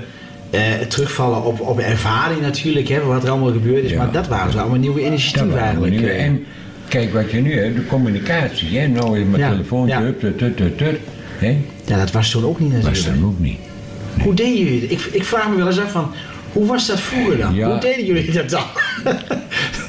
eh, 0.51 0.61
terugvallen 0.89 1.45
op, 1.45 1.61
op 1.61 1.79
ervaring 1.79 2.41
natuurlijk, 2.41 2.89
hè, 2.89 3.01
wat 3.05 3.23
er 3.23 3.31
allemaal 3.31 3.53
gebeurd 3.53 3.85
is. 3.85 3.91
Ja. 3.91 3.97
Maar 3.99 4.13
dat 4.13 4.29
waren 4.29 4.53
zo 4.53 4.59
allemaal 4.59 4.79
nieuwe 4.79 5.01
Dat 5.01 5.09
initiatieven 5.09 5.59
eigenlijk. 5.59 6.01
En 6.03 6.45
kijk 6.89 7.13
wat 7.13 7.31
je 7.31 7.41
nu 7.41 7.59
hebt, 7.59 7.77
de 7.77 7.87
communicatie, 7.87 8.79
hè? 8.79 8.87
Nou 8.87 9.19
is 9.19 9.25
mijn 9.27 9.43
Ja, 9.43 9.51
telefoontje, 9.51 9.99
ja. 9.99 10.13
tut, 10.21 10.39
tut, 10.39 10.57
tut, 10.57 10.79
tut, 10.79 10.97
hè? 11.39 11.57
ja, 11.85 11.97
dat 11.99 12.11
was 12.13 12.31
toen 12.31 12.45
ook 12.45 12.61
niet 12.61 12.73
Was 12.73 12.83
natuurlijk. 12.83 13.15
dan 13.21 13.25
ook 13.29 13.39
niet. 13.39 13.59
Hoe 14.23 14.35
deden 14.35 14.59
jullie 14.59 14.81
het? 14.81 14.91
Ik, 14.91 15.01
ik 15.13 15.25
vraag 15.25 15.49
me 15.49 15.57
wel 15.57 15.67
eens 15.67 15.81
af 15.81 15.91
van, 15.91 16.11
hoe 16.55 16.67
was 16.67 16.87
dat 16.87 17.01
vroeger 17.01 17.39
dan? 17.39 17.55
Ja. 17.55 17.71
Hoe 17.71 17.81
deden 17.81 18.05
jullie 18.05 18.31
dat 18.33 18.51
dan? 18.51 18.63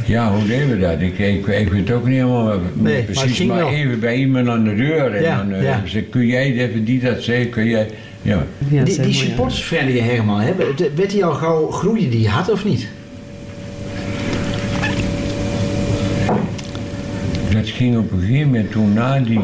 Ja, 0.06 0.32
hoe 0.32 0.48
deden 0.48 0.70
we 0.70 0.80
dat? 0.80 1.02
Ik, 1.02 1.20
ik, 1.20 1.48
ik 1.48 1.70
weet 1.70 1.92
ook 1.92 2.06
niet 2.08 2.16
helemaal 2.18 2.60
Nee, 2.74 3.04
precies, 3.04 3.44
maar, 3.44 3.68
even 3.68 4.00
bij 4.00 4.16
iemand 4.16 4.48
aan 4.48 4.64
de 4.64 4.76
deur. 4.76 5.16
En 5.16 5.24
Ja, 5.24 5.38
dan 5.38 5.54
eh, 5.54 5.64
ja. 5.64 5.82
zei, 5.86 6.04
kun 6.04 6.26
jij 6.26 6.54
even 6.54 6.84
die 6.86 7.00
dat 7.00 7.22
zeggen? 7.24 7.50
Kun 7.50 7.66
jij... 7.66 7.88
Ja, 8.22 8.44
die 8.70 8.84
die 8.84 8.98
mooie- 9.00 9.14
supportersvereniging 9.14 10.06
Herman, 10.06 10.40
hè, 10.42 10.54
werd 10.96 11.10
die 11.10 11.26
al 11.26 11.34
gauw 11.34 11.70
groeien 11.72 12.10
die 12.10 12.28
had 12.30 12.50
of 12.52 12.66
niet? 12.66 12.88
dat 17.54 17.70
ging 17.70 17.98
op 17.98 18.12
een 18.12 18.20
gegeven 18.20 18.46
moment 18.46 18.72
toen 18.72 18.94
na 18.94 19.20
die 19.20 19.40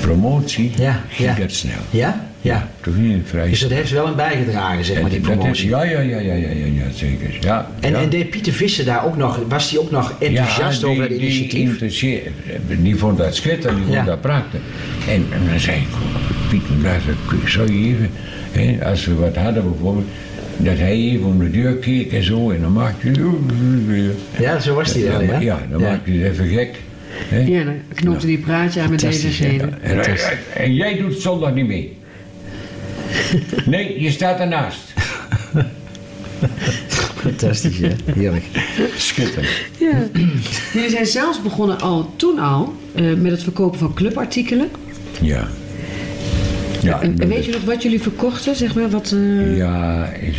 promotie, 0.00 0.72
Ja, 0.78 1.02
ging 1.08 1.28
ja. 1.28 1.34
dat 1.40 1.52
snel. 1.52 1.72
Ja? 1.90 2.27
Ja. 2.40 2.68
Toen 2.80 2.94
ging 2.94 3.12
het 3.12 3.28
vrij 3.28 3.48
Dus 3.48 3.60
dat 3.60 3.70
heeft 3.70 3.90
wel 3.90 4.06
een 4.06 4.16
bijgedragen, 4.16 4.84
zeg 4.84 5.00
maar, 5.00 5.10
die 5.10 5.20
promotie. 5.20 5.68
ja, 5.68 5.82
ja, 5.82 6.00
ja, 6.00 6.18
ja, 6.18 6.32
ja, 6.34 6.48
ja, 6.48 6.64
ja, 6.64 6.90
zeker. 6.94 7.36
Ja, 7.40 7.70
En, 7.80 7.90
ja. 7.92 8.00
en 8.00 8.08
deed 8.08 8.30
Pieter 8.30 8.52
Visser 8.52 8.84
daar 8.84 9.04
ook 9.06 9.16
nog, 9.16 9.40
was 9.48 9.70
hij 9.70 9.78
ook 9.80 9.90
nog 9.90 10.14
enthousiast 10.18 10.80
Ja, 10.80 10.86
over 10.88 11.08
die- 11.08 11.18
die 11.18 11.26
initiatief? 11.28 11.68
interesseer- 11.70 12.20
Die 12.80 12.96
vond 12.96 13.18
dat 13.18 13.34
schitterend, 13.36 13.86
die 13.86 13.94
vond 13.94 14.06
dat 14.06 14.20
prachtig. 14.20 14.60
En, 15.08 15.26
en 15.32 15.50
dan 15.50 15.60
zei 15.60 15.76
ik, 15.76 15.86
Piet, 16.48 16.82
maar 16.82 17.00
dat- 17.06 17.50
zou 17.50 17.72
je 17.72 17.88
even, 17.88 18.10
hè, 18.52 18.84
als 18.90 19.04
we 19.06 19.14
wat 19.14 19.36
hadden 19.36 19.62
bijvoorbeeld, 19.70 20.06
dat 20.56 20.78
hij 20.78 20.92
even 20.96 21.24
om 21.26 21.38
de 21.38 21.50
deur 21.50 21.74
keek 21.74 22.12
en 22.12 22.22
zo, 22.22 22.50
en 22.50 22.60
dan 22.60 22.72
maakte 22.72 23.06
hij... 23.10 24.10
Ja, 24.38 24.58
zo 24.60 24.74
was 24.74 24.92
hij 24.92 25.02
ja, 25.02 25.10
wel, 25.10 25.20
ja. 25.22 25.38
ja, 25.40 25.58
dan 25.70 25.80
maakte 25.80 26.10
hij 26.10 26.18
het 26.20 26.32
even 26.32 26.46
gek. 26.48 26.74
Hè. 27.28 27.38
Ja, 27.38 27.64
dan 27.64 27.74
knoopte 27.94 28.26
die 28.26 28.38
praatje 28.38 28.80
aan 28.80 28.90
met 28.90 29.00
deze 29.00 29.18
Fantastisch, 29.20 29.46
ja. 29.46 29.50
gene. 29.52 29.70
En, 29.82 30.04
en- 30.04 30.16
en 30.62 30.74
jij 30.74 30.96
doet 30.96 31.20
zondag 31.20 31.54
niet 31.54 31.66
mee. 31.66 31.96
Nee, 33.66 34.00
je 34.02 34.10
staat 34.10 34.40
ernaast. 34.40 34.80
Fantastisch, 37.16 37.78
hè? 37.78 37.88
Heerlijk. 38.12 38.44
Schitterend. 38.96 39.48
Ja. 39.78 40.08
Jullie 40.72 40.90
zijn 40.90 41.06
zelfs 41.06 41.42
begonnen 41.42 41.80
al 41.80 42.12
toen 42.16 42.38
al 42.38 42.74
eh, 42.94 43.14
met 43.14 43.30
het 43.32 43.42
verkopen 43.42 43.78
van 43.78 43.94
clubartikelen. 43.94 44.68
Ja. 45.20 45.48
Ja, 46.82 47.00
En, 47.02 47.28
weet 47.28 47.44
je 47.44 47.52
nog 47.52 47.64
wat 47.64 47.82
jullie 47.82 48.00
verkochten? 48.02 48.56
Zeg 48.56 48.74
maar 48.74 48.90
wat. 48.90 49.12
eh, 49.12 49.56
Ja, 49.56 50.06
is, 50.20 50.36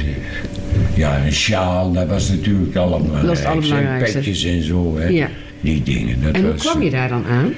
ja, 0.96 1.26
een 1.26 1.32
sjaal, 1.34 1.92
dat 1.92 2.08
was 2.08 2.30
natuurlijk 2.30 2.76
allerbelangrijkste. 2.76 3.28
Dat 3.28 3.38
het 3.38 3.46
allerbelangrijkste. 3.46 4.18
En 4.18 4.24
petjes 4.24 4.44
en 4.44 4.64
zo, 4.64 4.98
hè. 4.98 5.08
Ja. 5.08 5.30
Die 5.62 5.84
dingen. 5.84 6.22
Dat 6.24 6.34
En 6.34 6.42
hoe 6.42 6.52
was, 6.52 6.62
kwam 6.62 6.82
je 6.84 6.90
daar 6.90 7.10
dan 7.10 7.26
aan? 7.26 7.54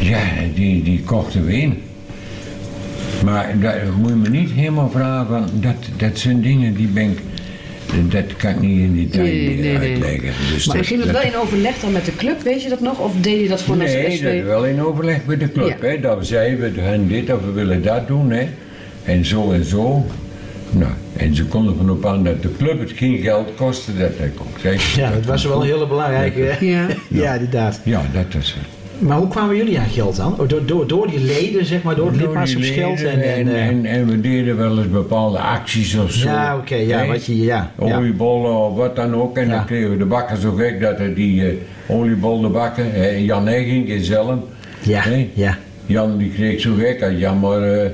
Ja, 0.00 0.20
die, 0.54 0.82
die 0.82 1.00
kochten 1.02 1.44
we 1.46 1.52
in. 1.60 1.82
Maar 3.24 3.54
dat 3.60 3.72
moet 3.98 4.08
je 4.08 4.14
me 4.14 4.28
niet 4.28 4.50
helemaal 4.50 4.90
vragen, 4.90 5.44
dat, 5.60 5.74
dat 5.96 6.18
zijn 6.18 6.40
dingen 6.40 6.74
die 6.74 6.86
ben 6.86 7.10
ik... 7.10 7.18
Dat 8.12 8.36
kan 8.36 8.50
ik 8.50 8.60
niet 8.60 8.78
in 8.80 8.94
die 8.94 9.08
tijd 9.08 9.24
Nee, 9.24 9.46
nee, 9.48 9.56
nee. 9.78 9.78
uitleggen. 9.78 10.30
Dus 10.54 10.66
Maar 10.66 10.76
dat- 10.76 10.86
ging 10.86 11.02
het 11.02 11.12
dat- 11.12 11.22
wel 11.22 11.30
in 11.32 11.36
overleg 11.38 11.78
dan 11.80 11.92
met 11.92 12.04
de 12.04 12.16
club, 12.16 12.42
weet 12.42 12.62
je 12.62 12.68
dat 12.68 12.80
nog? 12.80 12.98
Of 12.98 13.12
deed 13.20 13.40
je 13.40 13.48
dat 13.48 13.60
gewoon 13.60 13.80
als 13.80 13.92
Nee, 13.92 14.10
SV? 14.16 14.36
dat 14.36 14.44
wel 14.46 14.64
in 14.66 14.82
overleg 14.82 15.18
met 15.26 15.40
de 15.40 15.52
club. 15.52 15.76
Ja. 15.82 15.86
Hè, 15.88 16.00
dat 16.00 16.18
we 16.18 16.24
zeiden, 16.24 16.74
we 16.74 16.80
gaan 16.80 17.06
dit 17.08 17.32
of 17.32 17.40
we 17.44 17.50
willen 17.52 17.82
dat 17.82 18.06
doen. 18.06 18.30
Hè. 18.30 18.48
En 19.04 19.24
zo 19.24 19.52
en 19.52 19.64
zo. 19.64 20.06
Nou, 20.70 20.90
en 21.16 21.34
ze 21.34 21.44
konden 21.44 21.76
van 21.76 21.90
op 21.90 22.06
aan 22.06 22.24
dat 22.24 22.42
de 22.42 22.48
club 22.58 22.78
het 22.80 22.92
geen 22.94 23.18
geld 23.18 23.48
kostte. 23.56 23.98
Dat 23.98 24.10
ik 24.10 24.40
ook 24.40 24.58
zei. 24.60 24.78
Ja, 24.96 25.10
dat 25.10 25.24
was 25.24 25.44
wel 25.44 25.60
een 25.62 25.66
hele 25.68 25.86
belangrijke... 25.86 26.40
hè? 26.40 26.64
Ja. 26.66 26.86
Ja, 27.22 27.32
inderdaad. 27.34 27.80
Ja, 27.84 28.02
dat 28.12 28.40
is 28.42 28.56
het. 28.58 28.81
Maar 29.02 29.16
hoe 29.16 29.28
kwamen 29.28 29.56
jullie 29.56 29.78
aan 29.78 29.88
geld 29.88 30.16
dan? 30.16 30.40
Oh, 30.40 30.48
Door, 30.48 30.66
door, 30.66 30.86
door 30.86 31.06
die 31.10 31.20
leden, 31.20 31.64
zeg 31.66 31.82
maar, 31.82 31.94
door 31.94 32.06
het 32.06 32.16
lidmaatschapsgeld 32.16 33.02
en... 33.04 33.22
en, 33.22 33.34
en, 33.34 33.48
eh, 33.54 33.66
en, 33.66 33.84
en 33.86 34.06
we 34.06 34.20
deden 34.20 34.56
wel 34.56 34.78
eens 34.78 34.90
bepaalde 34.90 35.38
acties 35.38 35.94
of 35.96 36.12
zo. 36.12 36.28
ja, 36.28 36.56
oké, 36.56 36.74
ja, 36.74 37.06
wat 37.06 37.24
je... 37.26 37.38
Ja, 37.42 37.70
ja. 37.84 37.96
Oliebollen 37.98 38.56
of 38.56 38.76
wat 38.76 38.96
dan 38.96 39.14
ook. 39.14 39.36
En 39.36 39.46
Ja. 39.48 39.54
dan 39.56 39.64
kregen 39.64 39.90
we 39.90 39.96
de 39.96 40.04
bakken 40.04 40.36
zo 40.40 40.52
gek 40.52 40.80
dat 40.80 40.98
er 41.00 41.14
die 41.14 41.46
eh 41.46 41.54
oliebollen 41.86 42.52
bakken. 42.52 42.92
hè, 42.92 43.08
Jan 43.08 43.48
Egging 43.48 43.88
in 43.88 44.04
Zelm. 44.04 44.44
Ja, 44.82 45.02
ja. 45.34 45.58
Jan 45.86 46.16
die 46.18 46.30
kreeg 46.30 46.60
zo 46.60 46.74
gek, 46.74 47.02
als 47.02 47.12
Jan 47.18 47.40
maar 47.40 47.62
eh, 47.62 47.90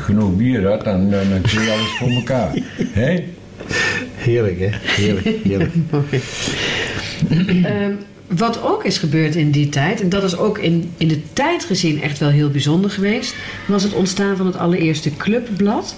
genoeg 0.00 0.36
bier 0.36 0.66
had, 0.68 0.84
dan, 0.84 1.08
kreeg 1.42 1.64
je 1.64 1.72
alles 1.72 1.96
voor 1.98 2.08
elkaar. 2.10 2.50
Hè? 3.00 3.24
Heerlijk, 4.16 4.58
hè? 4.58 4.68
Heerlijk, 4.80 5.36
heerlijk. 5.44 5.72
Ehm, 7.64 7.92
wat 8.28 8.62
ook 8.62 8.84
is 8.84 8.98
gebeurd 8.98 9.34
in 9.34 9.50
die 9.50 9.68
tijd, 9.68 10.00
en 10.00 10.08
dat 10.08 10.22
is 10.22 10.36
ook 10.36 10.58
in, 10.58 10.90
in 10.96 11.08
de 11.08 11.20
tijd 11.32 11.64
gezien 11.64 12.02
echt 12.02 12.18
wel 12.18 12.28
heel 12.28 12.50
bijzonder 12.50 12.90
geweest, 12.90 13.34
was 13.66 13.82
het 13.82 13.92
ontstaan 13.92 14.36
van 14.36 14.46
het 14.46 14.56
allereerste 14.56 15.16
clubblad. 15.16 15.96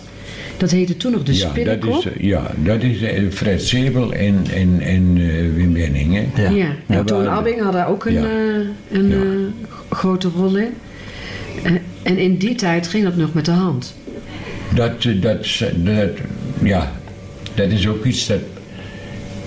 Dat 0.56 0.70
heette 0.70 0.96
toen 0.96 1.12
nog 1.12 1.22
de 1.22 1.36
Ja, 1.36 1.52
dat 1.64 1.84
is, 1.84 2.06
ja, 2.18 2.50
dat 2.62 2.82
is 2.82 3.02
eh, 3.02 3.22
Fred 3.30 3.62
Sebel 3.62 4.12
en, 4.12 4.44
en, 4.54 4.80
en 4.80 5.16
eh, 5.16 5.54
Wim 5.56 5.72
Wenning. 5.72 6.14
Hè? 6.14 6.42
Ja. 6.42 6.50
Ja, 6.50 6.64
en 6.86 6.96
Ja, 6.96 7.04
Toon 7.04 7.26
had 7.26 7.72
daar 7.72 7.88
ook 7.88 8.04
een, 8.04 8.12
Ja. 8.12 8.22
eh, 8.24 8.98
een 8.98 9.08
Ja. 9.08 9.66
grote 9.90 10.28
rol 10.36 10.56
in. 10.56 10.68
En 12.02 12.18
in 12.18 12.36
die 12.36 12.54
tijd 12.54 12.86
ging 12.88 13.04
dat 13.04 13.16
nog 13.16 13.34
met 13.34 13.44
de 13.44 13.50
hand. 13.50 13.94
Dat, 14.74 15.02
dat, 15.02 15.22
dat, 15.76 16.10
ja, 16.62 16.92
dat 17.54 17.70
is 17.70 17.88
ook 17.88 18.04
iets 18.04 18.26
dat. 18.26 18.38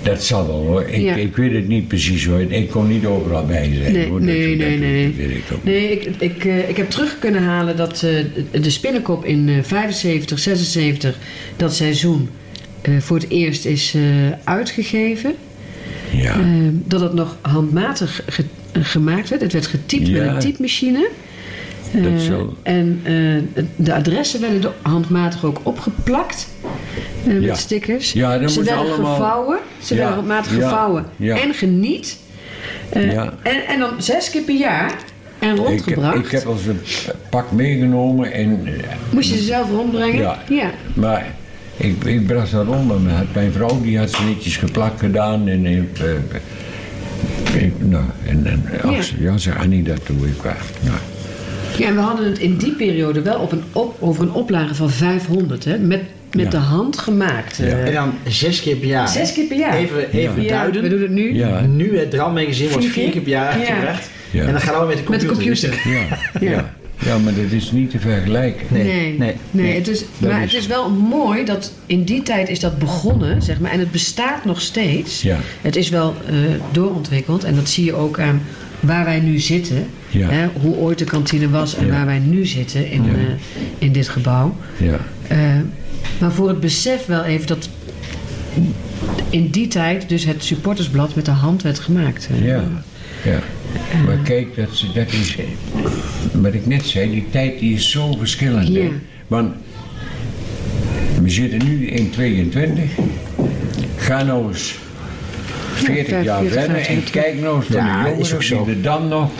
Dat 0.04 0.24
zal 0.24 0.46
wel 0.46 0.56
hoor. 0.66 0.82
Ik, 0.82 1.02
Ja. 1.02 1.14
ik 1.14 1.36
weet 1.36 1.52
het 1.52 1.68
niet 1.68 1.88
precies 1.88 2.26
hoor. 2.26 2.40
Ik 2.40 2.70
kon 2.70 2.88
niet 2.88 3.06
overal 3.06 3.46
bij 3.46 3.70
zijn. 3.80 3.92
Nee, 3.92 4.08
hoor. 4.08 4.18
Dat- 4.18 4.28
nee, 4.28 4.56
dat, 4.56 4.68
nee, 4.68 4.78
nee. 4.78 5.06
Dat 5.06 5.16
weet 5.16 5.30
ik 5.36 5.42
ook. 5.52 5.64
Nee, 5.64 5.90
ik, 5.90 6.04
ik, 6.18 6.44
eh, 6.44 6.68
ik 6.68 6.76
heb 6.76 6.90
terug 6.90 7.18
kunnen 7.18 7.42
halen 7.42 7.76
dat 7.76 8.02
eh, 8.02 8.60
de 8.62 8.70
Spinnenkop 8.70 9.24
in 9.24 9.48
eh, 9.48 9.54
75, 9.62 10.38
76, 10.38 11.18
dat 11.56 11.74
seizoen, 11.74 12.28
eh, 12.80 12.92
voor 12.98 13.16
het 13.16 13.28
eerst 13.28 13.64
is 13.64 13.94
eh, 13.94 14.02
uitgegeven. 14.44 15.34
Ja. 16.12 16.32
Eh, 16.34 16.44
dat 16.84 17.00
het 17.00 17.14
nog 17.14 17.36
handmatig 17.40 18.22
ge- 18.26 18.44
eh, 18.72 18.84
gemaakt 18.84 19.28
werd. 19.28 19.42
Het 19.42 19.52
werd 19.52 19.66
getypt 19.66 20.10
met 20.10 20.20
een 20.22 20.38
typemachine. 20.38 21.08
Eh, 21.94 22.02
Dat 22.02 22.20
zo. 22.22 22.56
En 22.62 23.00
eh, 23.02 23.64
de 23.76 23.94
adressen 23.94 24.40
werden 24.40 24.72
handmatig 24.82 25.44
ook 25.44 25.60
opgeplakt. 25.62 26.48
Met 27.24 27.42
Ja. 27.42 27.54
stickers. 27.54 28.12
Ja, 28.12 28.38
dat 28.38 28.50
ze 28.50 28.58
moet 28.58 28.68
werden 28.68 28.86
allemaal- 28.92 29.14
gevouwen. 29.14 29.58
Ze 29.82 29.94
Ja, 29.94 30.00
werden 30.00 30.16
handmatig 30.18 30.56
ja, 30.56 30.62
gevouwen 30.68 31.04
ja. 31.16 31.36
en 31.40 31.54
geniet. 31.54 32.18
Eh, 32.88 33.18
en, 33.18 33.66
en 33.68 33.78
dan 33.78 33.90
zes 33.98 34.30
keer 34.30 34.42
per 34.42 34.54
jaar 34.54 34.94
en 35.38 35.50
ik, 35.50 35.56
rondgebracht. 35.56 36.16
ik 36.16 36.30
heb 36.30 36.46
als 36.46 36.66
een 36.66 36.80
pak 37.30 37.52
meegenomen 37.52 38.32
en 38.32 38.60
eh, 38.66 38.72
Moest 39.10 39.30
je 39.30 39.36
ze 39.36 39.42
zelf 39.42 39.70
rondbrengen? 39.70 40.20
Ja. 40.20 40.38
ja. 40.48 40.70
Maar 40.94 41.26
ik, 41.76 42.04
ik 42.04 42.26
bracht 42.26 42.50
dat 42.50 42.66
rond, 42.66 42.86
maar 42.88 43.00
mijn- 43.00 43.26
mijn 43.34 43.52
vrouw 43.52 43.80
die 43.82 43.98
had 43.98 44.10
ze 44.10 44.22
netjes 44.24 44.56
geplakt 44.56 45.00
gedaan. 45.00 45.48
En, 45.48 45.66
eh, 45.66 45.76
ik- 47.62 47.72
nou, 47.78 48.04
en, 48.26 48.46
en 48.46 48.64
ach, 48.82 48.90
Ja. 48.90 49.30
ja. 49.30 49.36
zei 49.38 49.56
Annie, 49.58 49.82
dat 49.82 50.00
doe 50.06 50.26
ik. 50.28 50.42
Nou, 50.42 50.96
Ja, 51.78 51.86
en 51.86 51.94
we 51.94 52.00
hadden 52.00 52.26
het 52.26 52.38
in 52.38 52.56
die 52.56 52.72
periode 52.72 53.22
wel 53.22 53.38
op 53.40 53.52
een 53.52 53.62
op, 53.72 53.96
over 54.00 54.22
een 54.22 54.32
oplage 54.32 54.74
van 54.74 54.90
500, 54.90 55.64
hè, 55.64 55.78
met, 55.78 56.00
met 56.34 56.44
Ja. 56.44 56.50
de 56.50 56.56
hand 56.56 56.98
gemaakt. 56.98 57.58
eh. 57.60 57.68
Ja. 57.70 57.76
En 57.78 57.92
dan 57.92 58.12
zes 58.28 58.60
keer 58.60 58.76
per 58.76 58.88
jaar. 58.88 59.08
Zes 59.08 59.32
keer 59.32 59.44
per 59.46 59.56
jaar. 59.58 59.76
Even, 59.76 60.10
even 60.12 60.42
Ja, 60.42 60.48
duiden. 60.48 60.82
we 60.82 60.88
doen 60.88 61.00
het 61.02 61.10
nu. 61.10 61.34
Ja. 61.34 61.60
Nu 61.60 61.98
het 61.98 62.10
Dram-magazine 62.10 62.70
wordt 62.70 62.86
Vier 62.86 63.10
keer? 63.10 63.20
per 63.20 63.30
jaar 63.30 63.44
Ja. 63.44 63.50
uitgebracht. 63.66 64.10
Ja. 64.30 64.44
En 64.44 64.52
dan 64.52 64.60
gaan 64.60 64.80
we 64.80 64.86
met 64.86 64.96
de 64.96 65.02
Met 65.10 65.20
de 65.20 65.26
computer. 65.26 65.68
computer. 65.70 65.92
ja, 65.92 66.18
Ja. 66.40 66.50
ja. 66.50 66.74
ja. 67.04 67.18
maar 67.18 67.34
dat 67.34 67.50
is 67.52 67.72
niet 67.72 67.90
te 67.90 67.98
vergelijken. 67.98 68.66
Nee, 68.70 68.84
Nee, 68.84 69.14
nee, 69.18 69.34
nee, 69.50 69.74
het 69.74 69.88
is, 69.88 69.98
Dat 70.18 70.30
maar 70.30 70.42
is- 70.44 70.52
het 70.52 70.60
is 70.60 70.66
wel 70.66 70.90
mooi 70.90 71.44
dat 71.44 71.72
in 71.86 72.04
die 72.04 72.22
tijd 72.22 72.48
is 72.48 72.60
dat 72.60 72.78
begonnen, 72.78 73.42
zeg 73.42 73.60
maar, 73.60 73.70
en 73.70 73.78
het 73.78 73.90
bestaat 73.90 74.44
nog 74.44 74.60
steeds. 74.60 75.22
Ja. 75.22 75.38
Het 75.60 75.76
is 75.76 75.88
wel 75.88 76.14
eh, 76.26 76.34
doorontwikkeld 76.72 77.44
en 77.44 77.54
dat 77.54 77.68
zie 77.68 77.84
je 77.84 77.94
ook 77.94 78.20
aan 78.20 78.42
waar 78.80 79.04
wij 79.04 79.20
nu 79.20 79.38
zitten. 79.38 79.86
Ja. 80.08 80.28
Hè, 80.28 80.46
hoe 80.60 80.76
ooit 80.76 80.98
de 80.98 81.04
kantine 81.04 81.50
was 81.50 81.76
en 81.76 81.86
Ja. 81.86 81.92
waar 81.92 82.06
wij 82.06 82.18
nu 82.18 82.46
zitten 82.46 82.90
in, 82.90 83.04
Ja. 83.04 83.10
eh, 83.12 83.18
in 83.78 83.92
dit 83.92 84.08
gebouw. 84.08 84.56
Ja. 84.76 84.98
Eh, 85.28 85.38
maar 86.18 86.32
voor 86.32 86.48
het 86.48 86.60
besef 86.60 87.06
wel 87.06 87.24
even 87.24 87.46
dat 87.46 87.68
in 89.30 89.48
die 89.50 89.68
tijd 89.68 90.08
dus 90.08 90.24
het 90.24 90.44
supportersblad 90.44 91.14
met 91.14 91.24
de 91.24 91.30
hand 91.30 91.62
werd 91.62 91.78
gemaakt. 91.78 92.28
Ja, 92.42 92.64
ja. 93.24 93.38
Maar 94.06 94.16
kijk, 94.24 94.56
dat, 94.56 94.68
is- 94.72 94.86
dat 94.94 95.12
is 95.12 95.36
wat 96.32 96.54
ik 96.54 96.66
net 96.66 96.84
zei, 96.86 97.10
die 97.10 97.26
tijd 97.30 97.58
die 97.58 97.74
is 97.74 97.90
zo 97.90 98.12
verschillend. 98.12 98.68
Ja. 98.68 98.88
Want 99.26 99.54
we 101.22 101.30
zitten 101.30 101.64
nu 101.64 101.86
in 101.86 102.10
22, 102.10 102.84
ga 103.96 104.22
nou 104.22 104.48
eens 104.48 104.74
40 105.74 106.08
vijf- 106.08 106.24
jaar 106.24 106.38
40, 106.40 106.58
verder 106.58 106.76
en 106.76 106.82
25. 106.84 107.10
kijk 107.22 107.40
nou 107.40 107.56
eens 107.56 107.66
van 107.66 107.76
Ja, 107.76 108.04
de 108.04 108.10
is 108.10 108.34
ook 108.34 108.42
jongeren 108.42 108.42
zo. 108.42 108.64
die 108.64 108.74
er 108.74 108.82
dan 108.82 109.08
nog 109.08 109.30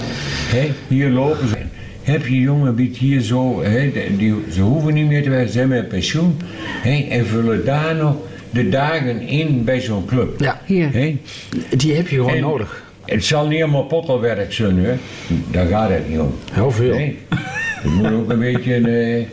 hè, 0.49 0.71
hier 0.89 1.11
lopen. 1.11 1.49
Zijn. 1.49 1.71
Heb 2.05 2.27
je 2.27 2.41
jongen 2.41 2.75
biedt 2.75 2.97
hier 2.97 3.21
zo, 3.21 3.63
hè, 3.63 3.93
die, 4.17 4.35
ze 4.53 4.61
hoeven 4.61 4.95
niet 4.95 5.07
meer 5.07 5.23
te 5.23 5.29
werken, 5.31 5.47
ze 5.47 5.53
zijn 5.53 5.69
met 5.69 5.89
pensioen 5.89 6.37
hè, 6.83 7.07
en 7.11 7.27
vullen 7.27 7.65
daar 7.65 7.95
nog 7.95 8.17
de 8.51 8.69
dagen 8.69 9.21
in 9.21 9.65
bij 9.65 9.81
zo'n 9.81 10.05
club. 10.05 10.41
Ja, 10.41 10.61
Hier. 10.67 10.93
Hè? 10.93 11.17
die 11.77 11.95
heb 11.95 12.09
je 12.09 12.17
gewoon 12.17 12.35
En 12.35 12.41
nodig. 12.41 12.83
Het 13.05 13.25
zal 13.25 13.47
niet 13.47 13.63
allemaal 13.63 13.85
pottelwerk 13.85 14.53
zijn, 14.53 14.79
hè. 14.79 14.93
Daar 15.51 15.67
gaat 15.67 15.91
het 15.91 16.09
niet 16.09 16.19
om. 16.19 16.35
Heel 16.53 16.71
veel. 16.71 16.95
Nee. 16.95 17.19
Het 17.83 17.93
moet 17.93 18.13
ook 18.13 18.31
een 18.31 18.39
beetje... 18.39 18.75
eh, 18.75 19.25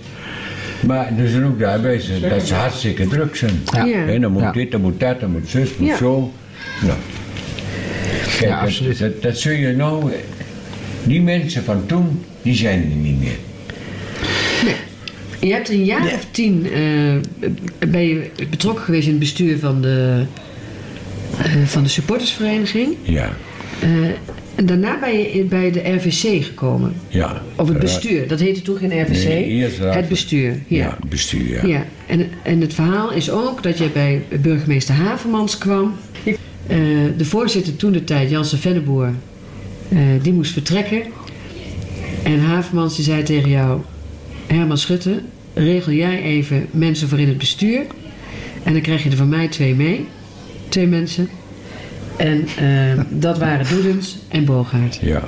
maar 0.88 1.12
er 1.18 1.28
zijn 1.30 1.46
ook 1.46 1.60
daarbij 1.60 2.00
ze- 2.00 2.20
dat 2.30 2.48
ze 2.48 2.54
hartstikke 2.54 3.08
druk 3.08 3.36
zijn. 3.36 3.62
Ja. 3.66 3.86
Ja. 3.86 3.98
Hè, 3.98 4.20
dan 4.20 4.32
moet 4.32 4.42
Ja. 4.42 4.52
dit, 4.52 4.72
dan 4.72 4.82
moet 4.82 5.00
dat, 5.00 5.20
dan 5.20 5.32
moet 5.32 5.50
zus, 5.50 5.78
moet 5.78 5.88
Ja. 5.88 5.98
zo. 5.98 6.32
Nou, 6.82 6.98
Kijk, 8.40 8.50
Ja, 8.52 8.62
dat-. 8.66 8.98
Dat, 9.00 9.22
dat 9.22 9.38
zul 9.38 9.54
je 9.54 9.76
nou... 9.76 10.12
Die 11.04 11.22
mensen 11.22 11.64
van 11.64 11.86
toen, 11.86 12.24
die 12.42 12.56
zijn 12.56 12.82
er 12.82 12.96
niet 12.98 13.20
meer. 13.20 13.38
Je 15.40 15.54
hebt 15.54 15.70
een 15.70 15.86
jaar 15.86 16.04
Nee. 16.04 16.14
of 16.14 16.26
tien 16.32 16.66
eh, 16.72 17.50
ben 17.90 18.02
je 18.08 18.30
betrokken 18.50 18.84
geweest 18.84 19.06
in 19.06 19.10
het 19.12 19.20
bestuur 19.20 19.58
van 19.60 19.82
de, 19.82 20.24
eh, 21.38 21.52
van 21.66 21.84
de 21.84 21.90
supportersvereniging. 21.90 22.96
Ja, 23.02 23.30
Eh, 23.80 23.90
en 24.56 24.66
daarna 24.66 25.00
ben 25.00 25.18
je 25.38 25.44
bij 25.44 25.72
de 25.72 25.80
RVC 25.80 26.44
gekomen. 26.44 26.94
ja. 27.08 27.42
Of 27.56 27.68
het 27.68 27.80
bestuur. 27.80 28.28
Dat 28.28 28.40
heette 28.40 28.62
toen 28.62 28.78
geen 28.78 29.02
RVC. 29.02 29.24
Nee, 29.28 29.46
eerst 29.46 29.80
raad- 29.80 29.96
het 29.96 30.08
bestuur. 30.10 30.50
Ja. 30.68 30.78
Ja, 30.86 30.98
bestuur, 31.10 31.50
ja. 31.52 31.66
Ja, 31.68 31.86
en, 32.08 32.28
en 32.44 32.62
het 32.62 32.74
verhaal 32.74 33.12
is 33.12 33.30
ook 33.32 33.64
dat 33.64 33.78
je 33.78 33.88
bij 33.94 34.22
burgemeester 34.42 34.96
Havermans 34.96 35.58
kwam. 35.58 35.94
Eh, 36.24 36.78
de 37.18 37.26
voorzitter 37.26 37.76
toen 37.76 37.92
de 37.92 38.04
tijd, 38.04 38.30
Janse 38.30 38.58
Venneboer, 38.58 39.14
die 40.22 40.34
moest 40.34 40.52
vertrekken. 40.54 41.02
En 42.24 42.40
Havermans 42.40 42.96
die 42.96 43.06
zei 43.06 43.24
tegen 43.24 43.50
jou, 43.50 43.82
Herman 44.48 44.78
Schutte, 44.78 45.22
regel 45.54 45.92
jij 45.92 46.22
even 46.22 46.68
mensen 46.72 47.08
voor 47.08 47.20
in 47.20 47.28
het 47.28 47.38
bestuur. 47.38 47.82
En 48.64 48.74
dan 48.74 48.82
krijg 48.82 49.04
je 49.04 49.10
er 49.10 49.16
van 49.18 49.30
mij 49.30 49.48
twee 49.48 49.76
mee. 49.76 50.06
Twee 50.70 50.88
mensen. 50.88 51.30
En 52.18 52.48
eh, 52.58 53.04
dat 53.10 53.38
waren 53.38 53.66
Doedens 53.70 54.18
en 54.28 54.46
Bogaert. 54.46 55.00
Ja, 55.02 55.24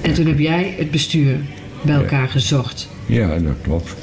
En 0.00 0.12
toen 0.14 0.26
heb 0.26 0.38
jij 0.38 0.74
het 0.78 0.90
bestuur 0.90 1.36
bij 1.82 1.94
Ja. 1.94 2.00
elkaar 2.00 2.28
gezocht. 2.28 2.88
ja 3.06 3.28
dat 3.38 3.54
klopt. 3.62 3.94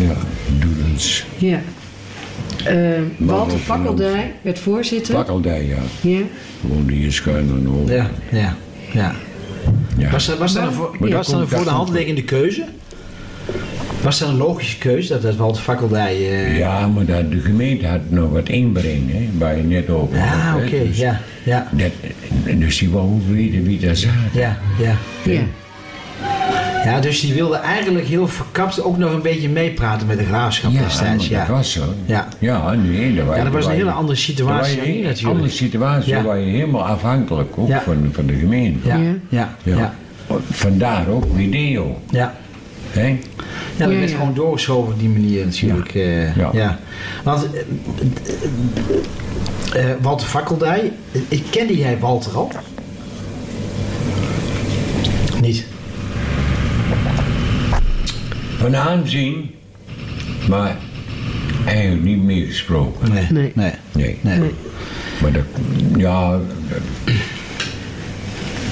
Ja, 0.00 0.16
doelens. 0.58 1.24
Ja. 1.38 1.60
Eh, 2.64 3.00
Walter 3.16 3.58
Fakkeldij 3.58 4.32
werd 4.42 4.58
voorzitter. 4.58 5.14
Pakkeldij, 5.14 5.66
ja. 5.66 6.10
Ja. 6.10 6.20
Woonde 6.60 6.92
hier 6.92 7.12
schuin 7.12 7.50
aan 7.50 7.84
de. 7.86 7.92
Ja, 7.92 8.10
ja, 8.30 8.56
ja. 8.92 9.12
Ja. 9.96 10.10
Was 10.10 10.26
dat, 10.26 10.38
was 10.38 10.52
dat 10.54 10.62
een, 10.66 10.72
voor, 10.72 10.96
dat 11.00 11.10
was 11.12 11.26
dat 11.26 11.40
een 11.40 11.48
voor 11.48 11.58
de 11.58 11.64
dat 11.64 11.74
hand 11.74 11.88
liggende 11.90 12.22
keuze? 12.24 12.64
Was 14.02 14.18
dat 14.18 14.28
een 14.28 14.36
logische 14.36 14.78
keuze 14.78 15.08
dat 15.08 15.22
dat 15.22 15.36
Walter 15.36 15.62
Fakkeldij... 15.62 16.14
eh, 16.16 16.58
Ja, 16.58 16.86
maar 16.86 17.04
dat, 17.04 17.30
de 17.30 17.38
gemeente 17.40 17.86
had 17.86 18.00
nog 18.08 18.30
wat 18.30 18.48
inbreng, 18.48 19.10
hè, 19.12 19.28
waar 19.38 19.56
je 19.56 19.62
net 19.62 19.90
over 19.90 20.18
Ah, 20.18 20.50
had, 20.52 20.60
hè. 20.60 20.66
oké, 20.66 20.86
Dus, 20.86 20.98
ja, 20.98 21.20
ja, 21.44 21.68
dat, 21.72 21.90
dus 22.58 22.78
die 22.78 22.90
wou 22.90 23.04
ook 23.04 23.28
weten 23.28 23.62
wie 23.62 23.78
daar 23.78 23.96
zat. 23.96 24.10
ja, 24.32 24.58
ja. 24.78 24.96
Ja. 25.24 25.40
Ja, 26.84 27.00
dus 27.00 27.20
die 27.20 27.34
wilde 27.34 27.56
eigenlijk 27.56 28.06
heel 28.06 28.28
verkapt 28.28 28.82
ook 28.82 28.98
nog 28.98 29.12
een 29.12 29.22
beetje 29.22 29.48
meepraten 29.48 30.06
met 30.06 30.18
de 30.18 30.24
graafschap 30.24 30.72
Ja, 30.72 30.80
destijds. 30.82 31.28
Ja, 31.28 31.38
dat 31.38 31.56
was 31.56 31.72
zo. 31.72 31.82
Ja. 32.06 32.28
Ja, 32.38 32.72
nee, 32.72 33.14
dat, 33.14 33.36
ja, 33.36 33.44
dat 33.44 33.52
was 33.52 33.66
een 33.66 33.72
hele 33.72 33.90
andere 33.90 34.18
situatie 34.18 34.76
dan 34.76 34.84
nu 34.86 34.94
Een 34.96 35.02
natuurlijk. 35.02 35.34
andere 35.34 35.48
situatie, 35.54 36.12
Ja. 36.14 36.22
waar 36.22 36.38
je 36.38 36.50
helemaal 36.50 36.84
afhankelijk 36.86 37.58
ook 37.58 37.68
Ja. 37.68 37.80
van, 37.82 38.08
van 38.12 38.26
de 38.26 38.34
gemeente. 38.34 38.88
Ja, 38.88 38.98
Ja. 39.28 39.56
ja. 39.62 39.94
Vandaar 40.50 41.08
ook 41.08 41.24
video. 41.34 41.98
ja. 42.10 42.34
Hè? 42.90 43.06
Ja, 43.06 43.14
dat 43.76 43.90
Ja, 43.90 43.98
werd 43.98 44.10
ja. 44.10 44.16
gewoon 44.16 44.34
doorgeschoven 44.34 44.92
op 44.92 44.98
die 44.98 45.08
manier 45.08 45.44
natuurlijk. 45.44 45.94
eh, 45.94 46.36
ja. 46.36 46.50
Ja. 46.52 46.78
Want 47.22 47.46
eh, 47.52 47.60
eh, 49.74 49.90
eh, 49.90 49.96
Walter 50.00 50.26
Fakkeldij, 50.26 50.92
ik 51.28 51.42
kende 51.50 51.76
jij 51.76 51.98
Walter 51.98 52.32
al? 52.36 52.50
Niet? 55.40 55.66
Van 58.62 58.76
aanzien, 58.76 59.50
maar 60.48 60.76
eigenlijk 61.66 62.02
niet 62.02 62.22
meer 62.22 62.46
gesproken. 62.46 63.12
Nee. 63.12 63.26
Nee. 63.30 63.52
Nee. 63.54 63.72
Nee. 63.92 64.18
Nee. 64.20 64.38
Nee. 64.38 64.50
Maar 65.20 65.32
dat, 65.32 65.44
ja, 65.96 66.30
dat- 66.30 67.14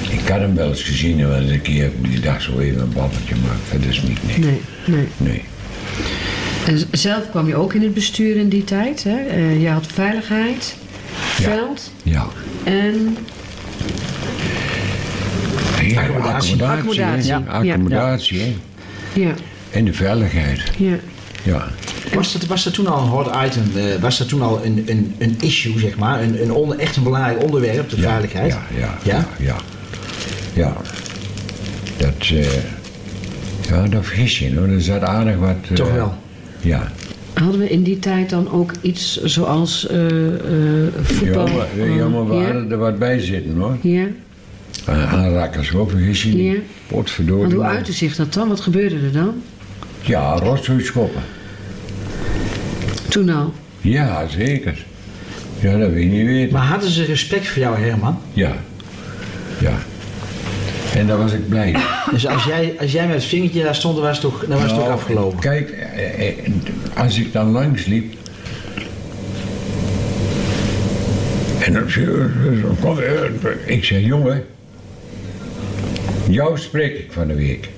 ik 0.09 0.27
had 0.27 0.39
hem 0.39 0.55
wel 0.55 0.69
eens 0.69 0.83
gezien 0.83 1.19
en 1.19 1.27
wel 1.29 1.39
eens 1.39 1.51
een 1.51 1.61
keer 1.61 1.91
die 2.01 2.19
dag 2.19 2.41
zo 2.41 2.59
even 2.59 2.81
een 2.81 2.93
babbeltje, 2.93 3.35
maar 3.45 3.79
dat 3.79 3.89
is 3.89 4.01
niet, 4.01 4.27
nee. 4.27 4.37
Nee, 4.39 4.59
nee. 4.85 5.07
Nee. 5.17 5.41
En 6.65 6.79
zelf 6.91 7.29
kwam 7.29 7.47
je 7.47 7.55
ook 7.55 7.73
in 7.73 7.81
het 7.81 7.93
bestuur 7.93 8.35
in 8.35 8.49
die 8.49 8.63
tijd. 8.63 9.03
Hè? 9.03 9.17
Eh, 9.17 9.61
je 9.61 9.69
had 9.69 9.87
veiligheid, 9.93 10.75
Ja. 11.37 11.43
veld 11.43 11.91
Ja. 12.03 12.25
en 12.63 13.17
Ja, 15.87 16.01
Accommodatie. 16.01 16.63
Accommodatie, 16.63 16.63
Accommodatie, 16.63 17.27
ja. 17.27 17.43
Accommodatie, 17.47 18.39
hè. 18.41 18.55
ja, 19.13 19.33
En 19.71 19.85
de 19.85 19.93
veiligheid. 19.93 20.61
ja. 20.77 20.95
Ja. 21.43 21.67
Was 22.13 22.33
dat, 22.33 22.45
was 22.45 22.63
dat 22.63 22.73
toen 22.73 22.87
al 22.87 23.01
een 23.03 23.07
hot 23.09 23.27
item? 23.45 23.63
eh, 23.75 24.01
was 24.01 24.17
dat 24.17 24.27
toen 24.27 24.41
al 24.41 24.65
een, 24.65 24.83
een, 24.87 25.15
een 25.17 25.35
issue, 25.39 25.79
zeg 25.79 25.97
maar? 25.97 26.21
Een, 26.23 26.41
een 26.41 26.51
onder, 26.51 26.77
echt 26.79 26.95
een 26.95 27.03
belangrijk 27.03 27.43
onderwerp, 27.43 27.89
de 27.89 27.95
Ja, 27.95 28.01
veiligheid? 28.01 28.51
Ja, 28.51 28.61
ja, 28.77 28.97
Ja? 29.03 29.27
ja. 29.39 29.45
ja, 29.45 29.55
Ja. 30.53 30.73
Dat, 31.97 32.29
eh, 32.31 32.45
ja, 33.69 33.87
dat 33.87 34.05
vergis 34.05 34.39
je, 34.39 34.55
hoor. 34.55 34.67
Er 34.67 34.81
zat 34.81 35.01
aardig 35.01 35.35
wat... 35.37 35.55
eh, 35.69 35.75
Toch 35.75 35.91
wel? 35.93 36.13
Ja. 36.59 36.91
Hadden 37.33 37.59
we 37.59 37.69
in 37.69 37.83
die 37.83 37.99
tijd 37.99 38.29
dan 38.29 38.51
ook 38.51 38.71
iets 38.81 39.21
zoals 39.23 39.87
eh, 39.87 40.27
eh, 40.27 40.33
voetbal? 41.01 41.47
Ja, 41.47 41.53
maar, 41.55 41.89
ja, 41.89 42.07
maar 42.07 42.27
we 42.27 42.35
ja? 42.35 42.43
hadden 42.43 42.71
er 42.71 42.77
wat 42.77 42.99
bij 42.99 43.19
zitten, 43.19 43.57
hoor. 43.57 43.77
Ja? 43.81 44.05
Uh, 44.89 45.13
aanrakkers 45.13 45.73
ook, 45.73 45.89
vergis 45.89 46.23
je 46.23 46.29
niet. 46.35 46.51
Ja. 46.53 46.59
Potverdorie. 46.87 47.53
Hoe 47.55 47.63
uitte 47.63 47.91
zich 47.93 48.15
dat 48.15 48.33
dan? 48.33 48.47
Wat 48.47 48.59
gebeurde 48.59 48.95
er 48.95 49.11
dan? 49.11 49.33
Ja, 50.01 50.33
rotzooi 50.35 50.83
schoppen. 50.83 51.21
Toen 53.09 53.29
al? 53.29 53.53
Ja, 53.81 54.27
zeker. 54.27 54.85
Ja, 55.59 55.77
dat 55.77 55.89
wil 55.89 55.97
je 55.99 56.05
niet 56.05 56.25
weten. 56.25 56.53
Maar 56.53 56.65
hadden 56.65 56.89
ze 56.89 57.03
respect 57.03 57.47
voor 57.47 57.61
jou, 57.61 57.77
Herman? 57.79 58.21
Ja. 58.33 58.55
Ja. 59.59 59.77
En 60.95 61.07
daar 61.07 61.17
was 61.17 61.31
ik 61.31 61.49
blij. 61.49 61.75
Dus 62.11 62.27
als 62.27 62.43
jij, 62.43 62.75
als 62.79 62.91
jij 62.91 63.05
met 63.05 63.15
het 63.15 63.23
vingertje 63.23 63.63
daar 63.63 63.75
stond, 63.75 63.95
dan 63.95 64.03
was 64.03 64.17
het 64.17 64.31
toch, 64.31 64.45
dan 64.47 64.49
was 64.49 64.61
het 64.61 64.69
toch 64.69 64.79
Nou, 64.79 64.91
afgelopen? 64.91 65.39
Kijk, 65.39 65.69
eh, 65.69 66.27
eh, 66.27 66.35
als 66.95 67.17
ik 67.17 67.33
dan 67.33 67.51
langs 67.51 67.85
liep. 67.85 68.13
En 71.59 71.73
dan 71.73 71.89
zei 71.89 72.05
hij, 72.05 72.75
kom, 72.79 72.97
ik 73.65 73.83
zeg, 73.83 74.05
jongen, 74.05 74.43
jou 76.29 76.57
spreek 76.57 76.97
ik 76.97 77.11
van 77.11 77.27
de 77.27 77.35
week. 77.35 77.69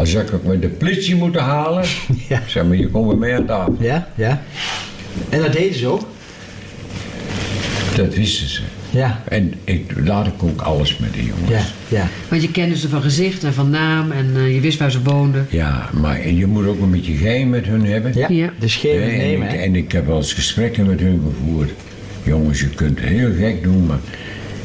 Als 0.00 0.14
ik 0.14 0.32
ook 0.34 0.44
met 0.44 0.62
de 0.62 0.68
politie 0.68 1.16
moeten 1.16 1.42
halen, 1.42 1.84
Ja. 2.28 2.42
zeg 2.46 2.64
maar, 2.64 2.76
je 2.76 2.88
komt 2.88 3.18
mij 3.18 3.36
aan 3.36 3.46
tafel. 3.46 3.76
Ja, 3.80 4.08
ja. 4.14 4.42
En 5.28 5.42
dat 5.42 5.52
deden 5.52 5.78
ze 5.78 5.86
ook? 5.86 6.06
Dat 7.96 8.14
wisten 8.14 8.48
ze. 8.48 8.60
Ja, 8.90 9.22
En 9.28 9.54
ik 9.64 9.92
laat 10.04 10.26
ik 10.26 10.42
ook 10.42 10.60
alles 10.60 10.98
met 10.98 11.12
de 11.14 11.24
jongens. 11.24 11.50
ja, 11.50 11.96
ja. 11.96 12.08
Want 12.28 12.42
je 12.42 12.50
kende 12.50 12.76
ze 12.76 12.88
van 12.88 13.02
gezicht 13.02 13.44
en 13.44 13.52
van 13.54 13.70
naam 13.70 14.10
en 14.10 14.30
eh, 14.36 14.54
je 14.54 14.60
wist 14.60 14.78
waar 14.78 14.90
ze 14.90 15.02
woonden. 15.02 15.46
Ja, 15.50 15.88
maar 16.00 16.28
je 16.28 16.46
moet 16.46 16.66
ook 16.66 16.80
een 16.80 16.90
beetje 16.90 17.16
geheim 17.16 17.48
met 17.48 17.66
hun 17.66 17.84
hebben. 17.86 18.12
Ja, 18.18 18.26
Ja. 18.28 18.52
Hè, 18.82 18.88
en, 18.88 19.16
nemen, 19.16 19.48
ik, 19.48 19.60
en 19.60 19.76
ik 19.76 19.92
heb 19.92 20.06
wel 20.06 20.16
eens 20.16 20.32
gesprekken 20.32 20.86
met 20.86 21.00
hun 21.00 21.22
gevoerd. 21.26 21.70
Jongens, 22.22 22.60
je 22.60 22.68
kunt 22.68 23.00
het 23.00 23.08
heel 23.08 23.30
gek 23.38 23.62
doen, 23.62 23.86
maar 23.86 23.98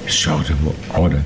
zou 0.06 0.44
toch 0.44 0.56
wel 0.64 0.76
orde 1.04 1.18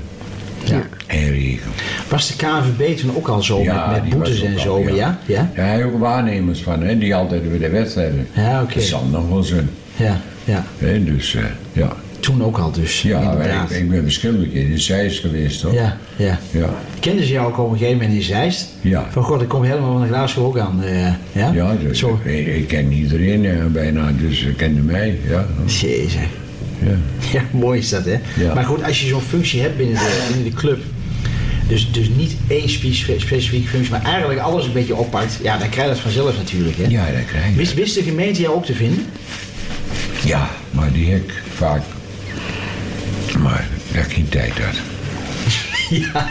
Ja. 0.64 0.82
en 1.06 1.30
regel. 1.30 1.70
Was 2.08 2.28
de 2.28 2.36
KNVB 2.36 2.98
toen 2.98 3.16
ook 3.16 3.28
al 3.28 3.42
zo 3.42 3.60
Ja, 3.62 3.90
met, 3.90 4.08
boetes 4.08 4.42
en 4.42 4.52
al, 4.54 4.58
zo? 4.60 4.78
ja. 4.94 5.18
Ja, 5.26 5.50
ja, 5.56 5.82
ook 5.84 5.98
waarnemers 5.98 6.62
van, 6.62 6.82
hè, 6.82 6.98
die 6.98 7.14
altijd 7.14 7.48
weer 7.50 7.58
de 7.60 7.68
wedstrijden. 7.68 8.26
Ja, 8.32 8.62
oké. 8.62 8.74
Dat 8.74 8.82
zal 8.82 9.04
nog 9.10 9.28
wel 9.28 9.42
zijn. 9.42 9.70
ja, 9.96 10.20
ja. 10.44 10.64
Hè, 10.78 11.04
dus 11.04 11.34
eh, 11.34 11.42
ja, 11.72 11.92
Toen 12.20 12.44
ook 12.44 12.58
al 12.58 12.70
dus, 12.72 13.02
ja 13.02 13.32
ik, 13.32 13.70
ik 13.76 13.90
ben 13.90 14.02
verschillende 14.02 14.48
keer 14.48 14.70
in 14.70 14.78
Zeist 14.78 15.20
geweest, 15.20 15.60
toch? 15.60 15.72
Ja, 15.72 15.96
ja. 16.16 16.38
Ja, 16.50 16.68
Kenden 17.00 17.26
ze 17.26 17.32
jou 17.32 17.46
ook 17.52 17.58
op 17.58 17.70
een 17.72 17.78
gegeven 17.78 17.98
moment 18.00 18.16
in 18.16 18.22
Zeist? 18.22 18.68
Ja. 18.80 19.06
Van 19.10 19.22
god, 19.22 19.42
ik 19.42 19.48
kom 19.48 19.62
helemaal 19.62 19.92
van 19.92 20.02
de 20.02 20.08
Graafschap 20.08 20.44
ook 20.44 20.58
aan. 20.58 20.82
eh, 20.84 21.06
ja? 21.32 21.50
ja 21.52 21.76
dus, 21.82 21.98
Zo. 21.98 22.20
ik, 22.24 22.46
ik 22.46 22.68
ken 22.68 22.92
iedereen 22.92 23.44
eh, 23.44 23.64
bijna, 23.66 24.10
dus 24.20 24.38
ze 24.40 24.52
kenden 24.52 24.84
mij. 24.84 25.18
Ja, 25.28 25.46
Jezus. 25.66 26.16
Ja. 26.82 26.96
Ja, 27.32 27.42
mooi 27.50 27.78
is 27.78 27.88
dat, 27.88 28.04
hè? 28.04 28.18
Ja. 28.36 28.54
Maar 28.54 28.64
goed, 28.64 28.82
als 28.82 29.00
je 29.00 29.06
zo'n 29.06 29.20
functie 29.20 29.60
hebt 29.60 29.76
binnen 29.76 29.94
de, 29.94 30.24
binnen 30.28 30.50
de 30.50 30.56
club... 30.56 30.78
Dus, 31.68 31.92
dus 31.92 32.08
niet 32.16 32.36
één 32.48 32.68
spe- 32.70 32.92
specifieke 33.18 33.68
functie, 33.68 33.90
maar 33.90 34.04
eigenlijk 34.04 34.40
alles 34.40 34.66
een 34.66 34.72
beetje 34.72 34.94
oppakt... 34.94 35.38
Ja, 35.42 35.58
dan 35.58 35.68
krijg 35.68 35.88
je 35.88 35.92
dat 35.94 36.02
vanzelf 36.02 36.36
natuurlijk, 36.36 36.76
hè? 36.76 36.84
ja, 36.88 37.04
dat 37.04 37.24
krijg 37.26 37.46
je. 37.48 37.54
Wist, 37.54 37.74
wist 37.74 37.94
de 37.94 38.02
gemeente 38.02 38.40
jou 38.40 38.54
ook 38.54 38.64
te 38.64 38.74
vinden? 38.74 39.06
Ja, 40.24 40.50
maar 40.70 40.92
die 40.92 41.10
heb 41.10 41.22
ik 41.24 41.42
vaak. 41.54 41.82
Maar 43.38 43.68
daar 43.92 44.04
geen 44.04 44.28
tijd 44.28 44.52
had. 44.58 44.74
ja, 46.12 46.28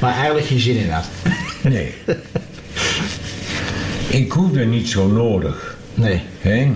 maar 0.00 0.14
eigenlijk 0.14 0.46
geen 0.46 0.60
zin 0.60 0.76
in 0.76 0.90
had. 0.90 1.04
Nee. 1.62 1.94
ik 4.20 4.32
hoefde 4.32 4.64
niet 4.64 4.88
zo 4.88 5.06
nodig. 5.08 5.76
Nee. 5.94 6.20
Hè? 6.40 6.70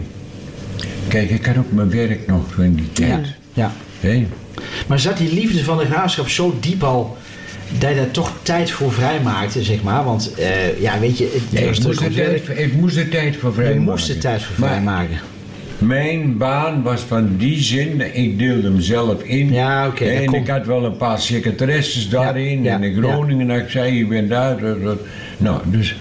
Kijk, 1.08 1.30
ik 1.30 1.46
had 1.46 1.56
ook 1.56 1.72
mijn 1.72 1.90
werk 1.90 2.26
nog 2.26 2.56
in 2.58 2.74
die 2.74 2.92
tijd. 2.92 3.26
Ja. 3.52 3.72
Hè? 4.00 4.26
Maar 4.86 4.98
zat 5.00 5.16
die 5.18 5.34
liefde 5.34 5.64
van 5.64 5.78
de 5.78 5.84
graafschap 5.84 6.28
zo 6.28 6.56
diep 6.60 6.82
al... 6.82 7.16
dat 7.78 7.88
je 7.90 7.96
daar 7.96 8.10
toch 8.10 8.32
tijd 8.42 8.70
voor 8.70 8.92
vrijmaakte, 8.92 9.62
zeg 9.62 9.82
maar? 9.82 10.04
Want, 10.04 10.34
eh, 10.34 10.80
ja, 10.80 10.98
weet 10.98 11.18
je... 11.18 11.40
Het, 11.50 11.66
was 11.68 11.78
ik, 11.78 11.84
moest 11.84 12.00
er 12.00 12.12
tijd, 12.12 12.28
werk. 12.28 12.44
voor- 12.44 12.54
ik 12.54 12.72
moest 12.72 12.96
er 12.96 13.08
tijd 13.08 13.36
voor 13.36 13.48
Je 13.50 13.54
vrijmaken. 13.56 13.82
moest 13.82 14.08
er 14.08 14.18
tijd 14.18 14.42
voor 14.42 14.54
vrijmaken. 14.54 15.18
Mijn 15.78 16.36
baan 16.36 16.82
was 16.82 17.00
van 17.00 17.36
die 17.36 17.60
zin, 17.62 18.14
ik 18.16 18.38
deelde 18.38 18.62
hem 18.62 18.80
zelf 18.80 19.22
in. 19.22 19.52
Ja, 19.52 19.86
oké, 19.86 20.04
En 20.04 20.32
ik 20.34 20.48
had 20.48 20.66
wel 20.66 20.84
een 20.84 20.96
paar 20.96 21.20
secretaresses 21.20 22.08
daarin. 22.08 22.62
ja, 22.62 22.74
en 22.74 22.82
in 22.82 23.02
Groningen, 23.02 23.46
dat 23.48 23.56
ik 23.58 23.68
zei, 23.68 23.98
ik 24.00 24.08
ben 24.08 24.28
daar. 24.28 24.60
dat- 24.60 24.82
dat. 24.82 24.98
Nou, 25.36 25.60
dus... 25.64 25.96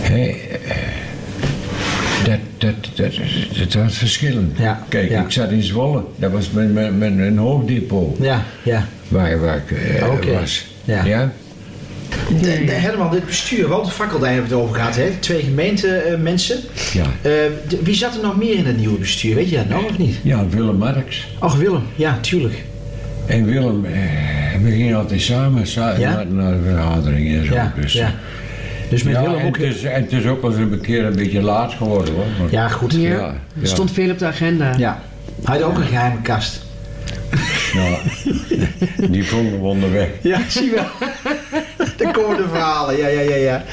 hè, 0.00 0.24
eh, 0.24 0.76
dat, 2.30 2.38
dat, 2.58 2.96
dat, 2.96 3.12
dat 3.58 3.72
was 3.82 3.98
verschillend. 3.98 4.58
Ja, 4.58 4.84
Kijk, 4.88 5.10
ja. 5.10 5.22
ik 5.24 5.30
zat 5.30 5.50
in 5.50 5.62
Zwolle. 5.62 6.02
Dat 6.16 6.30
was 6.32 6.50
mijn, 6.50 6.72
mijn, 6.72 6.98
mijn, 6.98 7.16
mijn 7.16 7.36
hoofddepot 7.38 8.16
Ja, 8.20 8.44
ja. 8.62 8.86
waar, 9.08 9.40
waar 9.40 9.56
ik 9.56 9.70
eh, 9.78 10.12
Oké, 10.12 10.32
was. 10.32 10.66
ja. 10.84 11.04
ja? 11.04 11.32
De, 12.40 12.64
de, 12.64 12.72
Herman, 12.72 13.10
dit 13.10 13.26
bestuur, 13.26 13.68
Walter 13.68 13.92
Fakkeldijn 13.92 14.32
hebben 14.34 14.50
we 14.50 14.56
het 14.56 14.64
over 14.64 14.76
gehad, 14.76 14.96
hè? 14.96 15.10
Twee 15.20 15.42
gemeentemensen. 15.42 16.58
Ja. 16.92 17.06
wie 17.82 17.94
zat 17.94 18.14
er 18.16 18.22
nog 18.22 18.36
meer 18.36 18.54
in 18.56 18.66
het 18.66 18.76
nieuwe 18.76 18.98
bestuur? 18.98 19.34
Weet 19.34 19.50
je 19.50 19.56
dat 19.56 19.68
nou 19.68 19.84
of 19.84 19.98
niet? 19.98 20.16
Ja, 20.22 20.48
Willem 20.48 20.76
Marx. 20.76 21.28
Ach, 21.38 21.54
Willem. 21.56 21.82
Ja, 21.96 22.18
tuurlijk. 22.20 22.64
En 23.26 23.44
Willem, 23.44 23.84
eh, 23.84 23.92
we 24.62 24.70
gingen 24.70 24.96
altijd 24.96 25.20
samen 25.20 25.66
sa- 25.66 25.96
Ja? 25.98 26.12
naar, 26.12 26.26
naar 26.26 26.52
de 26.52 26.62
vergaderingen 26.64 27.40
en 27.40 27.46
zo. 27.46 27.54
Ja, 27.54 27.72
dus, 27.80 27.92
ja. 27.92 28.14
Dus 28.90 29.02
met 29.02 29.14
Ja, 29.14 29.20
Willem 29.22 29.38
en 29.38 29.46
ook... 29.46 29.56
het, 29.56 29.66
is, 29.66 29.82
en 29.82 30.02
het 30.02 30.12
is 30.12 30.26
ook 30.26 30.42
wel 30.42 30.50
eens 30.50 30.60
een 30.60 30.80
keer 30.80 31.04
een 31.04 31.16
beetje 31.16 31.42
laat 31.42 31.72
geworden 31.72 32.14
hoor. 32.14 32.24
Maar- 32.40 32.50
Ja, 32.50 32.68
goed. 32.68 32.92
Ja, 32.92 32.98
Ja, 33.00 33.26
er 33.28 33.34
ja. 33.60 33.66
stond 33.66 33.90
veel 33.92 34.10
op 34.10 34.18
de 34.18 34.26
agenda. 34.26 34.74
Ja. 34.78 35.02
Hij 35.44 35.58
had 35.58 35.64
ook 35.66 35.76
een 35.78 35.84
geheime 35.86 36.20
kast. 36.22 36.62
Ja, 37.72 37.98
die 39.10 39.24
vonden 39.24 39.52
we 39.60 39.66
onderweg. 39.66 40.08
Ja, 40.22 40.40
zie 40.48 40.64
je 40.64 40.70
wel. 40.70 41.08
Daar 41.96 42.12
komen 42.12 42.36
de 42.36 42.48
verhalen. 42.48 42.96
Ja, 42.96 43.06
ja, 43.06 43.20
ja, 43.20 43.34
ja. 43.34 43.64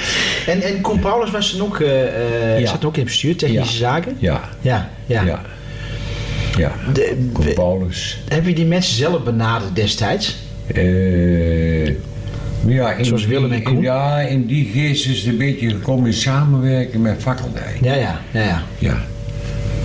En, 0.47 0.61
en 0.61 0.81
Con 0.81 0.99
Paulus 0.99 1.31
was 1.31 1.51
dan 1.57 1.67
ook, 1.67 1.79
eh, 1.79 2.53
eh, 2.53 2.59
Ja. 2.59 2.67
zat 2.67 2.85
ook 2.85 2.93
in 2.93 2.99
het 2.99 3.09
bestuur, 3.09 3.35
technische 3.35 3.73
Ja. 3.73 3.79
zaken? 3.89 4.15
Ja, 4.19 4.41
Ja, 4.61 4.89
ja. 5.05 5.21
ja. 5.23 5.41
Ja, 6.57 6.71
De- 6.93 7.29
Koen 7.33 7.53
Paulus. 7.53 8.19
heb 8.27 8.45
je 8.45 8.53
die 8.53 8.65
mensen 8.65 8.95
zelf 8.95 9.23
benaderd 9.23 9.75
destijds? 9.75 10.37
Eh, 10.73 11.89
ja, 12.65 12.91
in 12.91 13.05
Zoals 13.05 13.25
Willem 13.25 13.51
en 13.51 13.55
die- 13.55 13.61
Koen? 13.65 13.81
Ja, 13.81 14.19
in 14.19 14.45
die 14.45 14.69
geest 14.73 15.07
is 15.07 15.17
het 15.17 15.27
een 15.31 15.37
beetje 15.37 15.69
gekomen 15.69 16.05
in 16.07 16.13
samenwerken 16.13 17.01
met 17.01 17.15
Fakkeldijk. 17.21 17.77
Ja, 17.81 17.93
ja, 17.93 18.21
ja, 18.31 18.41
ja. 18.43 18.63
Ja, 18.79 18.97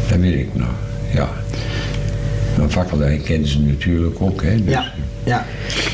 dat 0.09 0.19
weet 0.19 0.35
ik 0.35 0.49
nog. 0.55 0.69
Ja. 1.15 1.31
Maar 2.59 2.69
Fakkeldijk 2.69 3.25
kennen 3.25 3.49
ze 3.49 3.61
natuurlijk 3.61 4.21
ook, 4.21 4.43
hè. 4.43 4.65
Dus, 4.65 4.73
Ja, 4.73 4.93
ja. 5.25 5.47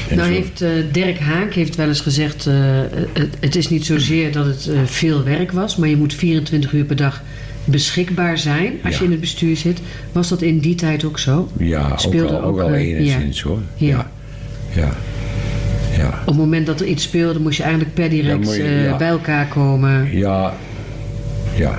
en 0.09 0.17
Nou 0.17 0.29
zo- 0.29 0.35
heeft 0.35 0.61
eh, 0.63 0.71
Dirk 0.93 1.19
Haak 1.19 1.53
heeft 1.55 1.75
wel 1.77 1.89
eens 1.89 2.01
gezegd, 2.01 2.47
eh, 2.47 2.55
het, 3.13 3.29
het 3.41 3.57
is 3.57 3.69
niet 3.69 3.87
zozeer 3.87 4.33
dat 4.33 4.47
het 4.47 4.67
eh, 4.69 4.79
veel 4.85 5.25
werk 5.25 5.53
was, 5.53 5.77
maar 5.77 5.89
je 5.89 5.97
moet 5.97 6.15
24 6.15 6.73
uur 6.73 6.85
per 6.85 6.97
dag 6.97 7.23
beschikbaar 7.65 8.39
zijn 8.39 8.73
als 8.85 8.93
Ja. 8.95 8.99
je 8.99 9.05
in 9.05 9.11
het 9.11 9.21
bestuur 9.21 9.57
zit. 9.57 9.79
Was 10.13 10.29
dat 10.29 10.43
in 10.43 10.59
die 10.59 10.75
tijd 10.75 11.05
ook 11.05 11.19
zo? 11.19 11.49
Ja, 11.59 11.89
ook 11.91 12.01
Speelde 12.01 12.33
al, 12.37 12.43
ook 12.43 12.55
ook, 12.57 12.61
al 12.61 12.73
eh, 12.73 12.89
enigszins 12.89 13.43
hoor. 13.43 13.59
Ja. 13.77 13.87
Ja. 13.89 14.11
Ja. 14.83 14.97
Ja. 15.99 16.07
Op 16.21 16.27
het 16.27 16.37
moment 16.37 16.67
dat 16.67 16.81
er 16.81 16.87
iets 16.87 17.03
speelde, 17.03 17.41
moest 17.41 17.57
je 17.57 17.63
eigenlijk 17.63 17.95
per 17.95 18.09
direct 18.11 18.55
je- 18.55 18.63
eh, 18.63 18.85
ja. 18.85 18.97
bij 18.97 19.09
elkaar 19.09 19.47
komen. 19.49 20.17
Ja. 20.19 20.55
Ja. 21.55 21.79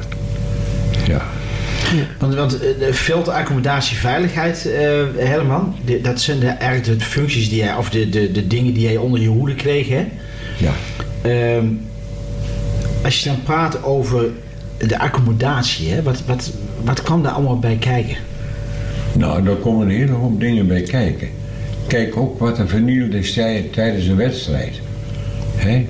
Ja. 1.07 1.21
Want, 2.19 2.35
want 2.35 2.53
eh, 2.59 2.59
de 2.79 2.93
veldaccommodatie 2.93 3.97
veiligheid, 3.97 4.65
eh 4.71 4.81
Herman, 5.17 5.75
de- 5.85 6.01
dat 6.01 6.21
zijn 6.21 6.39
de, 6.39 6.47
eigenlijk 6.47 6.99
de 6.99 7.05
functies 7.05 7.49
die 7.49 7.57
jij, 7.57 7.75
of 7.75 7.89
de, 7.89 8.09
de, 8.09 8.31
de 8.31 8.47
dingen 8.47 8.73
die 8.73 8.83
jij 8.83 8.97
onder 8.97 9.21
je 9.21 9.27
hoede 9.27 9.55
kreeg, 9.55 9.87
hè? 9.89 10.05
Ja. 10.57 10.71
Ehm, 11.21 11.65
als 13.03 13.23
je 13.23 13.29
dan 13.29 13.43
praat 13.43 13.83
over 13.83 14.25
de 14.77 14.99
accommodatie, 14.99 15.89
hè, 15.91 16.01
wat, 16.03 16.23
wat, 16.25 16.51
wat 16.83 17.01
kwam 17.01 17.23
daar 17.23 17.31
allemaal 17.31 17.59
bij 17.59 17.75
kijken? 17.79 18.15
Nou, 19.13 19.43
daar 19.43 19.55
komen 19.55 19.87
een 19.89 19.95
hele 19.95 20.11
hoop 20.11 20.39
dingen 20.39 20.67
bij 20.67 20.81
kijken. 20.81 21.27
Kijk 21.89 22.17
ook 22.17 22.39
wat 22.39 22.57
er 22.59 22.67
vernield 22.67 23.13
is 23.13 23.33
tij- 23.33 23.67
tijdens 23.71 24.05
een 24.07 24.15
wedstrijd. 24.15 24.79
Hè? 25.55 25.85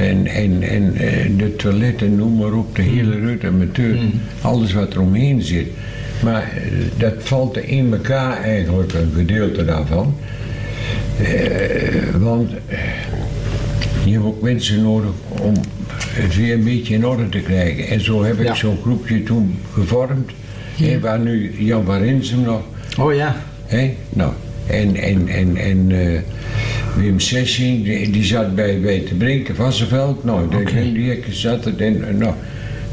En, 0.00 0.26
en, 0.26 0.62
en 0.62 0.94
eh, 0.96 1.30
de 1.36 1.56
toiletten, 1.56 2.16
noem 2.16 2.36
maar 2.36 2.52
op, 2.52 2.76
de 2.76 2.82
hele 2.82 3.18
rut 3.18 3.44
amateur, 3.44 3.98
alles 4.40 4.72
wat 4.72 4.94
er 4.94 5.00
omheen 5.00 5.42
zit. 5.42 5.66
Maar 6.22 6.42
eh, 6.42 6.62
dat 6.98 7.12
valt 7.18 7.56
in 7.58 7.92
elkaar 7.92 8.42
eigenlijk, 8.42 8.92
een 8.92 9.12
gedeelte 9.14 9.64
daarvan. 9.64 10.14
Eh, 11.22 12.14
want 12.18 12.50
je 14.04 14.12
hebt 14.12 14.24
ook 14.24 14.42
mensen 14.42 14.82
nodig 14.82 15.10
om 15.40 15.54
het 16.08 16.36
weer 16.36 16.54
een 16.54 16.64
beetje 16.64 16.94
in 16.94 17.06
orde 17.06 17.28
te 17.28 17.38
krijgen. 17.38 17.86
En 17.88 18.00
zo 18.00 18.24
heb 18.24 18.38
ik 18.40 18.46
Ja. 18.46 18.54
zo'n 18.54 18.78
groepje 18.82 19.22
toen 19.22 19.58
gevormd. 19.72 20.30
hè, 20.76 21.00
waar 21.00 21.18
nu 21.18 21.54
Jan 21.58 21.84
van 21.84 21.98
Rinsum 21.98 22.40
nog. 22.42 22.62
Oh 22.98 23.14
ja, 23.14 23.36
Hè? 23.66 23.94
Nou, 24.08 24.32
en, 24.66 24.96
en, 24.96 25.28
en, 25.28 25.56
en 25.56 25.86
eh, 25.90 26.20
Wim 26.96 27.20
Sessing, 27.20 27.84
die, 27.84 28.10
die 28.10 28.24
zat 28.24 28.54
bij, 28.54 28.80
bij 28.80 29.00
Te 29.00 29.14
Brinken 29.14 29.54
Vassenveld. 29.56 30.24
Nou, 30.24 30.64
die, 30.94 31.22
zat 31.30 31.64
er. 31.64 31.72
En, 31.76 32.08
eh, 32.08 32.14
nou, 32.14 32.34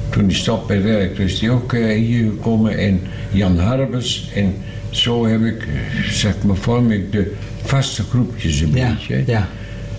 toen 0.09 0.27
die 0.27 0.37
stap 0.37 0.67
bij 0.67 0.83
werk, 0.83 1.15
dus 1.15 1.39
die 1.39 1.51
ook 1.51 1.73
eh, 1.73 1.95
hier 1.97 2.23
gekomen. 2.29 2.77
En 2.77 3.01
Jan 3.31 3.57
Harbers. 3.57 4.29
En 4.35 4.55
zo 4.89 5.25
heb 5.25 5.43
ik, 5.43 5.67
zeg 6.09 6.33
maar, 6.43 6.55
vorm 6.55 6.91
ik 6.91 7.11
de 7.11 7.33
vaste 7.63 8.03
groepjes 8.03 8.59
een 8.59 8.71
ja, 8.73 8.89
beetje. 8.93 9.23
ja. 9.25 9.47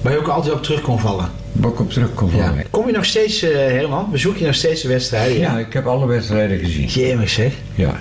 Waar 0.02 0.12
je 0.12 0.18
ook 0.18 0.28
altijd 0.28 0.54
op 0.54 0.62
terug 0.62 0.80
kon 0.80 0.98
vallen. 0.98 1.28
Waar 1.52 1.70
ik 1.70 1.80
op 1.80 1.90
terug 1.90 2.14
kon 2.14 2.30
Ja. 2.36 2.46
vallen. 2.46 2.64
Kom 2.70 2.86
je 2.86 2.92
nog 2.92 3.04
steeds, 3.04 3.42
eh 3.42 3.50
Herman, 3.50 4.08
bezoek 4.10 4.36
je 4.36 4.46
nog 4.46 4.54
steeds 4.54 4.82
de 4.82 4.88
wedstrijden? 4.88 5.38
Ja, 5.38 5.58
ik 5.58 5.72
heb 5.72 5.86
alle 5.86 6.06
wedstrijden 6.06 6.58
gezien. 6.58 6.86
Jemig 6.86 7.30
zeg. 7.30 7.52
Ja. 7.74 8.00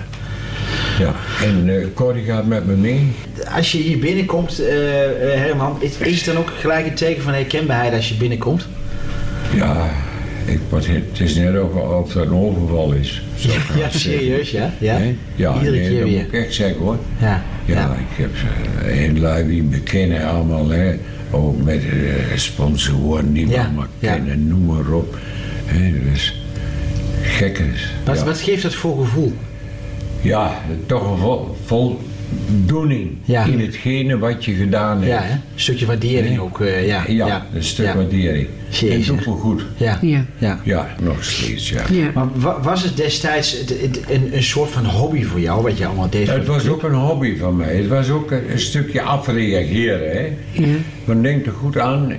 Ja, 1.00 1.14
en 1.46 1.68
eh 1.68 1.86
Corrie 1.94 2.24
gaat 2.24 2.46
met 2.46 2.66
me 2.66 2.74
mee. 2.74 3.12
Als 3.56 3.72
je 3.72 3.78
hier 3.78 3.98
binnenkomt, 3.98 4.58
eh, 4.58 5.04
eh, 5.04 5.40
Herman, 5.40 5.76
is, 5.80 5.96
is 5.96 6.16
het 6.16 6.24
dan 6.24 6.36
ook 6.36 6.50
gelijk 6.58 6.86
een 6.86 6.94
teken 6.94 7.22
van 7.22 7.32
herkenbaarheid 7.32 7.94
als 7.94 8.08
je 8.08 8.14
binnenkomt? 8.14 8.66
Ja, 9.54 9.90
ik, 10.46 10.58
wat, 10.68 10.86
het 10.86 11.20
is 11.20 11.34
net 11.34 11.60
of, 11.60 11.74
of 11.74 12.12
dat 12.12 12.26
een 12.26 12.34
overval 12.34 12.92
is. 12.92 13.22
Zo 13.36 13.48
Ja, 13.78 13.90
serieus, 13.90 14.50
ja? 14.50 14.72
Ja, 14.78 14.98
ja 15.36 15.54
Iedere 15.54 15.76
nee, 15.76 15.88
keer 15.88 16.00
dat 16.00 16.08
weer. 16.08 16.18
moet 16.18 16.34
ik 16.34 16.44
echt 16.44 16.54
zeggen 16.54 16.78
hoor. 16.80 16.96
Ja, 17.20 17.42
Ja, 17.64 17.74
ja. 17.74 17.94
ik 18.10 18.16
heb 18.16 18.30
heel 18.84 19.12
lui 19.14 19.48
die 19.48 19.62
me 19.62 19.80
kennen 19.80 20.26
allemaal, 20.28 20.68
hè. 20.68 20.94
Ook 21.30 21.62
met 21.62 21.82
eh, 21.82 22.36
sponsoren 22.36 23.32
die 23.32 23.46
me 23.46 23.52
Ja, 23.52 23.72
ja. 23.98 24.12
kennen, 24.12 24.48
noem 24.48 24.64
maar 24.64 24.92
op. 24.92 25.16
Hè, 25.64 26.10
dus 26.10 26.42
gekkers. 27.22 27.92
Wat, 28.04 28.18
ja. 28.18 28.24
wat 28.24 28.40
geeft 28.40 28.62
dat 28.62 28.74
voor 28.74 28.98
gevoel? 29.04 29.32
Ja, 30.22 30.60
toch 30.86 31.10
een 31.10 31.18
vol, 31.18 31.56
voldoening 31.64 33.10
Ja. 33.24 33.44
in 33.44 33.60
hetgene 33.60 34.18
wat 34.18 34.44
je 34.44 34.52
gedaan 34.52 34.96
hebt. 34.96 35.06
Ja, 35.08 35.20
hè? 35.22 35.32
een 35.32 35.40
stukje 35.54 35.86
waardering 35.86 36.28
Nee. 36.28 36.40
ook. 36.40 36.60
eh, 36.60 36.86
ja, 36.86 37.04
Ja, 37.08 37.46
een 37.54 37.64
stuk 37.64 37.86
ja. 37.86 37.96
waardering. 37.96 38.46
Jezus. 38.68 39.08
En 39.08 39.16
het 39.16 39.24
wel 39.24 39.34
goed. 39.36 39.62
Ja. 39.76 39.98
Ja. 40.02 40.24
ja. 40.38 40.60
Ja, 40.64 40.88
nog 41.02 41.24
steeds, 41.24 41.68
ja. 41.70 41.82
Ja. 41.92 42.10
Maar 42.14 42.26
wa- 42.34 42.60
was 42.62 42.82
het 42.82 42.96
destijds 42.96 43.64
een, 44.08 44.34
een 44.36 44.42
soort 44.42 44.70
van 44.70 44.84
hobby 44.84 45.24
voor 45.24 45.40
jou, 45.40 45.62
wat 45.62 45.78
je 45.78 45.86
allemaal 45.86 46.10
deed? 46.10 46.30
Het 46.30 46.46
was 46.46 46.68
ook 46.68 46.82
een 46.82 46.92
hobby 46.94 47.36
van 47.36 47.56
mij. 47.56 47.76
Het 47.76 47.88
was 47.88 48.10
ook 48.10 48.30
een, 48.30 48.52
een 48.52 48.60
stukje 48.60 49.02
afreageren. 49.02 50.10
Hè. 50.12 50.28
Ja. 50.62 50.66
Maar 51.04 51.22
denk 51.22 51.46
er 51.46 51.52
goed 51.52 51.78
aan. 51.78 52.12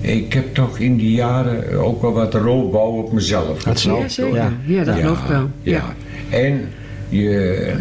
Ik 0.00 0.32
heb 0.32 0.54
toch 0.54 0.78
in 0.78 0.96
die 0.96 1.12
jaren 1.12 1.78
ook 1.78 2.02
wel 2.02 2.12
wat 2.12 2.34
roofbouw 2.34 2.90
op 2.90 3.12
mezelf 3.12 3.46
Dat. 3.46 3.64
Ja, 3.64 3.70
getrokken, 3.72 4.10
zeker. 4.10 4.40
hoor. 4.40 4.50
Ja, 4.66 4.84
dat 4.84 4.94
geloof 4.96 5.18
ik 5.22 5.28
wel. 5.28 5.50
Ja. 5.62 5.94
En 6.30 6.68
je... 7.12 7.72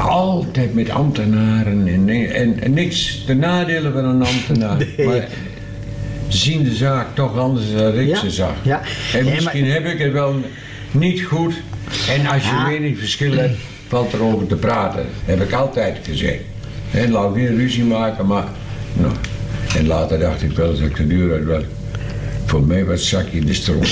Altijd 0.00 0.74
met 0.74 0.90
ambtenaren 0.90 1.86
en, 1.88 2.08
en, 2.34 2.60
en 2.62 2.72
niks 2.74 3.24
de 3.26 3.34
nadelen 3.34 3.92
van 3.92 4.04
een 4.04 4.22
ambtenaar. 4.22 4.76
Nee. 4.96 5.06
Maar 5.06 5.28
zien 6.28 6.64
de 6.64 6.74
zaak 6.74 7.06
toch 7.14 7.38
anders 7.38 7.72
dan 7.76 7.98
ik 7.98 8.08
Ja, 8.08 8.18
ze 8.18 8.30
zag. 8.30 8.52
ja. 8.62 8.80
En 9.14 9.24
Nee, 9.24 9.34
misschien 9.34 9.70
heb 9.70 9.86
ik 9.86 9.98
het 9.98 10.12
wel 10.12 10.34
niet 10.90 11.22
goed. 11.22 11.54
En 12.08 12.26
als 12.26 12.42
je 12.42 12.48
Ja. 12.48 12.66
meningsverschil 12.68 13.32
hebt, 13.32 13.56
valt 13.88 14.12
er 14.12 14.22
over 14.22 14.46
te 14.46 14.56
praten. 14.56 15.06
Heb 15.24 15.40
ik 15.42 15.52
altijd 15.52 15.96
gezegd. 16.02 16.40
En 16.90 17.10
laat 17.10 17.34
geen 17.34 17.56
ruzie 17.56 17.84
maken, 17.84 18.26
maar... 18.26 18.44
Nou, 18.92 19.12
en 19.76 19.86
later 19.86 20.18
dacht 20.18 20.42
ik 20.42 20.50
wel, 20.52 20.70
als 20.70 20.80
ik 20.80 21.08
de 21.08 21.28
uit 21.32 21.44
was... 21.44 21.62
Voor 22.46 22.62
mij 22.62 22.84
was 22.84 22.94
het 23.00 23.08
zakje 23.08 23.38
in 23.38 23.46
de 23.46 23.54
stroom. 23.54 23.82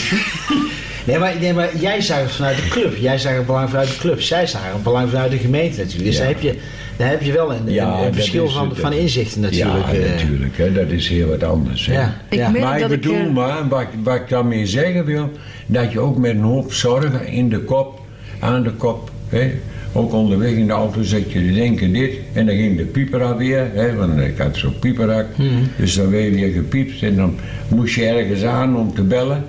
Nee 1.07 1.19
maar, 1.19 1.35
nee, 1.41 1.53
maar 1.53 1.77
jij 1.79 2.01
zag 2.01 2.19
het 2.19 2.31
vanuit 2.31 2.57
de 2.57 2.69
club. 2.69 2.97
Jij 2.97 3.19
zag 3.19 3.33
het 3.37 3.47
belang 3.47 3.69
vanuit 3.71 3.89
de 3.89 3.97
club. 3.99 4.21
Zij 4.21 4.47
zagen 4.47 4.73
het 4.73 4.83
belang 4.83 5.11
vanuit 5.11 5.31
de 5.31 5.37
gemeente 5.39 5.79
natuurlijk. 5.79 6.05
Dus 6.05 6.15
Ja. 6.15 6.21
daar, 6.21 6.29
heb 6.29 6.41
je, 6.41 6.55
daar 6.97 7.09
heb 7.09 7.23
je 7.23 7.33
wel 7.33 7.53
een, 7.53 7.63
Ja, 7.67 8.03
een, 8.07 8.15
verschil 8.15 8.45
is 8.45 8.53
van, 8.53 8.77
van 8.77 8.93
inzichten 8.93 9.41
natuurlijk. 9.41 9.87
Ja, 9.93 9.99
eh. 9.99 10.11
natuurlijk. 10.11 10.57
Hè, 10.59 10.73
dat 10.73 10.89
is 10.91 11.09
heel 11.09 11.29
wat 11.29 11.43
anders. 11.45 11.87
Hè. 11.87 11.93
Ja. 11.93 12.17
Ik 12.29 12.39
Maar 12.61 12.75
ik 12.75 12.81
dat 12.83 12.91
ik, 12.93 13.01
bedoel 13.01 13.17
eh, 13.19 13.31
maar, 13.33 13.69
wat, 13.69 13.87
wat 14.03 14.15
ik 14.15 14.29
daarmee 14.29 14.67
zeggen 14.67 15.05
wil, 15.05 15.31
dat 15.67 15.93
je 15.93 16.01
ook 16.01 16.19
met 16.19 16.31
een 16.31 16.43
hoop 16.43 16.73
zorgen 16.73 17.27
in 17.27 17.49
de 17.49 17.59
kop, 17.61 18.01
aan 18.39 18.63
de 18.63 18.71
kop, 18.73 19.11
hè, 19.29 19.51
ook 19.93 20.13
onderweg 20.13 20.51
in 20.51 20.67
de 20.67 20.73
auto 20.73 21.03
zet 21.03 21.33
je 21.33 21.47
te 21.47 21.53
denken 21.53 21.93
dit, 21.93 22.13
en 22.33 22.47
dan 22.47 22.57
ging 22.57 22.77
de 22.77 22.85
pieper 22.85 23.37
weer, 23.37 23.67
hè, 23.75 23.95
want 23.95 24.21
ik 24.21 24.39
had 24.39 24.57
zo'n 24.57 24.79
pieperak, 24.79 25.27
Mhm. 25.37 25.49
dus 25.79 25.95
dan 25.95 26.11
werd 26.11 26.39
je 26.39 26.51
gepiept 26.53 27.03
en 27.03 27.17
dan 27.17 27.37
moest 27.69 27.95
je 27.95 28.05
ergens 28.07 28.43
aan 28.45 28.77
om 28.77 28.95
te 28.95 29.03
bellen. 29.03 29.45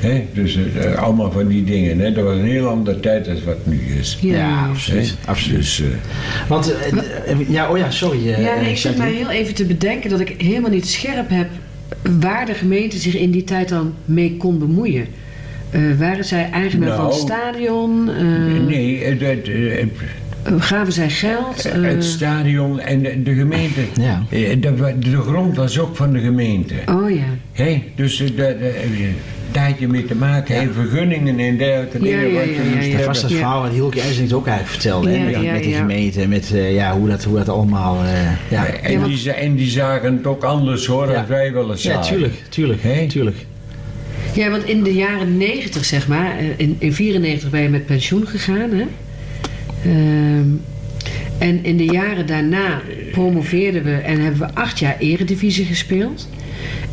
Hè? 0.00 0.24
Dus 0.32 0.58
eh, 0.76 0.94
allemaal 0.94 1.32
van 1.32 1.46
die 1.48 1.64
dingen. 1.64 1.98
Hè? 1.98 2.12
Dat 2.12 2.24
was 2.24 2.36
een 2.36 2.44
heel 2.44 2.68
andere 2.68 3.00
tijd 3.00 3.28
als 3.28 3.44
wat 3.44 3.66
nu 3.66 3.80
is. 3.98 4.18
Ja, 4.20 4.66
absoluut. 4.68 5.16
Absoluut. 5.24 5.56
Dus, 5.58 5.80
eh, 5.80 5.86
Want, 6.48 6.74
eh, 6.76 6.92
eh, 7.30 7.50
ja, 7.50 7.70
oh 7.70 7.78
ja, 7.78 7.90
sorry. 7.90 8.18
eh, 8.32 8.42
Ja, 8.42 8.54
nee, 8.54 8.64
eh, 8.64 8.70
ik 8.70 8.76
zit 8.76 8.96
mij 8.98 9.12
heel 9.12 9.30
even 9.30 9.54
te 9.54 9.64
bedenken 9.64 10.10
dat 10.10 10.20
ik 10.20 10.34
helemaal 10.38 10.70
niet 10.70 10.86
scherp 10.88 11.28
heb 11.30 11.48
waar 12.20 12.46
de 12.46 12.54
gemeente 12.54 12.98
zich 12.98 13.16
in 13.16 13.30
die 13.30 13.44
tijd 13.44 13.68
dan 13.68 13.94
mee 14.04 14.36
kon 14.36 14.58
bemoeien. 14.58 15.06
Eh, 15.70 15.80
waren 15.98 16.24
zij 16.24 16.50
eigenaar 16.52 16.96
van 16.96 17.06
het 17.06 17.14
Nou, 17.14 17.26
stadion? 17.26 18.10
Eh, 18.10 18.66
nee, 18.66 19.04
het, 19.04 19.20
het, 19.20 19.46
het, 19.46 19.48
eh, 19.48 19.86
gaven 20.58 20.92
zij 20.92 21.10
geld? 21.10 21.64
Eh, 21.64 21.82
het 21.82 22.04
stadion 22.04 22.80
en 22.80 23.02
de, 23.02 23.22
de 23.22 23.34
gemeente. 23.34 23.80
Ja. 24.00 24.22
eh, 24.30 24.60
de, 24.60 24.94
de 24.98 25.16
grond 25.20 25.56
was 25.56 25.78
ook 25.78 25.96
van 25.96 26.12
de 26.12 26.18
gemeente. 26.20 26.74
oh 26.90 27.10
ja. 27.10 27.24
Hè? 27.52 27.82
Dus 27.94 28.20
eh, 28.20 28.26
de, 28.26 28.34
de, 28.36 29.10
daar 29.52 29.66
had 29.68 29.78
je 29.78 29.88
mee 29.88 30.04
te 30.04 30.14
maken. 30.14 30.54
En 30.56 30.72
vergunningen 30.74 31.38
en 31.38 31.56
dergelijke 31.56 31.98
Ja, 31.98 32.20
dingen. 32.20 32.28
ja, 32.32 32.34
wat 32.34 32.44
je 32.44 32.52
ja, 32.54 32.74
moest 32.76 32.86
ja, 32.92 32.98
ja. 32.98 33.06
Was 33.06 33.20
dat 33.20 33.30
Ja. 33.30 33.36
verhaal 33.36 33.62
wat 33.62 33.70
Hielke 33.72 34.00
Eising 34.00 34.32
ook 34.32 34.46
eigenlijk 34.46 34.80
vertelde. 34.80 35.10
hè, 35.10 35.16
Ja, 35.16 35.24
met, 35.24 35.44
ja, 35.44 35.52
met 35.52 35.62
de 35.62 35.68
ja. 35.68 35.78
gemeente, 35.78 36.28
met 36.28 36.52
eh, 36.54 36.74
ja, 36.74 36.96
hoe, 36.98 37.08
dat, 37.08 37.24
hoe 37.24 37.36
dat 37.36 37.48
allemaal... 37.48 38.02
eh, 38.04 38.10
ja. 38.50 38.66
En, 38.66 38.92
Ja, 39.00 39.06
die, 39.06 39.32
en 39.32 39.54
die 39.54 39.70
zagen 39.70 40.16
het 40.16 40.26
ook 40.26 40.42
anders 40.44 40.86
hoor, 40.86 41.10
Ja. 41.10 41.18
als 41.18 41.28
wij 41.28 41.52
wel 41.52 41.70
eens 41.70 41.82
ja, 41.82 41.92
zagen. 41.92 42.08
tuurlijk, 42.12 42.34
tuurlijk, 42.48 42.82
Hè? 42.82 43.06
tuurlijk. 43.06 43.36
Ja, 44.34 44.50
want 44.50 44.64
in 44.64 44.82
de 44.82 44.92
jaren 44.94 45.36
90 45.36 45.84
zeg 45.84 46.08
maar, 46.08 46.38
eh, 46.38 46.44
in, 46.56 46.76
in 46.78 46.92
94 46.92 47.50
ben 47.50 47.62
je 47.62 47.68
met 47.68 47.86
pensioen 47.86 48.26
gegaan. 48.26 48.70
Hè? 48.70 48.84
Ehm, 49.88 50.46
en 51.38 51.64
in 51.64 51.76
de 51.76 51.84
jaren 51.84 52.26
daarna 52.26 52.80
promoveerden 53.12 53.84
we 53.84 53.92
en 53.94 54.20
hebben 54.20 54.40
we 54.40 54.54
acht 54.54 54.78
jaar 54.78 54.96
eredivisie 54.98 55.64
gespeeld. 55.64 56.28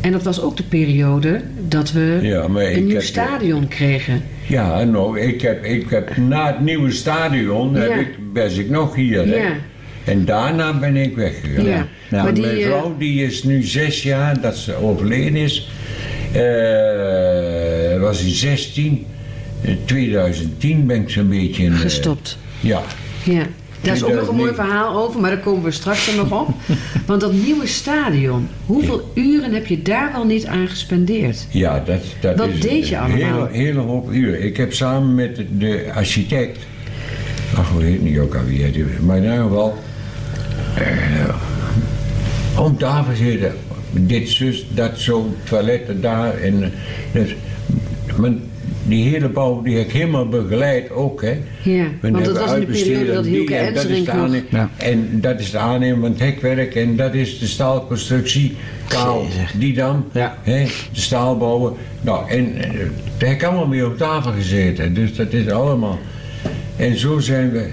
En 0.00 0.12
dat 0.12 0.22
was 0.22 0.40
ook 0.40 0.56
de 0.56 0.62
periode 0.62 1.40
dat 1.68 1.92
we 1.92 2.18
Ja, 2.22 2.44
een 2.44 2.84
nieuw 2.86 2.94
heb- 2.94 3.02
stadion 3.04 3.68
kregen. 3.68 4.22
Ja, 4.46 4.84
nou, 4.84 5.20
ik 5.20 5.40
heb, 5.40 5.64
ik 5.64 5.90
heb 5.90 6.16
na 6.16 6.46
het 6.46 6.60
nieuwe 6.60 6.90
stadion 6.90 7.74
heb 7.74 7.88
Ja. 7.88 7.94
ik, 7.96 8.08
was 8.32 8.56
ik 8.56 8.70
nog 8.70 8.94
hier. 8.94 9.26
Ja. 9.28 9.52
En 10.04 10.24
daarna 10.24 10.78
ben 10.78 10.96
ik 10.96 11.16
weggegaan. 11.16 11.64
Ja. 11.64 11.86
Maar 12.10 12.22
Want 12.24 12.36
die, 12.36 12.44
mijn 12.44 12.56
eh, 12.58 12.64
vrouw 12.66 12.96
die 12.98 13.24
is 13.24 13.42
nu 13.42 13.62
zes 13.62 14.02
jaar 14.02 14.40
dat 14.40 14.56
ze 14.56 14.74
overleden 14.74 15.36
is. 15.36 15.70
Eh, 16.32 18.00
was 18.00 18.22
in 18.24 18.30
16. 18.30 19.06
In 19.60 19.78
2010 19.84 20.86
ben 20.86 21.00
ik 21.00 21.10
zo'n 21.10 21.28
beetje 21.28 21.62
in. 21.62 21.72
eh, 21.72 21.78
gestopt. 21.78 22.38
Ja. 22.60 22.82
Ja. 23.24 23.42
Daar 23.80 23.94
is 23.94 24.02
ook 24.04 24.14
nog 24.14 24.28
een 24.28 24.34
mooi 24.36 24.52
2009. 24.52 24.64
verhaal 24.64 25.04
over, 25.06 25.20
maar 25.20 25.30
daar 25.30 25.38
komen 25.40 25.62
we 25.62 25.70
straks 25.70 26.08
er 26.08 26.16
nog 26.16 26.40
op. 26.40 26.48
Want 27.06 27.20
dat 27.20 27.32
nieuwe 27.32 27.66
stadion, 27.66 28.48
hoeveel 28.66 29.10
uren 29.14 29.52
heb 29.52 29.66
je 29.66 29.82
daar 29.82 30.12
wel 30.12 30.24
niet 30.24 30.46
aan 30.46 30.68
gespendeerd? 30.68 31.46
Ja, 31.50 31.82
dat, 31.86 32.00
dat 32.20 32.36
Wat 32.36 32.48
is 32.48 32.60
deed 32.60 32.88
je 32.88 32.94
een 32.94 33.00
allemaal? 33.00 33.46
Hele, 33.46 33.64
hele 33.64 33.78
hoop 33.80 34.12
uren. 34.12 34.44
Ik 34.44 34.56
heb 34.56 34.72
samen 34.72 35.14
met 35.14 35.40
de, 35.58 35.90
architect, 35.94 36.58
ach, 37.56 37.68
hoe 37.70 37.82
heet 37.82 38.02
die 38.02 38.20
ook 38.20 38.34
alweer, 38.34 38.72
die- 38.72 38.84
maar 39.00 39.16
in 39.16 39.22
ieder 39.22 39.38
geval, 39.42 39.74
eh, 40.76 41.34
om 42.64 42.78
tafel 42.78 43.14
zitten, 43.16 43.52
dit, 43.90 44.28
zus, 44.28 44.66
dat 44.74 44.98
zo, 44.98 45.34
toiletten 45.44 46.00
daar. 46.00 46.34
En, 46.38 46.62
eh, 46.62 46.68
dus, 47.12 47.34
maar 48.16 48.30
die 48.88 49.08
hele 49.08 49.28
bouw 49.28 49.62
die 49.62 49.76
heb 49.76 49.86
ik 49.86 49.92
helemaal 49.92 50.28
begeleid 50.28 50.90
ook, 50.90 51.22
hè. 51.22 51.36
Ja, 51.62 51.84
We 52.00 52.10
want 52.10 52.24
dat 52.24 52.34
hebben 52.34 52.42
was 52.42 52.52
in 52.54 52.60
de 52.60 52.66
periode 52.66 53.12
dat 53.12 53.24
en 53.24 53.30
Hielke 53.30 53.52
dat 53.52 53.60
is 53.62 53.66
Enserink 53.82 54.06
de 54.06 54.12
nog... 54.12 54.22
aannemer- 54.22 54.46
Ja. 54.50 54.70
En 54.76 55.08
dat 55.20 55.40
is 55.40 55.50
de 55.50 55.58
aannemer 55.58 56.00
van 56.00 56.10
het 56.10 56.20
hekwerk 56.20 56.74
en 56.74 56.96
dat 56.96 57.14
is 57.14 57.38
de 57.38 57.46
staalconstructie, 57.46 58.56
kaal, 58.88 59.26
die 59.58 59.74
dan, 59.74 60.04
Ja. 60.12 60.38
hè, 60.42 60.64
de 60.92 61.00
staalbouwen. 61.00 61.72
Nou, 62.00 62.30
en 62.30 62.54
eh, 62.56 62.70
daar 63.18 63.28
heb 63.28 63.38
ik 63.38 63.42
allemaal 63.44 63.66
mee 63.66 63.86
op 63.86 63.96
tafel 63.98 64.32
gezeten, 64.32 64.94
dus 64.94 65.14
dat 65.14 65.32
is 65.32 65.48
allemaal. 65.48 65.98
En 66.76 66.98
zo 66.98 67.18
zijn 67.18 67.50
we. 67.50 67.68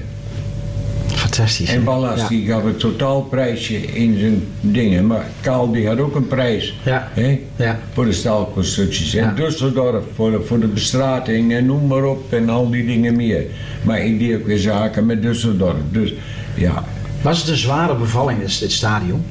Fantastisch. 1.36 1.70
En? 1.70 1.84
Ballas 1.84 2.20
Ja. 2.20 2.28
die 2.28 2.46
gaf 2.48 2.64
een 2.64 2.76
totaalprijsje 2.78 3.76
in 3.76 4.18
zijn 4.20 4.44
dingen, 4.62 5.08
maar 5.08 5.26
Kaal 5.42 5.72
die 5.72 5.88
had 5.88 6.00
ook 6.00 6.16
een 6.16 6.28
prijs. 6.28 6.78
Ja. 6.84 7.10
Hè, 7.14 7.40
Ja. 7.56 7.80
voor 7.94 8.06
de 8.06 8.12
staalconstructies. 8.12 9.16
En 9.16 9.24
Ja. 9.24 9.34
Düsseldorf 9.36 10.04
voor 10.16 10.32
de, 10.32 10.42
voor 10.42 10.60
de 10.60 10.68
bestrating 10.68 11.54
en 11.54 11.66
noem 11.66 11.88
maar 11.88 12.04
op 12.04 12.34
en 12.34 12.50
al 12.50 12.70
die 12.70 12.86
dingen 12.86 13.16
meer. 13.16 13.44
Maar 13.84 14.06
ik 14.06 14.20
deed 14.20 14.36
ook 14.36 14.46
weer 14.46 14.58
zaken 14.60 15.06
met 15.06 15.22
Düsseldorf. 15.22 15.92
Dus 15.92 16.14
ja, 16.56 16.84
Was 17.22 17.40
het 17.40 17.48
een 17.50 17.58
zware 17.58 17.96
bevalling, 17.96 18.40
dit, 18.40 18.60
dit 18.60 18.72
stadion? 18.72 19.24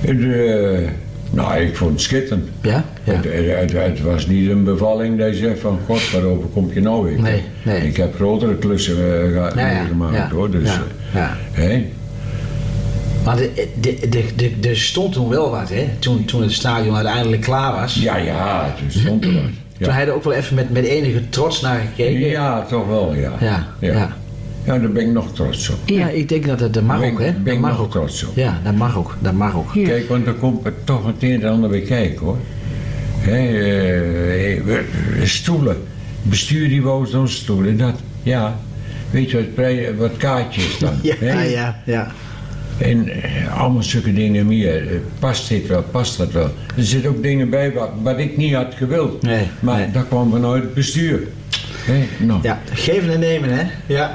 het, 0.00 0.20
eh, 0.20 0.88
nou 1.30 1.60
ik 1.60 1.76
vond 1.76 1.90
het 1.90 2.00
schitterend. 2.00 2.48
Ja? 2.62 2.84
Ja. 3.04 3.12
Het, 3.12 3.24
het, 3.60 3.72
het 3.72 4.00
was 4.00 4.26
niet 4.26 4.48
een 4.50 4.64
bevalling 4.64 5.18
dat 5.18 5.28
je 5.28 5.34
zegt 5.34 5.60
van 5.60 5.78
god 5.86 6.10
waarover 6.10 6.48
kom 6.48 6.70
je 6.74 6.80
nou 6.80 7.04
weer. 7.04 7.20
Nee, 7.20 7.42
nee. 7.62 7.80
Ik 7.86 7.96
heb 7.96 8.14
grotere 8.14 8.54
klussen 8.56 8.96
eh, 8.96 9.34
Ja, 9.34 9.52
ja, 9.56 9.78
meegemaakt 9.80 10.14
ja, 10.16 10.28
hoor. 10.30 10.50
Dus, 10.50 10.68
ja, 10.68 10.74
eh, 10.74 10.80
ja. 11.14 11.36
hè? 11.52 11.86
Maar 13.24 13.36
de- 13.36 13.68
de- 13.80 14.08
de- 14.08 14.52
de- 14.60 14.68
er 14.68 14.76
stond 14.76 15.12
toen 15.12 15.28
wel 15.28 15.50
wat, 15.50 15.68
hè? 15.68 15.88
Toen, 15.98 16.24
toen 16.24 16.42
het 16.42 16.52
stadion 16.52 16.94
uiteindelijk 16.94 17.42
klaar 17.42 17.72
was. 17.72 17.94
Ja, 17.94 18.16
ja, 18.16 18.74
toen 18.78 18.90
stond 19.00 19.24
er 19.24 19.32
wat. 19.32 19.42
Toen 19.80 19.92
hij 19.92 20.06
er 20.06 20.12
ook 20.12 20.24
wel 20.24 20.32
even 20.32 20.54
met, 20.54 20.70
met 20.70 20.84
enige 20.84 21.28
trots 21.28 21.60
naar 21.60 21.80
gekeken. 21.80 22.28
ja, 22.28 22.62
toch 22.62 22.86
wel 22.86 23.14
ja. 23.14 23.32
Ja, 23.40 23.66
ja. 23.80 23.92
ja. 23.92 24.16
Ja, 24.64 24.78
daar 24.78 24.90
ben 24.92 25.06
ik 25.06 25.12
nog 25.12 25.32
trots 25.32 25.68
op. 25.70 25.76
Ja, 25.84 26.08
ik 26.08 26.28
denk 26.28 26.46
dat 26.46 26.58
dat 26.58 26.82
mag 26.82 27.00
Ben- 27.00 27.10
ook, 27.12 27.18
hè? 27.18 27.32
ben 27.32 27.44
Dat 27.44 27.54
ik 27.54 27.60
mag 27.60 27.70
nog 27.70 27.80
ook. 27.80 27.90
trots 27.90 28.24
op. 28.24 28.36
Ja, 28.36 28.60
dat 28.64 28.74
mag 28.74 28.96
ook. 28.96 29.16
Dat 29.20 29.32
mag 29.32 29.54
ook. 29.56 29.72
Kijk, 29.72 30.08
want 30.08 30.24
dan 30.24 30.38
komt 30.38 30.64
het 30.64 30.86
toch 30.86 31.06
meteen 31.06 31.32
het 31.32 31.44
ander 31.44 31.70
bij 31.70 31.80
kijken 31.80 32.26
hoor. 32.26 32.36
Hè, 33.18 33.36
eh, 33.46 34.62
we- 34.64 34.84
stoelen. 35.24 35.76
Bestuur 36.22 36.68
die 36.68 36.82
wou 36.82 37.06
zo'n 37.06 37.28
stoelen. 37.28 37.76
Dat, 37.76 37.94
ja. 38.22 38.56
Weet 39.10 39.30
je 39.30 39.46
wat, 39.56 39.96
wat 39.96 40.16
kaartjes 40.16 40.78
dan? 40.78 40.94
Ja, 41.02 41.14
hè? 41.18 41.42
ja, 41.42 41.82
ja. 41.84 42.12
En 42.78 43.08
eh, 43.22 43.60
allemaal 43.60 43.82
zulke 43.82 44.12
dingen 44.12 44.46
meer. 44.46 44.86
Eh, 44.88 44.96
Past 45.18 45.48
dit 45.48 45.66
wel, 45.66 45.82
past 45.82 46.16
dat 46.18 46.32
wel? 46.32 46.50
Er 46.76 46.84
zitten 46.84 47.10
ook 47.10 47.22
dingen 47.22 47.50
bij 47.50 47.72
wat, 47.72 47.90
wat 48.02 48.18
ik 48.18 48.36
niet 48.36 48.54
had 48.54 48.74
gewild. 48.76 49.22
Nee, 49.22 49.46
maar 49.60 49.78
nee. 49.78 49.90
dat 49.90 50.08
kwam 50.08 50.30
vanuit 50.30 50.62
het 50.62 50.74
bestuur. 50.74 51.20
Hè, 51.84 52.24
nou. 52.26 52.40
Ja, 52.42 52.60
geven 52.72 53.12
en 53.12 53.20
nemen, 53.20 53.50
hè? 53.58 53.64
Ja. 53.86 54.12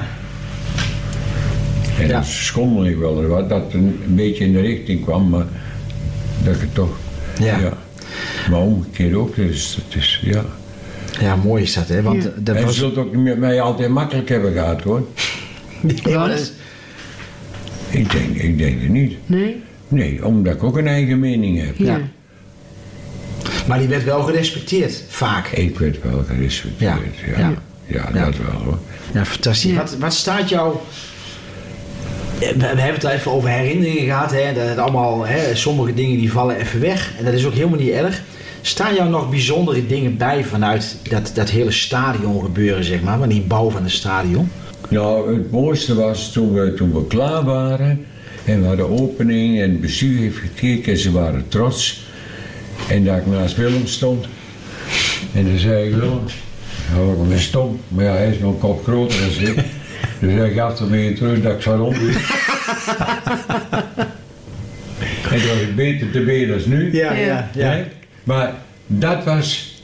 En 1.99 2.07
Ja. 2.07 2.21
schommel 2.23 2.85
ik 2.85 2.97
wel 2.97 3.27
wat 3.27 3.49
dat 3.49 3.63
het 3.63 3.73
een, 3.73 3.99
een 4.07 4.15
beetje 4.15 4.45
in 4.45 4.53
de 4.53 4.61
richting 4.61 5.03
kwam, 5.03 5.29
maar 5.29 5.45
dat 6.43 6.55
ik 6.55 6.61
het 6.61 6.73
toch. 6.73 6.97
Ja. 7.39 7.57
Maar 8.49 8.59
omgekeerd 8.59 9.13
ook, 9.13 9.35
dus 9.35 9.79
het 9.85 10.01
is, 10.01 10.21
ja. 10.23 10.43
Ja, 11.23 11.35
mooi 11.35 11.63
is 11.63 11.73
dat, 11.73 11.87
hè? 11.87 12.01
Want 12.01 12.23
Ja. 12.23 12.29
dat 12.37 12.55
en 12.55 12.63
was... 12.65 12.73
je 12.73 12.79
zult 12.79 12.97
ook 12.97 13.13
niet 13.15 13.23
met 13.23 13.37
mij 13.37 13.61
altijd 13.61 13.89
makkelijk 13.89 14.29
hebben 14.29 14.53
gehad 14.53 14.81
hoor. 14.81 15.07
Is- 16.33 16.51
Ik 17.89 18.11
denk, 18.11 18.35
ik 18.35 18.57
denk 18.57 18.81
het 18.81 18.89
niet. 18.89 19.17
Nee? 19.25 19.61
Nee, 19.87 20.25
omdat 20.25 20.53
ik 20.53 20.63
ook 20.63 20.77
een 20.77 20.87
eigen 20.87 21.19
mening 21.19 21.65
heb. 21.65 21.77
Ja. 21.77 21.85
Ja. 21.85 22.01
Maar 23.67 23.79
die 23.79 23.87
werd 23.87 24.03
wel 24.03 24.21
gerespecteerd, 24.23 25.03
vaak. 25.09 25.47
Ik 25.47 25.79
werd 25.79 25.97
wel 26.03 26.23
gerespecteerd. 26.27 26.91
Ja, 27.25 27.33
Ja, 27.33 27.39
ja. 27.39 27.53
ja. 27.85 28.09
Ja. 28.13 28.25
dat 28.25 28.37
wel 28.37 28.61
hoor. 28.63 28.77
Ja, 29.13 29.25
fantastisch. 29.25 29.71
Ja. 29.71 29.77
Wat, 29.77 29.95
wat 29.99 30.13
staat 30.13 30.49
jou... 30.49 30.75
Eh, 32.39 32.49
We, 32.49 32.57
we 32.57 32.65
hebben 32.65 32.93
het 32.93 33.05
al 33.05 33.11
even 33.11 33.31
over 33.31 33.49
herinneringen 33.49 34.03
gehad. 34.05 34.31
Hè? 34.31 34.53
Dat 34.53 34.67
het 34.67 34.77
allemaal, 34.77 35.25
hè, 35.27 35.55
sommige 35.55 35.93
dingen 35.93 36.17
die 36.17 36.31
vallen 36.31 36.57
even 36.59 36.79
weg. 36.79 37.11
En 37.17 37.25
dat 37.25 37.33
is 37.33 37.45
ook 37.45 37.53
helemaal 37.53 37.79
niet 37.79 37.89
erg. 37.89 38.21
Staan 38.65 38.93
jou 38.93 39.09
nog 39.09 39.29
bijzondere 39.29 39.85
dingen 39.85 40.17
bij 40.17 40.43
vanuit 40.43 40.97
dat, 41.09 41.31
dat 41.33 41.49
hele 41.49 41.71
stadion 41.71 42.43
gebeuren, 42.43 42.83
zeg 42.83 43.01
maar? 43.01 43.17
Van 43.17 43.29
die 43.29 43.41
bouw 43.41 43.69
van 43.69 43.83
het 43.83 43.91
stadion? 43.91 44.51
Nou, 44.89 45.35
het 45.35 45.51
mooiste 45.51 45.95
was 45.95 46.31
toen 46.31 46.53
we, 46.53 46.73
toen 46.73 46.93
we 46.93 47.07
klaar 47.07 47.43
waren 47.43 48.05
en 48.45 48.61
we 48.61 48.67
hadden 48.67 48.89
opening 48.89 49.61
en 49.61 49.69
het 49.69 49.81
bestuur 49.81 50.19
heeft 50.19 50.37
gekeken 50.37 50.91
en 50.91 50.97
ze 50.97 51.11
waren 51.11 51.45
trots. 51.47 52.05
En 52.89 53.03
dat 53.03 53.17
ik 53.17 53.25
naast 53.25 53.55
Willem 53.55 53.87
stond. 53.87 54.25
En 55.33 55.45
toen 55.45 55.57
zei 55.57 55.87
ik, 55.87 55.95
Willem, 55.95 56.19
nou, 56.91 57.23
ik 57.23 57.29
ben 57.29 57.39
stom, 57.39 57.79
maar 57.87 58.05
ja, 58.05 58.11
hij 58.11 58.29
is 58.29 58.39
nog 58.39 58.53
een 58.53 58.59
kop 58.59 58.83
groter 58.83 59.19
dan 59.19 59.47
ik. 59.47 59.63
Dus 60.19 60.33
hij 60.33 60.51
gaf 60.51 60.79
er 60.79 60.87
mee 60.87 61.13
terug 61.13 61.41
dat 61.41 61.53
ik 61.53 61.61
zo 61.61 61.75
rond 61.75 61.97
liep. 62.01 62.15
En 65.31 65.39
toen 65.39 65.47
was 65.47 65.61
ik 65.61 65.75
beter 65.75 66.11
te 66.11 66.21
benen 66.21 66.53
als 66.53 66.65
nu. 66.65 66.95
Ja, 66.95 67.13
ja, 67.13 67.49
Hè? 67.53 67.83
Maar 68.23 68.53
dat 68.87 69.23
was 69.23 69.81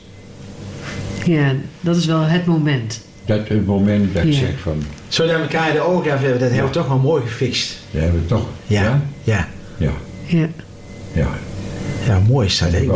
Ja, 1.24 1.52
dat 1.80 1.96
is 1.96 2.06
wel 2.06 2.20
het 2.20 2.46
moment. 2.46 3.00
dat 3.24 3.48
het 3.48 3.66
moment 3.66 4.14
dat 4.14 4.24
ik 4.24 4.32
zeg 4.32 4.58
van, 4.62 4.82
Zo 5.08 5.26
naar 5.26 5.40
elkaar 5.40 5.68
in 5.68 5.74
de 5.74 5.80
ogen 5.80 6.10
hebben, 6.10 6.30
dat 6.38 6.50
hebben 6.50 6.66
we 6.66 6.72
toch 6.72 6.88
wel 6.88 6.98
mooi 6.98 7.22
gefixt. 7.22 7.76
dat 7.90 8.02
hebben 8.02 8.20
we 8.20 8.26
toch. 8.26 8.46
Ja, 8.66 8.82
Ja? 8.82 9.00
ja. 9.24 9.48
Ja. 9.76 9.90
Ja. 10.26 10.48
ja. 11.12 11.28
Ja, 12.06 12.18
mooi 12.28 12.46
is 12.46 12.58
dat. 12.58 12.72
Ik 12.72 12.90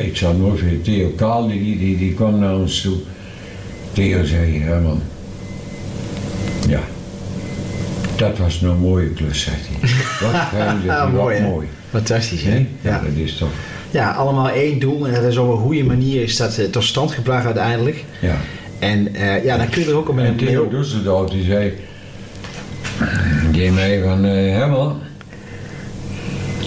Ik, 0.00 0.16
zal 0.16 0.34
nooit 0.34 0.58
vergeten, 0.58 0.82
Theo 0.82 1.08
Kaal, 1.16 1.48
die, 1.48 1.78
die, 1.78 1.98
die 1.98 2.14
kwam 2.14 2.38
naar 2.38 2.54
ons 2.54 2.80
toe. 2.80 2.96
Theo 3.92 4.24
zei, 4.24 4.58
ja 4.64 4.78
man, 4.78 5.02
ja, 6.68 6.80
dat 8.16 8.38
was 8.38 8.60
nou 8.60 8.74
een 8.74 8.80
mooie 8.80 9.08
klus, 9.08 9.40
zegt 9.42 9.56
hij. 9.68 9.90
Wat 10.30 10.40
fijn, 10.48 10.80
hij, 10.82 10.96
Ah, 10.96 11.02
wat 11.02 11.12
mooi, 11.12 11.40
mooi. 11.40 11.66
Fantastisch, 11.90 12.42
hè? 12.42 12.50
Hè? 12.50 12.56
Ja. 12.56 12.66
Ja, 12.80 13.00
dat 13.00 13.16
is 13.16 13.36
toch, 13.36 13.48
ja, 13.90 14.10
allemaal 14.10 14.50
één 14.50 14.78
doel. 14.78 15.06
En 15.06 15.14
dat 15.14 15.22
is 15.22 15.36
op 15.36 15.50
een 15.50 15.62
goede 15.62 15.84
manier 15.84 16.22
is 16.22 16.36
dat 16.36 16.58
eh, 16.58 16.64
tot 16.64 16.84
stand 16.84 17.12
gebracht 17.12 17.44
uiteindelijk. 17.44 18.04
Ja. 18.20 18.36
En 18.78 19.14
eh, 19.14 19.44
ja, 19.44 19.56
dan 19.56 19.68
kun 19.68 19.82
je 19.82 19.88
er 19.88 19.96
ook 19.96 20.08
op 20.08 20.16
een 20.16 20.36
Theo 20.36 20.68
Dusseldorf 20.68 21.30
die 21.30 21.44
zei... 21.44 21.72
Die 23.50 23.72
mij 23.72 24.02
van, 24.02 24.24
eh 24.24 24.56
Herman... 24.56 25.00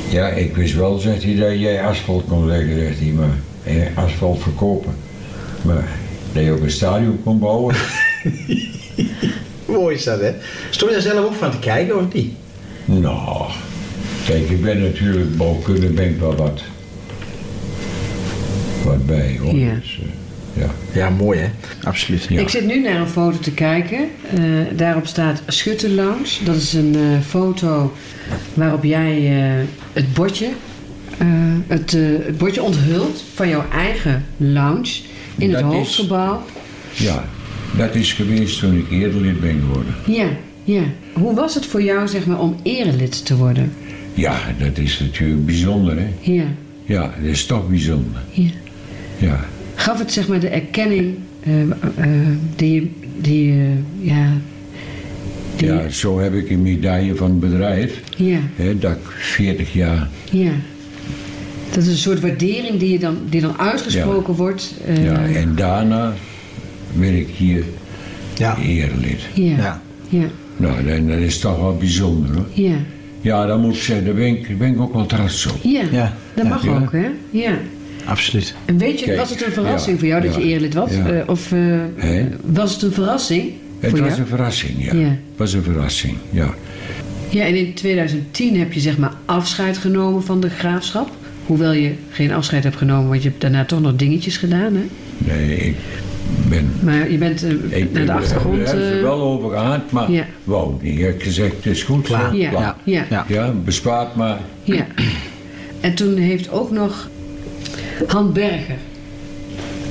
Ja, 0.09 0.27
ik 0.27 0.55
wist 0.55 0.75
wel, 0.75 0.97
zegt 0.97 1.23
hij, 1.23 1.35
dat 1.35 1.59
jij 1.59 1.83
asfalt 1.83 2.23
kon 2.27 2.47
leggen, 2.47 2.79
zegt 2.79 2.99
hij, 2.99 3.07
maar 3.07 3.37
eh, 3.63 3.97
asfalt 3.97 4.41
verkopen. 4.41 4.93
Maar 5.61 5.87
dat 6.33 6.43
je 6.43 6.51
ook 6.51 6.61
een 6.61 6.71
stadion 6.71 7.19
kon 7.23 7.39
bouwen, 7.39 7.75
Mooi 9.65 9.95
is 9.95 10.03
dat, 10.03 10.19
hè? 10.19 10.31
Stond 10.69 10.91
je 10.91 10.97
daar 10.97 11.13
zelf 11.13 11.25
ook 11.25 11.33
van 11.33 11.51
te 11.51 11.59
kijken, 11.59 11.97
of 11.97 12.13
niet? 12.13 12.33
nou... 12.85 13.43
Kijk, 14.25 14.49
ik 14.49 14.61
ben 14.61 14.81
natuurlijk 14.81 15.37
bouwkundig, 15.37 15.91
ben 15.91 16.09
ik 16.09 16.19
wel 16.19 16.35
wat... 16.35 16.61
Wat 18.83 19.05
bij, 19.05 19.37
hoor. 19.41 19.55
Ja. 19.55 19.73
Dus, 19.81 19.99
eh, 20.01 20.61
ja. 20.61 20.69
Ja, 20.93 21.09
mooi, 21.09 21.39
hè? 21.39 21.47
Absoluut. 21.83 22.25
Ja. 22.29 22.39
Ik 22.39 22.49
zit 22.49 22.65
nu 22.65 22.81
naar 22.81 22.99
een 23.01 23.07
foto 23.07 23.37
te 23.39 23.51
kijken. 23.51 23.99
Eh, 24.33 24.41
daarop 24.75 25.07
staat 25.07 25.41
Schutter 25.47 25.89
Lounge. 25.89 26.43
Dat 26.43 26.55
is 26.55 26.73
een 26.73 26.95
eh, 26.95 27.01
foto 27.27 27.93
waarop 28.53 28.83
jij 28.83 29.41
eh, 29.41 29.63
het 29.93 30.13
bordje, 30.13 30.49
eh, 31.17 31.27
het, 31.67 31.91
het 32.25 32.37
bordje 32.37 32.63
onthult 32.63 33.23
van 33.33 33.49
jouw 33.49 33.65
eigen 33.73 34.25
lounge 34.37 34.99
in 35.37 35.49
het 35.49 35.59
is- 35.59 35.65
hoofdgebouw. 35.71 36.41
ja, 36.93 37.25
dat 37.77 37.95
is 37.95 38.13
geweest 38.13 38.59
toen 38.59 38.77
ik 38.77 38.91
eerder 38.91 39.21
lid 39.21 39.39
ben 39.41 39.59
geworden. 39.59 39.93
Ja, 40.05 40.27
ja. 40.63 40.81
Hoe 41.13 41.35
was 41.35 41.55
het 41.55 41.65
voor 41.65 41.81
jou 41.83 42.07
zeg 42.07 42.25
maar, 42.25 42.39
om 42.39 42.55
erelid 42.63 43.25
te 43.25 43.35
worden? 43.37 43.73
Ja, 44.13 44.39
dat 44.59 44.77
is 44.77 44.99
natuurlijk 44.99 45.45
bijzonder, 45.45 45.97
hè. 45.97 46.07
Ja, 46.31 46.43
Ja, 46.85 47.01
dat 47.01 47.29
is 47.29 47.45
toch 47.45 47.69
bijzonder. 47.69 48.21
ja. 48.31 48.49
Ja. 49.21 49.39
Gaf 49.75 49.99
het 49.99 50.11
zeg 50.11 50.27
maar 50.27 50.39
de 50.39 50.47
erkenning 50.49 51.15
eh, 51.43 51.61
eh, 51.61 51.67
die, 52.55 52.73
je- 52.73 52.87
die, 53.21 53.53
ja, 53.99 54.31
die, 55.55 55.67
Ja, 55.67 55.89
zo 55.89 56.19
heb 56.19 56.33
ik 56.33 56.49
een 56.49 56.61
medaille 56.61 57.15
van 57.15 57.29
het 57.29 57.39
bedrijf. 57.39 58.01
ja, 58.17 58.39
Hè, 58.55 58.77
dat 58.79 58.91
ik 58.91 58.97
40 59.07 59.73
jaar. 59.73 60.09
ja. 60.31 60.51
Dat 61.73 61.83
is 61.83 61.87
een 61.89 61.95
soort 61.97 62.19
waardering 62.19 62.79
die, 62.79 62.91
je 62.91 62.99
dan, 62.99 63.17
die 63.29 63.41
dan 63.41 63.59
uitgesproken 63.59 64.33
wordt. 64.33 64.73
eh, 64.85 65.03
ja, 65.05 65.25
en 65.25 65.55
daarna 65.55 66.13
ben 66.93 67.15
ik 67.17 67.27
hier 67.37 67.63
Ja. 68.37 68.57
erelid. 68.57 69.19
ja, 69.33 69.55
Ja. 69.57 69.81
ja, 70.09 70.25
Nou, 70.57 70.83
dat, 70.85 71.07
dat 71.07 71.17
is 71.17 71.39
toch 71.39 71.59
wel 71.59 71.77
bijzonder 71.77 72.35
hoor. 72.35 72.45
ja, 72.53 72.75
Ja, 73.21 73.45
dat 73.45 73.59
moet 73.59 73.75
ik 73.75 73.81
zeggen, 73.81 74.05
daar 74.05 74.13
ben 74.15 74.27
ik, 74.27 74.57
ben 74.57 74.71
ik 74.73 74.79
ook 74.81 74.93
wel 74.93 75.05
trots 75.05 75.45
op. 75.45 75.57
ja. 75.63 75.81
Ja. 75.91 76.13
Dat 76.35 76.47
mag 76.49 76.63
Ja. 76.65 76.69
ook, 76.71 76.91
hè? 76.91 77.07
Ja. 77.29 77.53
Absoluut. 78.05 78.55
En 78.65 78.77
weet 78.77 78.99
je, 78.99 79.05
Kijk, 79.05 79.17
was 79.17 79.29
het 79.29 79.45
een 79.45 79.51
verrassing 79.51 79.93
ja, 79.93 79.99
voor 79.99 80.07
jou 80.07 80.21
dat 80.21 80.33
ja, 80.33 80.39
je 80.39 80.45
erelid 80.45 80.73
was? 80.73 80.91
ja. 80.93 81.05
Eh, 81.09 81.29
of 81.29 81.51
eh, 81.51 81.79
was 82.45 82.73
het 82.73 82.81
een 82.81 82.91
verrassing 82.91 83.51
Het 83.79 83.89
voor 83.89 83.99
was 83.99 84.07
jou? 84.09 84.21
een 84.21 84.27
verrassing, 84.27 84.73
ja. 84.85 84.93
Ja. 84.93 85.07
Het 85.07 85.17
was 85.37 85.53
een 85.53 85.63
verrassing, 85.63 86.15
ja. 86.29 86.53
Ja, 87.29 87.45
en 87.45 87.55
in 87.55 87.73
2010 87.73 88.59
heb 88.59 88.73
je 88.73 88.79
zeg 88.79 88.97
maar 88.97 89.13
afscheid 89.25 89.77
genomen 89.77 90.23
van 90.23 90.39
de 90.39 90.49
graafschap. 90.49 91.09
Hoewel 91.45 91.71
je 91.71 91.91
geen 92.11 92.31
afscheid 92.33 92.63
hebt 92.63 92.75
genomen, 92.75 93.09
want 93.09 93.23
je 93.23 93.29
hebt 93.29 93.41
daarna 93.41 93.65
toch 93.65 93.81
nog 93.81 93.95
dingetjes 93.95 94.37
gedaan, 94.37 94.73
hè? 94.75 94.83
Nee, 95.17 95.55
ik 95.57 95.75
ben... 96.49 96.71
Maar 96.83 97.11
je 97.11 97.17
bent 97.17 97.43
eh, 97.43 97.51
Ik 97.79 97.91
naar 97.91 98.05
de 98.05 98.11
achtergrond... 98.11 98.57
Daar 98.57 98.67
hebben 98.67 98.87
ze 98.87 98.95
eh, 98.95 99.01
wel 99.01 99.21
over 99.21 99.49
gehad, 99.49 99.91
maar 99.91 100.11
Ja. 100.11 100.25
wou 100.43 100.73
niet. 100.81 100.97
Ik 100.97 101.03
heb 101.05 101.21
gezegd, 101.21 101.55
het 101.55 101.65
is 101.65 101.83
goed 101.83 102.05
Klaar. 102.05 102.35
Ja, 102.35 102.49
klaar. 102.49 102.75
ja, 102.83 102.93
ja. 102.93 103.05
Ja. 103.09 103.25
Ja, 103.27 103.51
bespaart 103.65 104.15
maar. 104.15 104.37
Ja. 104.63 104.85
En 105.79 105.93
toen 105.95 106.17
heeft 106.17 106.49
ook 106.49 106.71
nog 106.71 107.09
Han 108.07 108.33
Berger 108.33 108.77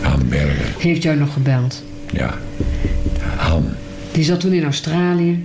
Hamburger, 0.00 0.74
heeft 0.78 1.02
jou 1.02 1.16
nog 1.16 1.32
gebeld. 1.32 1.82
ja. 2.12 2.34
Ham. 3.36 3.64
Die 4.12 4.24
zat 4.24 4.40
toen 4.40 4.52
in 4.52 4.64
Australië. 4.64 5.44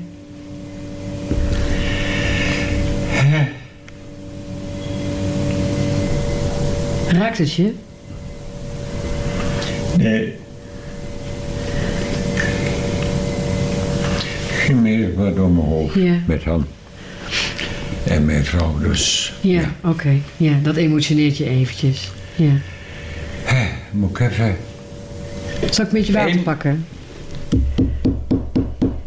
Raakt 7.10 7.38
het 7.38 7.54
je? 7.54 7.74
Nee. 9.98 10.34
Ging 14.50 14.82
meer 14.82 15.14
wat 15.16 15.36
door 15.36 15.50
mijn 15.52 15.68
hoofd 15.68 15.94
Ja. 15.96 16.14
met 16.28 16.44
hem. 16.44 16.66
En 18.04 18.26
mijn 18.26 18.46
vrouw 18.46 18.76
dus. 18.80 19.34
Ja, 19.42 19.72
oké. 19.84 20.10
Ja, 20.38 20.54
dat 20.64 20.76
emotioneert 20.76 21.38
je 21.38 21.50
eventjes. 21.50 22.12
Ja. 22.36 22.52
Hè, 23.44 23.68
moet 23.92 24.10
ik 24.10 24.20
even... 24.20 24.56
Zal 25.72 25.86
ik 25.86 25.92
een 25.92 25.98
beetje 25.98 26.14
water 26.14 26.32
Eén. 26.36 26.44
pakken? 26.44 26.86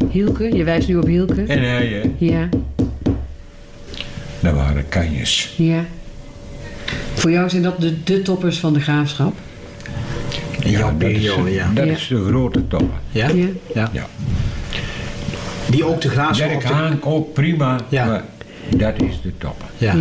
Hielke, 0.09 0.55
je 0.55 0.63
wijst 0.63 0.87
nu 0.87 0.95
op 0.95 1.05
Hielke. 1.05 1.41
En 1.43 1.63
hij, 1.63 1.87
hè? 1.87 2.11
Ja, 2.17 2.49
Dat 4.39 4.53
waren 4.53 4.89
kanjes. 4.89 5.53
ja. 5.57 5.85
Voor 7.13 7.31
jou 7.31 7.49
zijn 7.49 7.61
dat 7.61 7.81
de, 7.81 8.03
de 8.03 8.21
toppers 8.21 8.59
van 8.59 8.73
de 8.73 8.79
graafschap. 8.79 9.33
In 10.63 10.71
jouw 10.71 10.97
dat 10.97 11.09
is, 11.09 11.23
ja. 11.47 11.69
dat 11.73 11.85
Ja. 11.85 11.91
is 11.91 12.07
de 12.07 12.25
grote 12.25 12.67
top. 12.67 12.89
Ja? 13.11 13.27
Ja. 13.29 13.45
Ja. 13.73 13.89
Ja. 13.91 14.07
Die 15.69 15.85
ook 15.85 16.01
de 16.01 16.09
graafschap 16.09 16.49
Dirk. 16.49 16.63
Haan 16.63 16.99
ook 17.03 17.33
prima, 17.33 17.79
Ja. 17.89 18.05
maar 18.05 18.23
dat 18.77 19.01
is 19.01 19.19
de 19.23 19.31
top. 19.37 19.63
Ja. 19.77 19.95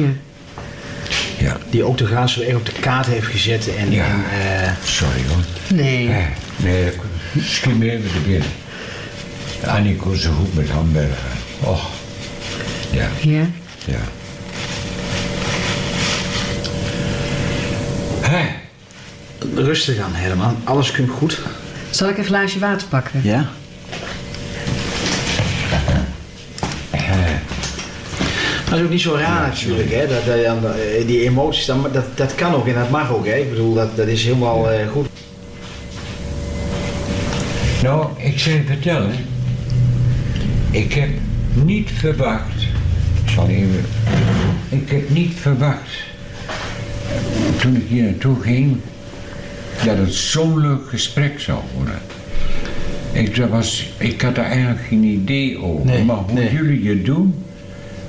Ja. 1.38 1.56
Die 1.70 1.84
ook 1.84 1.98
de 1.98 2.06
graafschap 2.06 2.44
echt 2.44 2.56
op 2.56 2.66
de 2.66 2.72
kaart 2.80 3.06
heeft 3.06 3.26
gezet. 3.26 3.74
En, 3.76 3.90
Ja. 3.90 4.04
en 4.04 4.24
eh, 4.64 4.70
Sorry 4.84 5.20
hoor. 5.28 5.44
Nee. 5.74 6.08
Eh, 6.08 6.16
nee, 6.56 6.86
ik 6.86 6.94
schiet 7.42 7.78
me 7.78 7.90
even 7.90 8.10
te 8.12 8.20
binnen. 8.26 8.48
Annie 9.66 9.96
kon 9.96 10.16
zo 10.16 10.32
goed 10.32 10.54
met 10.54 10.68
hamburger. 10.70 11.16
Oh. 11.60 11.84
Ja, 12.90 13.08
Ja. 13.20 13.46
ja. 13.84 13.98
Hè? 18.20 18.46
rustig 19.54 19.98
aan, 19.98 20.14
Herman. 20.14 20.56
Alles 20.64 20.92
komt 20.92 21.10
goed. 21.10 21.38
Zal 21.90 22.08
ik 22.08 22.18
een 22.18 22.24
glaasje 22.24 22.58
water 22.58 22.86
pakken? 22.88 23.20
Ja. 23.24 23.48
Dat 28.68 28.78
is 28.78 28.84
ook 28.84 28.90
niet 28.90 29.00
zo 29.00 29.14
raar 29.14 29.48
natuurlijk, 29.48 29.90
hè? 29.90 30.06
Dat, 30.06 30.34
eh, 30.34 31.06
die 31.06 31.22
emoties, 31.22 31.66
dat, 31.66 31.94
dat, 31.94 32.04
dat 32.14 32.34
kan 32.34 32.54
ook 32.54 32.66
en 32.66 32.74
dat 32.74 32.90
mag 32.90 33.12
ook. 33.12 33.26
Hè? 33.26 33.34
Ik 33.34 33.50
bedoel, 33.50 33.74
dat, 33.74 33.96
dat 33.96 34.06
is 34.06 34.24
helemaal 34.24 34.70
eh, 34.70 34.88
goed. 34.88 35.06
Nou, 37.82 38.06
ik 38.16 38.38
zal 38.38 38.52
je 38.52 38.62
vertellen. 38.66 39.10
Ik 40.70 40.92
heb 40.92 41.08
niet 41.64 41.90
verwacht. 41.90 42.62
Ik 43.24 43.30
zal 43.30 43.48
even. 43.48 43.84
Ik 44.68 44.90
heb 44.90 45.10
niet 45.10 45.32
verwacht. 45.34 46.02
Toen 47.60 47.76
ik 47.76 47.84
hier 47.88 48.02
naartoe 48.02 48.40
ging. 48.40 48.76
dat 49.84 49.96
het 49.96 50.14
zo'n 50.14 50.60
leuk 50.60 50.88
gesprek 50.88 51.40
zou 51.40 51.58
worden. 51.76 51.98
Ik, 53.12 53.36
dat 53.36 53.48
was, 53.48 53.92
ik 53.98 54.20
had 54.20 54.36
er 54.36 54.44
eigenlijk 54.44 54.86
geen 54.88 55.04
idee 55.04 55.58
over. 55.62 55.86
Nee, 55.86 56.04
maar 56.04 56.16
hoe 56.16 56.32
nee. 56.32 56.52
jullie 56.52 56.88
het 56.88 57.04
doen. 57.04 57.46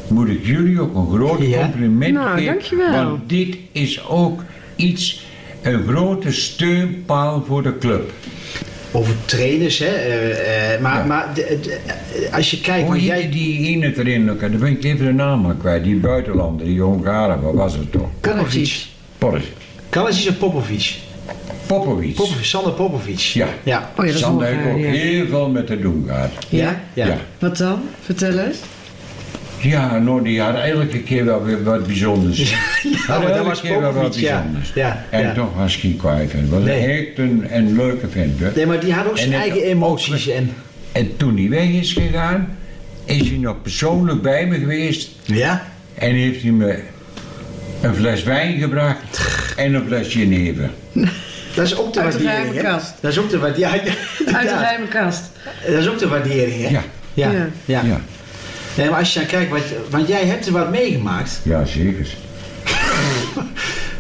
Moet 0.10 0.30
ik 0.30 0.46
jullie 0.46 0.80
ook 0.82 0.96
een 0.96 1.08
groot 1.18 1.42
Ja. 1.42 1.62
compliment 1.62 2.14
Nou, 2.14 2.30
geven. 2.38 2.46
dankjewel. 2.46 2.92
Want 2.92 3.30
dit 3.30 3.58
is 3.72 4.08
ook 4.08 4.44
iets. 4.76 5.28
een 5.62 5.84
grote 5.88 6.32
steunpaal 6.32 7.44
voor 7.48 7.64
de 7.64 7.78
club. 7.78 8.12
Over 8.92 9.14
trainers, 9.26 9.78
hè? 9.80 9.86
eh, 9.86 10.74
eh, 10.74 10.82
maar 10.82 10.98
Ja. 10.98 11.06
maar 11.06 11.32
de- 11.34 11.60
de- 11.62 11.80
als 12.32 12.52
je 12.52 12.62
kijkt, 12.62 12.88
Hoe 12.88 13.04
jij... 13.04 13.30
die 13.30 13.68
ene 13.68 13.98
erin? 13.98 14.32
ook? 14.32 14.40
Dan 14.40 14.58
ben 14.58 14.70
ik 14.72 14.84
even 14.84 15.06
de 15.06 15.12
naam 15.14 15.58
kwijt. 15.58 15.84
Die 15.84 15.96
buitenlander, 15.96 16.66
die 16.66 16.82
Hongaren, 16.82 17.42
wat 17.42 17.54
was 17.54 17.74
het 17.74 17.92
toch? 17.92 18.08
Polis. 19.18 19.52
Kalasic 19.90 20.30
of 20.30 20.38
Popovic? 20.38 20.96
Popovic. 21.68 22.16
Popovic, 22.16 22.44
Sander 22.46 22.72
Popovic. 22.74 23.20
Ja. 23.20 23.48
Ja. 23.64 23.78
Oh 23.78 23.96
ja, 23.96 24.04
dat 24.06 24.14
is 24.14 24.20
Sander 24.20 24.48
heeft 24.48 24.60
ook 24.60 24.64
Hongaar, 24.72 24.94
ja. 24.94 25.00
heel 25.02 25.28
veel 25.28 25.50
met 25.50 25.68
te 25.68 25.80
doen 25.80 26.04
gehad. 26.08 26.30
Ja? 26.50 26.82
Ja. 26.94 27.06
Ja. 27.06 27.18
Wat 27.40 27.58
dan? 27.58 27.82
Vertel 28.02 28.38
eens. 28.38 28.58
Ja, 29.62 29.98
nou, 29.98 30.24
die 30.24 30.42
had 30.42 30.56
elke 30.56 31.00
keer 31.00 31.26
wel 31.26 31.44
weer 31.44 31.64
wat 31.64 31.88
bijzonders. 31.88 32.50
Ja, 32.52 32.58
maar 33.08 33.22
dat 33.22 33.30
elke 33.36 33.50
was 33.50 33.62
keer 33.62 33.70
wel 33.82 33.82
wat 33.82 33.94
Popovic, 33.94 34.20
ja. 34.22 34.36
bijzonders. 34.36 34.72
Ja, 34.76 35.06
En 35.10 35.22
ja. 35.22 35.34
toch 35.34 35.56
was 35.56 35.82
hij 35.82 35.96
kwijt. 35.98 36.32
Het 36.32 36.50
was 36.50 36.64
Nee. 36.64 36.86
echt 36.86 37.18
een, 37.18 37.46
een 37.50 37.76
leuke 37.76 38.08
vent. 38.10 38.40
Hè. 38.40 38.50
Nee, 38.56 38.66
maar 38.66 38.80
die 38.80 38.94
had 38.94 39.08
ook 39.08 39.18
zijn 39.18 39.34
En 39.34 39.40
het- 39.40 39.50
eigen 39.50 39.70
emoties. 39.70 40.28
En, 40.28 40.52
En 40.92 41.18
toen 41.18 41.38
hij 41.38 41.50
weg 41.50 41.68
is 41.68 41.94
gegaan, 41.94 42.58
is 43.06 43.28
hij 43.30 43.38
nog 43.38 43.62
persoonlijk 43.62 44.22
bij 44.22 44.48
me 44.48 44.60
geweest. 44.60 45.10
ja? 45.26 45.66
En 45.96 46.14
heeft 46.16 46.42
hij 46.42 46.52
me 46.52 46.80
een 47.82 47.96
fles 47.96 48.24
wijn 48.24 48.60
gebracht 48.60 49.20
en 49.56 49.74
een 49.74 49.86
fles 49.88 50.14
jenever. 50.14 50.70
Dat 51.56 51.66
is 51.66 51.78
ook 51.78 51.94
de 51.94 52.00
Uit 52.00 52.18
de 52.18 52.24
waardering, 52.24 52.62
kast. 52.64 52.94
Dat 53.02 53.12
is 53.12 53.18
ook 53.18 53.30
de 53.30 53.38
waardering. 53.38 53.84
Ja, 53.84 53.92
ja, 54.26 54.38
Uit 54.38 54.50
de 54.50 54.56
geheime 54.56 54.88
kast. 54.88 55.22
Dat 55.68 55.76
is 55.76 55.88
ook 55.88 56.00
de 56.00 56.08
waardering, 56.08 56.62
hè? 56.62 56.70
Ja. 56.70 56.82
Ja. 57.14 57.32
Ja. 57.66 57.82
ja. 57.86 58.02
Nee, 58.80 58.90
maar 58.90 59.00
als 59.00 59.14
je 59.14 59.20
dan 59.20 59.28
kijkt, 59.28 59.52
wat, 59.52 59.62
want 59.90 60.08
jij 60.08 60.26
hebt 60.26 60.46
er 60.46 60.52
wat 60.52 60.72
meegemaakt. 60.72 61.40
ja 61.44 61.66
zeker. 61.66 62.08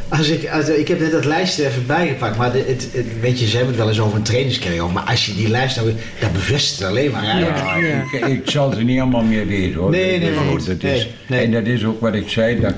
Als 0.09 0.27
ik, 0.30 0.49
als, 0.49 0.69
ik 0.69 0.88
heb 0.88 0.99
net 0.99 1.11
dat 1.11 1.25
lijstje 1.25 1.65
even 1.67 1.86
bijgepakt, 1.86 2.38
maar 2.38 2.53
het, 2.53 2.67
het- 2.67 3.05
weet 3.21 3.39
je, 3.39 3.45
ze 3.47 3.51
hebben 3.57 3.67
het 3.75 3.77
wel 3.84 3.89
eens 3.89 3.99
over 3.99 4.17
een 4.17 4.23
trainingscarrière. 4.23 4.88
Maar 4.88 5.03
als 5.03 5.25
je 5.25 5.36
die 5.36 5.49
lijst 5.49 5.75
nou, 5.75 5.93
dat 6.19 6.34
bevestigt 6.34 6.80
het 6.80 6.88
alleen 6.88 7.11
maar. 7.11 7.23
Ja. 7.25 7.38
Ja, 7.77 8.03
Ik, 8.13 8.25
ik 8.25 8.49
zal 8.49 8.73
ze 8.73 8.84
niet 8.84 8.99
allemaal 8.99 9.23
meer 9.23 9.47
weten 9.47 9.80
hoor. 9.80 9.89
Nee, 9.89 10.19
nee, 10.19 10.32
maar 10.32 10.43
goed. 10.43 10.65
Dat 10.65 10.75
is, 10.75 10.82
Nee, 10.82 11.07
nee. 11.27 11.45
En 11.45 11.51
dat 11.51 11.65
is 11.65 11.84
ook 11.86 12.01
wat 12.01 12.13
ik 12.13 12.30
zei, 12.30 12.59
dat 12.59 12.73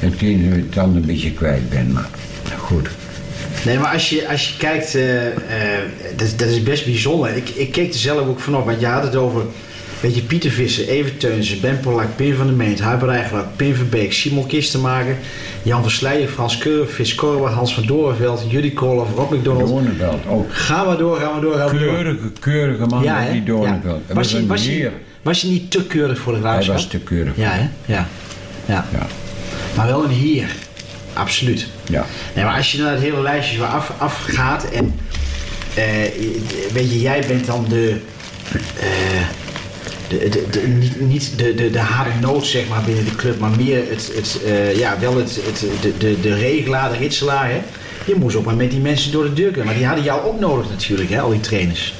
ik 0.00 0.20
het 0.20 0.78
ander 0.78 1.00
een 1.00 1.06
beetje 1.06 1.32
kwijt 1.32 1.70
ben. 1.70 1.92
Maar 1.92 2.08
goed. 2.58 2.88
Nee, 3.64 3.78
maar 3.78 3.92
als 3.92 4.10
je, 4.10 4.28
als 4.28 4.48
je 4.48 4.56
kijkt, 4.58 4.94
eh, 4.94 5.26
eh, 5.26 5.32
dat, 6.16 6.32
dat 6.36 6.48
is 6.48 6.62
best 6.62 6.84
bijzonder. 6.84 7.36
Ik, 7.36 7.48
ik 7.48 7.72
keek 7.72 7.92
er 7.92 7.98
zelf 7.98 8.28
ook 8.28 8.40
vanaf, 8.40 8.64
want 8.64 8.80
je 8.80 8.86
had 8.86 9.02
het 9.02 9.16
over, 9.16 9.42
weet 10.00 10.14
je, 10.14 10.22
Pieter 10.22 10.50
Visser, 10.50 10.88
Even 10.88 11.16
Teunsen, 11.16 11.60
Ben 11.60 11.80
Polak, 11.80 12.16
Pim 12.16 12.34
van 12.36 12.46
der 12.46 12.56
Meent, 12.56 12.80
Huiber 12.80 13.44
Pim 13.56 13.74
Verbeek, 13.74 14.12
Simon 14.12 14.46
Kistenmaker, 14.46 15.16
Jan 15.62 15.82
Versleijen, 15.82 16.28
Frans 16.28 16.58
Keur, 16.58 16.86
Vis 16.86 17.14
Korber, 17.14 17.48
Hans 17.50 17.74
van 17.74 17.86
Dorenveld, 17.86 18.44
Judy 18.50 18.72
Koolhoff, 18.72 19.14
Rob 19.14 19.32
McDonald. 19.32 19.68
Doorneveld, 19.68 20.26
ook 20.28 20.46
Ga 20.54 20.84
maar 20.84 20.96
door, 20.96 21.16
ga 21.16 21.30
maar 21.30 21.40
door, 21.40 21.54
ga 21.54 21.64
maar 21.64 21.78
door. 21.78 21.80
keurige, 21.94 22.30
keurige 22.40 22.86
man, 22.86 23.02
Ja, 23.02 23.30
die. 23.30 23.42
Ja. 23.44 23.80
Dat 23.84 23.98
was 24.12 24.32
hij, 24.32 24.46
was, 24.46 24.64
hij, 24.66 24.92
was 25.22 25.40
hij 25.42 25.50
niet 25.50 25.70
te 25.70 25.84
keurig 25.86 26.18
voor 26.18 26.32
de 26.32 26.38
Hij 26.40 26.48
graafschap? 26.50 26.74
was 26.74 26.86
te 26.86 26.98
keurig. 26.98 27.32
Ja, 27.36 27.50
hè? 27.52 27.68
Ja. 27.94 28.06
ja. 28.66 28.84
Ja, 28.92 29.06
Maar 29.76 29.86
wel 29.86 30.04
een 30.04 30.10
heer. 30.10 30.54
Absoluut. 31.12 31.66
ja. 31.88 32.04
Nee, 32.34 32.44
maar 32.44 32.56
als 32.56 32.72
je 32.72 32.78
naar 32.82 32.92
het 32.92 33.00
hele 33.00 33.22
lijstje 33.22 33.58
weer 33.58 33.66
af, 33.66 33.92
afgaat 33.98 34.64
en 34.70 34.94
eh, 35.74 35.84
weet 36.72 36.90
je, 36.92 37.00
jij 37.00 37.24
bent 37.28 37.46
dan 37.46 37.66
de, 37.68 37.96
eh, 38.80 38.88
de, 40.08 40.28
de, 40.28 40.44
de- 40.50 40.94
niet, 41.04 41.32
de, 41.38 41.54
de, 41.54 41.70
de 41.70 41.78
harde 41.78 42.10
nood 42.20 42.46
zeg 42.46 42.68
maar 42.68 42.82
binnen 42.82 43.04
de 43.04 43.14
club, 43.16 43.38
maar 43.38 43.50
meer 43.56 43.76
het, 43.90 44.10
het 44.14 44.40
eh, 44.46 44.78
ja, 44.78 44.96
wel 45.00 45.16
het, 45.16 45.38
het, 45.44 45.64
de, 45.82 45.92
de, 45.98 46.20
de 46.20 46.34
regelaar, 46.34 46.90
de 46.90 46.96
ritselaar. 46.98 47.50
Hè? 47.50 47.60
Je 48.06 48.14
moest 48.14 48.36
ook 48.36 48.44
maar 48.44 48.56
met 48.56 48.70
die 48.70 48.80
mensen 48.80 49.12
door 49.12 49.24
de 49.24 49.32
deur 49.32 49.46
kunnen, 49.48 49.64
maar 49.66 49.74
die 49.74 49.86
hadden 49.86 50.04
jou 50.04 50.24
ook 50.26 50.40
nodig 50.40 50.70
natuurlijk, 50.70 51.10
hè, 51.10 51.20
al 51.20 51.30
die 51.30 51.40
trainers, 51.40 51.94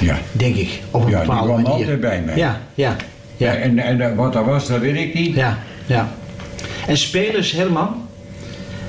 ja. 0.00 0.18
denk 0.32 0.56
ik, 0.56 0.80
op 0.90 1.04
een 1.04 1.10
Ja, 1.10 1.18
die 1.18 1.26
bepaalde 1.26 1.48
kwam 1.52 1.62
manier. 1.62 1.78
altijd 1.80 2.00
bij 2.00 2.22
mij. 2.26 2.36
Ja, 2.36 2.60
ja, 2.74 2.96
ja. 3.36 3.52
Ja. 3.52 3.54
En, 3.54 3.78
en 3.78 4.16
wat 4.16 4.32
dat 4.32 4.44
was, 4.44 4.66
dat 4.66 4.80
weet 4.80 4.96
ik 4.96 5.14
niet. 5.14 5.34
Ja, 5.34 5.58
ja. 5.86 6.12
En 6.86 6.96
spelers, 6.96 7.52
Herman? 7.52 8.06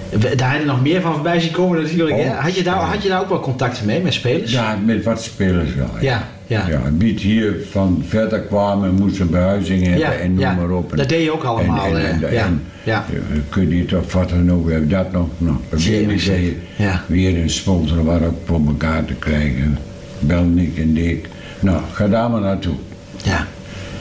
We- 0.09 0.35
Daar 0.35 0.59
je 0.59 0.65
nog 0.65 0.81
meer 0.81 1.01
van 1.01 1.13
voorbij 1.13 1.39
zien 1.39 1.51
komen 1.51 1.81
natuurlijk. 1.81 2.17
hè? 2.17 2.29
Oh. 2.29 2.39
Had, 2.39 2.55
je 2.55 2.63
daar, 2.63 2.75
had 2.75 3.03
je 3.03 3.09
daar 3.09 3.21
ook 3.21 3.29
wel 3.29 3.39
contacten 3.39 3.85
mee 3.85 3.99
met 4.01 4.13
spelers? 4.13 4.51
Ja, 4.51 4.77
met 4.85 5.03
wat 5.03 5.21
spelers 5.23 5.73
wel. 5.75 5.89
Ja, 6.01 6.27
ja. 6.49 6.67
Ja, 6.69 6.81
wie 6.97 7.19
hier 7.19 7.55
van 7.71 8.03
verder 8.07 8.39
kwamen, 8.39 8.93
moesten 8.93 9.29
behuizing 9.29 9.81
hebben 9.81 9.99
Ja, 9.99 10.11
en 10.11 10.29
noem 10.31 10.39
ja. 10.39 10.53
maar 10.53 10.69
op. 10.69 10.91
En- 10.91 10.97
Dat 10.97 11.09
deed 11.09 11.23
je 11.23 11.31
ook 11.33 11.43
allemaal, 11.43 11.85
En, 11.97 12.05
en, 12.05 12.23
en, 12.23 12.33
ja, 12.33 12.45
en, 12.45 12.63
ja. 12.83 13.05
eh, 13.13 13.39
kun 13.49 13.69
je 13.77 13.85
toch 13.85 14.11
wat 14.13 14.29
dan 14.29 14.51
ook, 14.51 14.69
hebben 14.69 14.89
dat 14.89 15.11
nog, 15.11 15.27
nou, 15.37 15.55
weer, 15.69 15.79
zeker. 16.19 16.41
weer, 16.41 16.53
Ja. 16.75 17.03
weer 17.07 17.37
een 17.41 17.49
sponsor 17.49 18.03
waar 18.03 18.23
ook 18.23 18.37
voor 18.45 18.61
elkaar 18.67 19.05
te 19.05 19.13
krijgen. 19.13 19.77
Bel 20.19 20.43
Nick 20.43 20.77
en 20.77 20.93
Dick. 20.93 21.27
Nou, 21.59 21.81
ga 21.91 22.07
daar 22.07 22.29
maar 22.29 22.41
naartoe. 22.41 22.75
Ja, 23.23 23.47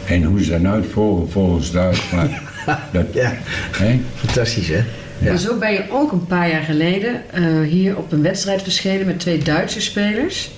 En 0.07 0.23
hoe 0.25 0.43
ze 0.45 0.51
dan 0.51 0.69
uitvolgen, 0.69 1.31
volgens 1.31 1.71
thuis, 1.71 2.03
maar 2.15 2.43
dat, 2.93 3.07
ja. 3.13 3.33
hè? 3.73 4.01
fantastisch 4.15 4.69
hè? 4.69 4.77
Ja. 5.21 5.29
Maar 5.29 5.39
zo 5.39 5.59
ben 5.59 5.73
je 5.73 5.83
ook 5.91 6.13
een 6.13 6.27
paar 6.27 6.51
jaar 6.51 6.63
geleden 6.63 7.23
eh, 7.33 7.43
hier 7.69 7.97
op 7.97 8.13
een 8.13 8.23
wedstrijd 8.23 8.63
verschenen 8.63 9.07
met 9.07 9.21
twee 9.21 9.39
Duitse 9.39 9.81
spelers. 9.81 10.51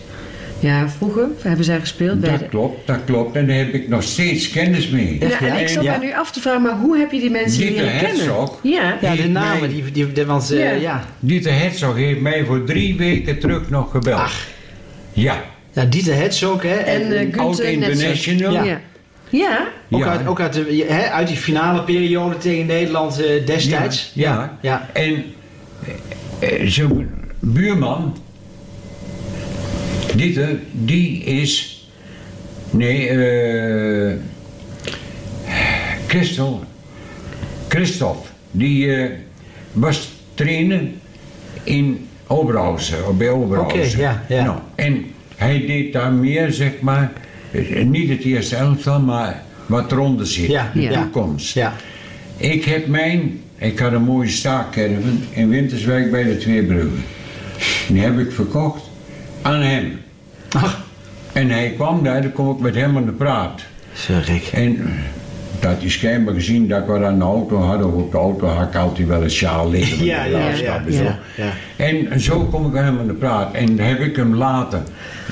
Ja, 0.61 0.89
vroeger 0.89 1.27
hebben 1.43 1.65
zij 1.65 1.81
gespeeld 1.81 2.21
bij 2.21 2.31
Dat 2.31 2.39
de... 2.39 2.49
klopt, 2.49 2.87
dat 2.87 2.99
klopt. 3.05 3.37
En 3.37 3.47
daar 3.47 3.57
heb 3.57 3.75
ik 3.75 3.89
nog 3.89 4.03
steeds 4.03 4.51
kennis 4.51 4.89
mee. 4.89 5.17
Ja, 5.21 5.41
en 5.41 5.61
ik 5.61 5.69
zat 5.69 5.85
Ja. 5.85 5.99
nu 5.99 6.13
af 6.15 6.33
te 6.33 6.41
vragen, 6.41 6.63
maar 6.63 6.77
hoe 6.79 6.99
heb 6.99 7.13
je 7.13 7.21
die 7.21 7.31
mensen 7.31 7.61
Dieter 7.61 7.85
leren 7.85 7.99
kennen? 8.01 8.17
Herzog. 8.17 8.59
Ja, 8.63 8.99
Ja, 9.01 9.11
de 9.15 9.23
Die- 9.23 9.31
namen, 9.31 9.69
die, 9.69 9.91
die, 9.93 10.13
die- 10.13 10.25
want 10.25 10.51
eh, 10.51 10.59
Ja. 10.59 10.71
ja. 10.71 11.05
Dieter 11.21 11.59
Herzog 11.59 11.97
heeft 11.97 12.21
mij 12.21 12.45
voor 12.45 12.65
drie 12.65 12.97
weken 12.97 13.39
terug 13.39 13.71
nog 13.71 13.91
gebeld. 13.91 14.21
Ach. 14.21 14.47
Ja, 15.13 15.43
ja, 15.73 15.85
Dieter 15.85 16.15
Hetzog 16.15 16.63
hè? 16.63 16.75
en 16.75 17.01
uh, 17.13 17.19
oud 17.19 17.57
Gunther 17.57 17.79
Netzer. 17.79 18.09
international. 18.09 18.53
Ja. 18.53 18.65
Ja. 18.65 18.79
ja. 19.31 19.67
ook, 19.91 20.01
ja. 20.01 20.07
uit, 20.11 20.27
ook 20.27 20.41
uit, 20.41 20.53
de, 20.53 20.85
hè, 20.89 21.09
uit 21.11 21.29
die 21.29 21.37
finale 21.37 21.83
periode 21.83 22.37
tegen 22.39 22.67
Nederland 22.67 23.21
eh, 23.25 23.47
destijds. 23.47 24.11
Ja, 24.15 24.33
ja. 24.35 24.59
ja. 24.61 24.89
En 25.03 25.25
eh, 26.41 26.67
zijn 26.69 27.11
buurman, 27.39 28.17
Dieter, 30.17 30.59
die 30.73 31.25
is. 31.25 31.85
Nee, 32.71 33.09
eh. 33.09 34.17
Christel. 36.07 36.65
Christophe, 37.69 38.29
die 38.51 38.95
eh, 38.95 39.11
was 39.73 40.13
trainer 40.35 40.81
in 41.63 42.09
Oberhausen, 42.27 43.17
bij 43.17 43.31
Oberhausen. 43.31 43.81
Oké, 43.81 44.01
ja, 44.01 44.25
ja. 44.29 44.45
Nou, 44.45 44.59
en 44.75 45.05
hij 45.37 45.67
deed 45.67 45.93
daar 45.93 46.13
meer, 46.13 46.53
zeg 46.53 46.81
maar, 46.81 47.13
eh, 47.51 47.85
niet 47.85 48.09
het 48.09 48.23
eerste 48.23 48.57
elftal, 48.57 49.01
maar 49.01 49.43
wat 49.67 49.93
ronde 49.93 50.25
zit. 50.25 50.47
Ja, 50.47 50.71
de 50.75 50.81
ja. 50.81 51.03
toekomst. 51.03 51.55
Ja. 51.55 51.75
Ik 52.37 52.65
heb 52.65 52.87
mijn, 52.87 53.41
ik 53.57 53.79
had 53.79 53.93
een 53.93 54.03
mooie 54.03 54.29
staakkerven 54.29 55.25
in 55.31 55.49
Winterswijk 55.49 56.11
bij 56.11 56.25
de 56.25 56.37
Tweebruggen. 56.37 57.05
Die 57.89 58.03
heb 58.03 58.19
ik 58.19 58.33
verkocht 58.33 58.90
aan 59.43 59.61
hem. 59.63 60.01
Ach, 60.53 60.81
En 61.33 61.51
hij 61.51 61.73
kwam 61.77 62.03
daar, 62.03 62.23
dan 62.23 62.33
kom 62.33 62.51
ik 62.51 62.59
met 62.61 62.75
hem 62.75 62.97
aan 62.97 63.05
de 63.05 63.13
praat. 63.13 63.61
zo 63.93 64.15
gek. 64.23 64.49
En 64.53 64.77
eh, 64.79 64.91
dat 65.61 65.81
hij 65.81 65.91
schijnbaar 65.91 66.35
gezien 66.35 66.69
dat 66.69 66.81
ik 66.81 66.87
wat 66.87 67.03
aan 67.03 67.19
de 67.19 67.25
auto 67.25 67.57
had, 67.61 67.85
of 67.85 67.93
op 67.93 68.13
de 68.13 68.19
auto 68.19 68.47
had 68.47 68.69
ik 68.69 68.75
altijd 68.77 69.09
wel 69.09 69.23
een 69.23 69.31
sjaal 69.31 69.71
liggen. 69.71 70.05
Ja, 70.05 70.25
ja, 70.25 70.49
ja, 70.49 70.83
en 70.87 70.93
zo. 70.93 71.03
ja, 71.03 71.19
ja. 71.37 71.53
En 71.77 72.21
zo 72.21 72.45
kom 72.45 72.67
ik 72.67 72.73
met 72.73 72.83
hem 72.83 72.99
aan 72.99 73.07
de 73.07 73.13
praat. 73.13 73.55
En 73.55 73.79
heb 73.79 74.01
ik 74.01 74.17
hem 74.17 74.35
later 74.35 74.81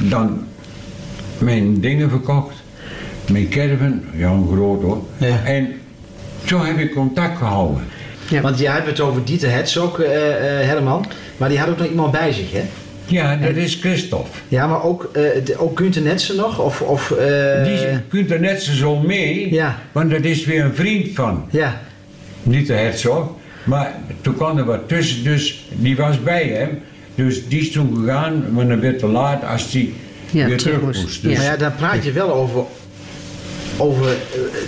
dan 0.01 0.47
mijn 1.39 1.81
dingen 1.81 2.11
verkocht. 2.11 2.55
Mijn 3.33 3.49
caravan, 3.49 4.03
ja 4.17 4.29
een 4.31 4.49
groot 4.53 4.83
hoor. 4.83 5.03
Ja. 5.17 5.45
En 5.45 5.69
zo 6.45 6.65
heb 6.65 6.79
ik 6.79 6.93
contact 6.95 7.39
gehouden. 7.39 7.85
Ja. 8.29 8.41
Want 8.41 8.59
jij 8.59 8.73
hebt 8.73 8.87
het 8.87 9.01
over 9.01 9.25
Dieter 9.25 9.51
Hetzog, 9.51 10.01
eh 10.01 10.61
eh 10.61 10.67
Herman. 10.67 11.05
Maar 11.37 11.49
die 11.49 11.59
had 11.59 11.69
ook 11.69 11.79
nog 11.79 11.87
iemand 11.87 12.13
bij 12.13 12.33
zich, 12.33 12.53
hè? 12.53 12.63
Ja, 13.09 13.37
dat 13.37 13.57
is 13.57 13.75
Christophe. 13.75 14.39
Ja, 14.49 14.67
maar 14.67 14.83
ook, 14.85 15.11
eh 15.13 15.23
de- 15.45 15.57
ook 15.59 15.79
Gunther 15.79 16.03
Netsen 16.03 16.37
nog? 16.37 16.59
Of, 16.61 16.81
of, 16.81 17.11
eh, 17.11 17.65
Die 17.65 17.79
kunt 18.09 18.31
er 18.31 18.41
net 18.41 18.63
zo 18.63 18.97
mee, 18.99 19.55
Ja. 19.55 19.79
want 19.93 20.11
dat 20.11 20.25
is 20.25 20.45
weer 20.45 20.65
een 20.65 20.75
vriend 20.75 21.09
van. 21.15 21.45
Ja, 21.51 21.81
Niet 22.43 22.67
de 22.67 22.73
herzog, 22.73 23.31
maar 23.65 23.95
toen 24.21 24.35
kwam 24.37 24.59
er 24.59 24.65
wat 24.65 24.89
tussen, 24.89 25.25
dus 25.25 25.67
die 25.71 25.97
was 25.97 26.23
bij 26.23 26.45
hem. 26.45 26.79
Dus 27.15 27.49
die 27.49 27.61
is 27.61 27.71
toen 27.71 27.97
gegaan, 27.97 28.45
maar 28.53 28.69
dan 28.69 28.81
werd 28.81 28.99
te 28.99 29.07
laat 29.07 29.45
als 29.45 29.71
die 29.71 29.95
Ja, 30.31 30.47
weer 30.47 30.57
terug 30.57 30.81
moest. 30.81 31.03
moest. 31.03 31.23
Dus 31.23 31.37
maar 31.37 31.45
ja, 31.45 31.57
dan 31.57 31.75
praat 31.75 32.05
je 32.05 32.13
wel 32.13 32.33
over, 32.35 32.63
over 33.77 34.07
eh, 34.09 34.15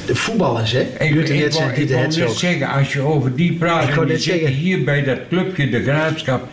de 0.07 0.15
voetballers, 0.15 0.73
hè? 0.73 0.81
Ik, 0.81 1.13
Gunther 1.13 1.35
ik, 1.35 1.41
Netsen 1.41 1.63
wou, 1.63 1.75
en 1.75 1.83
ik 1.83 1.89
net 1.91 2.31
zeggen, 2.39 2.69
als 2.69 2.93
je 2.93 3.01
over 3.01 3.35
die 3.37 3.53
praat, 3.53 3.89
Ik 3.89 3.97
en 4.11 4.21
zeggen. 4.21 4.49
hier 4.49 4.85
bij 4.85 5.03
dat 5.05 5.19
clubje, 5.29 5.71
de 5.71 5.83
graafschap, 5.83 6.49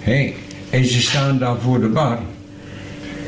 hé, 0.00 0.32
en 0.72 0.84
ze 0.84 1.00
staan 1.00 1.38
daar 1.38 1.56
voor 1.60 1.80
de 1.80 1.86
bar. 1.88 2.18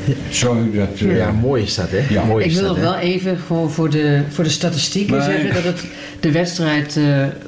Ik 0.07 0.75
dat... 0.75 0.87
eh, 1.09 1.17
Ja, 1.17 1.31
mooi 1.31 1.63
is 1.63 1.75
dat, 1.75 1.87
hè? 1.89 2.01
Ja. 2.09 2.23
Mooi 2.23 2.43
Ik 2.45 2.51
is 2.51 2.59
wil 2.59 2.67
dat, 2.67 2.77
wel 2.77 2.95
even 2.95 3.37
gewoon 3.47 3.71
voor 3.71 3.89
de, 3.89 4.21
voor 4.29 4.43
de 4.43 4.49
statistieken 4.49 5.15
Maar- 5.15 5.25
zeggen 5.25 5.53
dat 5.53 5.63
het 5.63 5.83
de 6.19 6.31
wedstrijd 6.31 6.87
eh, 6.87 6.93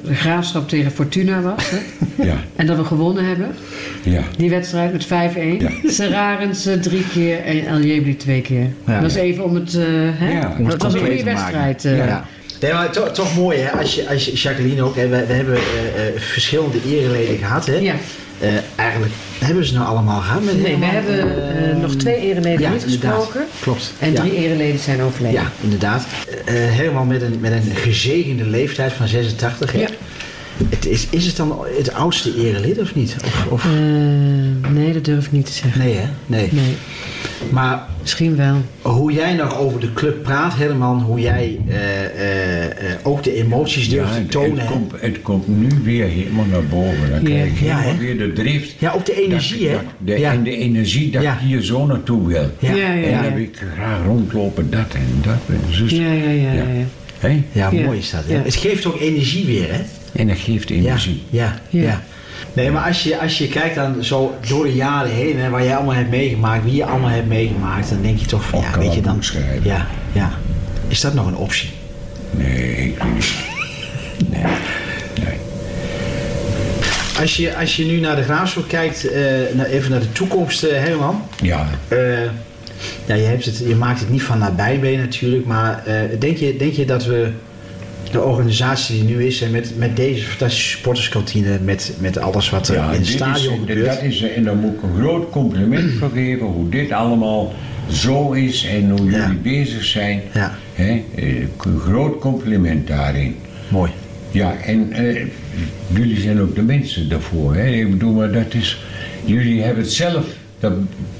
de 0.04 0.14
Graafschap 0.14 0.68
tegen 0.68 0.90
Fortuna 0.90 1.40
was. 1.40 1.70
Hè? 1.70 1.78
ja, 2.26 2.36
En 2.56 2.66
dat 2.66 2.76
we 2.76 2.84
gewonnen 2.84 3.24
hebben. 3.24 3.48
ja. 4.02 4.22
Die 4.36 4.50
wedstrijd 4.50 4.92
met 4.92 5.04
5-1. 5.06 5.08
Ja. 5.58 5.70
Serarens 5.90 6.66
eh, 6.66 6.74
drie 6.78 7.04
keer 7.12 7.44
en 7.44 7.66
El 7.66 7.80
Jebli 7.80 8.16
twee 8.16 8.40
keer. 8.40 8.66
Ja. 8.86 9.00
dat 9.00 9.10
is 9.10 9.16
even 9.16 9.44
om 9.44 9.54
het... 9.54 9.74
eh 9.74 9.84
hè? 10.12 10.30
Ja, 10.32 10.54
om 10.58 10.66
het 10.66 10.80
dat 10.80 10.82
was 10.92 11.00
een 11.00 11.06
goede 11.06 11.22
wedstrijd. 11.24 11.84
eh. 11.84 11.96
Ja. 11.96 12.26
Nee, 12.60 12.72
maar 12.72 12.90
toch, 12.90 13.08
toch 13.12 13.36
mooi, 13.36 13.58
hè? 13.58 13.70
Als 13.70 13.94
je, 13.94 14.08
als 14.08 14.24
je 14.24 14.32
Jacqueline 14.32 14.82
ook, 14.82 14.96
hè, 14.96 15.08
we, 15.08 15.24
we 15.26 15.32
hebben 15.32 15.54
eh, 15.54 16.06
eh, 16.06 16.14
verschillende 16.20 16.78
ereleden 16.86 17.38
gehad, 17.38 17.66
hè? 17.66 17.76
Ja. 17.76 17.94
Eh, 18.40 18.48
eigenlijk 18.76 19.12
hebben 19.38 19.64
ze 19.64 19.74
nou 19.74 19.86
allemaal 19.86 20.20
gehad 20.20 20.44
met 20.44 20.62
Nee, 20.62 20.76
we 20.76 20.84
hebben 20.84 21.70
eh, 21.70 21.76
nog 21.76 21.94
twee 21.94 22.16
ereleden 22.16 22.60
ja, 22.60 22.70
niet 22.72 22.82
gesproken. 22.82 23.44
Klopt. 23.60 23.92
En 23.98 24.12
Ja. 24.12 24.20
drie 24.20 24.34
ereleden 24.34 24.80
zijn 24.80 25.02
overleden. 25.02 25.40
Ja, 25.40 25.50
inderdaad. 25.60 26.06
Eh 26.44 26.54
Herman 26.54 27.06
met 27.06 27.22
een, 27.22 27.36
met 27.40 27.52
een 27.52 27.76
gezegende 27.76 28.44
leeftijd 28.44 28.92
van 28.92 29.08
86. 29.08 29.72
Hè? 29.72 29.78
Ja. 29.78 29.88
Het 30.68 30.86
is, 30.86 31.06
is 31.10 31.26
het 31.26 31.36
dan 31.36 31.64
het 31.76 31.92
oudste 31.92 32.34
erelid 32.36 32.78
of 32.80 32.94
niet? 32.94 33.16
Of, 33.24 33.46
of... 33.50 33.66
Nee, 34.72 34.92
dat 34.92 35.04
durf 35.04 35.24
ik 35.26 35.32
niet 35.32 35.46
te 35.46 35.52
zeggen. 35.52 35.80
Nee, 35.80 35.94
hè? 35.94 36.06
Nee. 36.26 36.48
Nee, 36.52 36.76
Maar 37.50 37.86
misschien 38.00 38.36
wel. 38.36 38.56
hoe 38.82 39.12
jij 39.12 39.34
nog 39.34 39.58
over 39.58 39.80
de 39.80 39.92
club 39.92 40.22
praat, 40.22 40.56
Herman, 40.56 41.00
hoe 41.02 41.20
jij 41.20 41.58
eh, 41.68 42.04
eh, 42.04 42.64
eh, 42.64 42.98
ook 43.02 43.22
de 43.22 43.34
emoties 43.34 43.88
durft 43.88 44.08
Ja, 44.08 44.14
te 44.14 44.20
het, 44.20 44.30
tonen. 44.30 44.58
het, 44.58 44.66
komt, 44.70 44.92
het 45.00 45.22
komt 45.22 45.48
nu 45.48 45.68
weer 45.82 46.06
helemaal 46.06 46.44
naar 46.44 46.64
boven. 46.64 47.10
Dan 47.10 47.22
krijg 47.22 47.60
Ja, 47.60 47.78
helemaal 47.78 48.00
weer 48.00 48.18
de 48.18 48.32
drift. 48.32 48.74
Ja, 48.78 48.92
ook 48.92 49.06
de 49.06 49.22
energie, 49.24 49.68
hè? 49.68 49.78
de, 49.98 50.18
Ja. 50.18 50.32
En 50.32 50.42
de 50.42 50.56
energie 50.56 51.10
dat 51.10 51.22
Ja. 51.22 51.32
ik 51.32 51.38
hier 51.40 51.62
zo 51.62 51.86
naartoe 51.86 52.26
wil. 52.26 52.50
Ja, 52.58 52.70
Ja, 52.70 52.76
ja, 52.76 53.02
en 53.02 53.10
ja. 53.10 53.22
dan 53.22 53.34
wil 53.34 53.42
ik 53.42 53.62
graag 53.74 54.04
rondlopen, 54.04 54.70
dat 54.70 54.94
en 54.94 55.06
dat 55.22 55.38
en 55.48 55.74
zus. 55.74 55.90
Ja, 55.90 56.12
ja, 56.12 56.30
ja. 56.30 56.52
ja. 56.52 57.40
Ja. 57.52 57.70
mooi 57.70 57.98
is 57.98 58.10
dat. 58.10 58.24
Hè? 58.26 58.34
Het 58.36 58.54
geeft 58.56 58.86
ook 58.86 59.00
energie 59.00 59.46
weer, 59.46 59.72
hè? 59.72 59.80
En 60.12 60.26
dat 60.26 60.38
geeft 60.38 60.68
Ja, 60.68 60.74
energie. 60.74 61.22
ja, 61.30 61.60
ja. 61.70 61.82
Ja. 61.82 62.02
Nee, 62.58 62.70
maar 62.70 62.86
als 62.86 63.02
je, 63.02 63.18
als 63.18 63.38
je 63.38 63.48
kijkt 63.48 63.74
dan 63.74 64.04
zo 64.04 64.38
door 64.48 64.64
de 64.64 64.74
jaren 64.74 65.10
heen, 65.10 65.50
waar 65.50 65.64
jij 65.64 65.76
allemaal 65.76 65.94
hebt 65.94 66.10
meegemaakt, 66.10 66.64
wie 66.64 66.74
je 66.74 66.84
allemaal 66.84 67.10
hebt 67.10 67.26
meegemaakt, 67.26 67.88
dan 67.88 68.02
denk 68.02 68.18
je 68.18 68.26
toch 68.26 68.44
van, 68.44 68.60
ja, 68.60 68.78
weet 68.78 68.94
je 68.94 69.00
dan... 69.00 69.22
schrijven. 69.22 69.64
Ja, 69.64 69.86
ja. 70.12 70.30
Is 70.88 71.00
dat 71.00 71.14
nog 71.14 71.26
een 71.26 71.36
optie? 71.36 71.70
Nee. 72.30 72.96
Nee. 74.28 74.42
nee. 75.20 75.38
Als 77.20 77.36
je, 77.36 77.56
als 77.56 77.76
je 77.76 77.84
nu 77.84 78.00
naar 78.00 78.16
de 78.16 78.22
graafschap 78.22 78.68
kijkt, 78.68 79.04
eh, 79.04 79.22
naar, 79.52 79.66
even 79.66 79.90
naar 79.90 80.00
de 80.00 80.12
toekomst, 80.12 80.62
eh, 80.62 80.78
Herman. 80.78 81.22
Ja, 81.42 81.68
Eh, 81.88 81.98
ja, 83.06 83.14
je, 83.14 83.24
hebt 83.24 83.44
het, 83.44 83.58
je 83.58 83.74
maakt 83.74 84.00
het 84.00 84.10
niet 84.10 84.22
van 84.22 84.38
nabij 84.38 84.78
mee 84.78 84.96
natuurlijk, 84.96 85.46
maar 85.46 85.82
denk, 86.18 86.36
je, 86.36 86.56
denk 86.56 86.72
je 86.72 86.84
dat 86.84 87.04
we 87.04 87.30
de 88.12 88.22
organisatie 88.22 88.94
die 89.04 89.16
nu 89.16 89.24
is 89.26 89.42
en 89.42 89.50
met, 89.50 89.72
met 89.76 89.96
deze 89.96 90.24
fantastische 90.26 90.76
sporterskantine, 90.78 91.58
met, 91.64 91.92
met 92.00 92.18
alles 92.18 92.50
wat 92.50 92.68
er 92.68 92.74
ja 92.74 92.90
in 92.90 92.98
het 92.98 93.06
stadion 93.06 93.54
is, 93.54 93.58
gebeurt. 93.60 93.86
Dat 93.86 94.02
is, 94.02 94.22
en 94.22 94.44
daar 94.44 94.56
moet 94.56 94.74
ik 94.74 94.82
een 94.82 94.94
groot 95.00 95.30
compliment 95.30 95.92
voor 95.98 96.10
geven 96.10 96.46
hoe 96.46 96.68
dit 96.68 96.92
allemaal 96.92 97.52
zo 97.90 98.32
is 98.32 98.66
en 98.66 98.90
hoe 98.90 99.10
Ja. 99.10 99.18
jullie 99.18 99.38
bezig 99.42 99.84
zijn. 99.84 100.20
Ja. 100.34 100.54
Eh, 100.76 100.90
een 101.14 101.78
groot 101.78 102.18
compliment 102.18 102.86
daarin. 102.86 103.36
Mooi. 103.68 103.90
Ja, 104.30 104.54
en 104.56 104.92
eh, 104.92 105.26
jullie 105.86 106.20
zijn 106.20 106.40
ook 106.40 106.54
de 106.54 106.62
mensen 106.62 107.08
daarvoor. 107.08 107.54
Hè? 107.54 107.66
Ik 107.66 107.90
bedoel, 107.90 108.12
maar 108.12 108.32
dat 108.32 108.54
is. 108.54 108.82
Jullie 109.24 109.62
hebben 109.62 109.82
het 109.82 109.92
zelf, 109.92 110.24
dat 110.60 110.72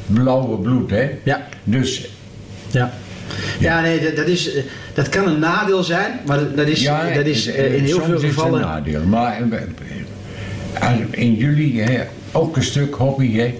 blauwe 0.06 0.56
bloed, 0.58 0.90
hè? 0.90 1.08
Ja. 1.22 1.46
Dus 1.64 2.08
Ja. 2.70 2.92
Ja, 3.58 3.80
nee, 3.80 4.00
dat, 4.00 4.16
dat, 4.16 4.26
is, 4.26 4.54
eh, 4.54 4.62
dat 4.94 5.08
kan 5.08 5.26
een 5.28 5.38
nadeel 5.38 5.82
zijn, 5.82 6.12
maar 6.26 6.38
dat- 6.38 6.56
dat 6.56 6.66
is, 6.66 6.80
ja, 6.82 7.10
dat 7.14 7.26
is 7.26 7.46
eh, 7.46 7.74
in 7.74 7.84
heel 7.84 8.02
veel 8.02 8.18
gevallen. 8.18 8.60
een 8.62 8.66
nadeel. 8.68 9.02
Maar 9.04 9.42
eh, 10.72 10.90
in 11.10 11.34
jullie, 11.34 11.80
hè, 11.82 12.02
ook 12.32 12.56
een 12.56 12.62
stuk 12.64 12.94
hobby, 12.94 13.36
hè, 13.36 13.54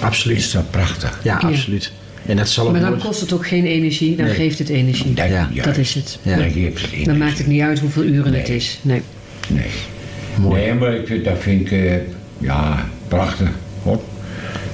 Absoluut. 0.00 0.36
is 0.38 0.50
dat 0.50 0.70
prachtig. 0.70 1.20
Ja, 1.22 1.38
Ja. 1.42 1.48
absoluut. 1.48 1.92
En 2.26 2.36
dat 2.36 2.48
zal 2.48 2.66
ook 2.66 2.72
Maar 2.72 2.80
dan 2.80 2.90
nooit- 2.90 3.02
kost 3.02 3.20
het 3.20 3.32
ook 3.32 3.46
geen 3.46 3.66
energie, 3.66 4.16
dan 4.16 4.26
Nee. 4.26 4.34
geeft 4.34 4.58
het 4.58 4.68
energie. 4.68 5.14
Dat, 5.14 5.28
Ja, 5.28 5.48
juist. 5.52 5.64
dat 5.64 5.76
is 5.76 5.94
het. 5.94 6.18
Ja. 6.22 6.36
Dan 6.36 6.50
geeft 6.50 6.90
het 6.92 7.04
Dan 7.04 7.18
maakt 7.18 7.38
het 7.38 7.46
niet 7.46 7.60
uit 7.62 7.78
hoeveel 7.78 8.02
uren 8.02 8.34
het 8.34 8.48
is. 8.48 8.78
Nee. 8.82 9.02
Nee. 9.48 9.66
Mooi. 10.40 10.60
Nee, 10.60 10.74
maar 10.74 10.94
ik 10.94 11.06
vind, 11.06 11.24
dat 11.24 11.38
vind 11.38 11.70
ik, 11.70 12.00
ja, 12.38 12.88
prachtig. 13.08 13.48
God. 13.82 14.02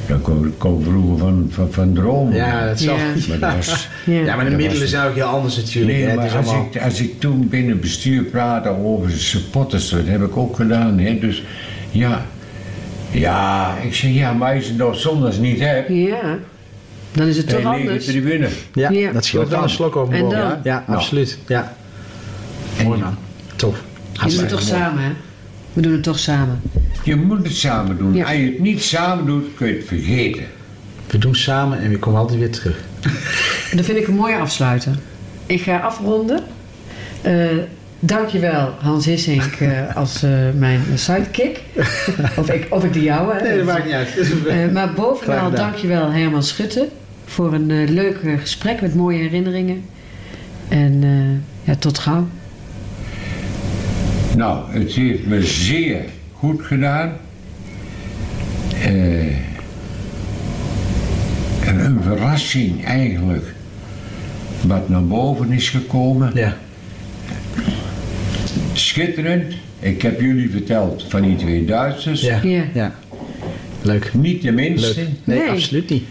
Dat 0.07 0.20
kon, 0.22 0.55
kon 0.59 0.82
vroeger 0.84 1.18
van, 1.18 1.46
van, 1.50 1.68
van 1.72 1.92
dromen. 1.94 2.34
Ja, 2.34 2.66
dat 2.66 2.80
zal. 2.80 2.96
Ja. 2.96 3.02
Maar 3.28 3.38
dat 3.38 3.55
was, 3.66 3.88
Ja. 4.05 4.12
Ja, 4.12 4.34
maar 4.36 4.44
de 4.44 4.50
Dat 4.50 4.61
middelen 4.61 4.88
zijn 4.88 5.09
ook 5.09 5.14
heel 5.14 5.24
anders 5.24 5.57
natuurlijk. 5.57 5.96
Nee, 5.96 6.07
hè. 6.07 6.14
maar 6.14 6.26
is 6.26 6.34
als, 6.34 6.46
allemaal... 6.46 6.68
ik, 6.72 6.82
als 6.82 7.00
ik 7.00 7.20
toen 7.20 7.48
binnen 7.48 7.70
het 7.70 7.80
bestuur 7.80 8.22
praatte 8.22 8.68
over 8.68 9.09
de 9.09 9.18
supporters, 9.18 9.88
dat 9.88 10.00
heb 10.05 10.22
ik 10.22 10.36
ook 10.36 10.57
gedaan. 10.57 10.98
Hè? 10.98 11.18
Dus 11.18 11.42
ja, 11.90 12.26
ja, 13.11 13.74
ik 13.82 13.94
zeg 13.94 14.11
ja, 14.11 14.32
maar 14.32 14.55
als 14.55 14.62
je 14.64 14.68
het 14.68 14.78
nog 14.78 14.98
zondags 14.98 15.36
niet 15.38 15.61
hebt, 15.61 15.88
Ja, 15.88 16.38
dan 17.12 17.26
is 17.26 17.36
het 17.36 17.48
toch 17.48 17.64
anders. 17.64 18.05
tribune. 18.05 18.48
Ja, 18.74 18.90
Ja. 18.90 19.12
dat 19.12 19.24
scheelt 19.24 19.48
wel 19.48 19.55
een 19.55 19.61
dan? 19.64 19.70
slok 19.74 19.94
dan? 19.94 20.28
Ja, 20.30 20.61
ja 20.64 20.84
Nou. 20.86 20.98
absoluut. 20.98 21.38
Ja. 21.46 21.76
Mooi 22.84 22.98
je- 22.98 23.05
man. 23.05 23.16
We 23.57 24.28
doen 24.30 24.38
het 24.38 24.48
toch 24.48 24.68
mooi. 24.68 24.72
samen, 24.80 25.02
hè? 25.02 25.11
We 25.75 25.81
doen 25.81 25.93
het 25.93 26.03
toch 26.03 26.18
samen. 26.18 26.61
Je 27.05 27.16
moet 27.16 27.45
het 27.45 27.57
samen 27.57 27.97
doen. 27.99 28.14
Ja. 28.14 28.25
Als 28.25 28.37
je 28.37 28.45
het 28.45 28.59
niet 28.59 28.83
samen 28.83 29.27
doet, 29.27 29.45
kun 29.55 29.66
je 29.66 29.75
het 29.75 29.87
vergeten. 29.87 30.43
We 31.11 31.18
doen 31.18 31.35
samen 31.35 31.79
en 31.81 31.91
we 31.91 31.99
komen 31.99 32.20
altijd 32.20 32.39
weer 32.39 32.51
terug. 32.51 32.77
En 33.70 33.77
dat 33.77 33.87
vind 33.87 33.99
ik 33.99 34.07
een 34.07 34.14
mooie 34.14 34.37
afsluiter. 34.37 34.93
Ik 35.47 35.61
ga 35.61 35.79
afronden. 35.79 36.41
Eh 37.22 37.49
dankjewel 38.07 38.75
Hans 38.79 39.05
Hissink 39.05 39.53
eh, 39.59 39.97
als 39.97 40.22
eh, 40.22 40.31
mijn 40.59 40.81
sidekick. 40.95 41.61
of, 42.37 42.51
ik, 42.51 42.66
of 42.70 42.85
ik 42.85 42.93
die 42.93 43.03
jouwe. 43.03 43.35
hè. 43.35 43.43
Nee, 43.43 43.57
dat 43.57 43.66
maakt 43.66 43.85
niet 43.85 43.95
uit. 43.95 44.72
Maar 44.72 44.93
bovenal 44.93 45.51
dankjewel 45.51 46.11
Herman 46.11 46.43
Schutte 46.43 46.89
voor 47.25 47.53
een 47.53 47.91
leuk 47.91 48.18
gesprek 48.41 48.81
met 48.81 48.95
mooie 48.95 49.18
herinneringen. 49.18 49.85
En 50.68 50.99
eh, 51.03 51.68
ja, 51.68 51.77
tot 51.79 51.99
gauw. 51.99 52.29
Nou, 54.37 54.72
het 54.72 54.93
heeft 54.93 55.26
me 55.26 55.43
zeer 55.43 56.01
goed 56.32 56.62
gedaan. 56.62 57.12
Eh, 58.82 59.26
en 61.68 61.85
een 61.85 62.03
verrassing 62.03 62.85
eigenlijk, 62.85 63.55
wat 64.66 64.89
naar 64.89 65.05
boven 65.07 65.53
is 65.53 65.68
gekomen. 65.68 66.30
Ja. 66.35 66.57
Schitterend. 68.72 69.55
Ik 69.78 70.03
heb 70.03 70.20
jullie 70.20 70.51
verteld 70.51 71.05
van 71.09 71.22
die 71.22 71.37
twee 71.37 71.64
Duitsers. 71.64 72.20
Ja. 72.20 72.41
Ja. 72.43 72.64
ja. 72.74 72.95
Leuk. 73.82 74.11
Niet 74.14 74.43
de 74.43 74.53
minste. 74.53 75.01
Leuk. 75.01 75.09
Nee, 75.24 75.39
Nee. 75.39 75.49
absoluut 75.51 75.91
niet. 75.91 76.05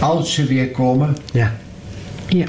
Als 0.00 0.34
ze 0.34 0.44
weer 0.44 0.68
komen, 0.70 1.16
Ja. 1.32 1.54
Ja. 2.28 2.46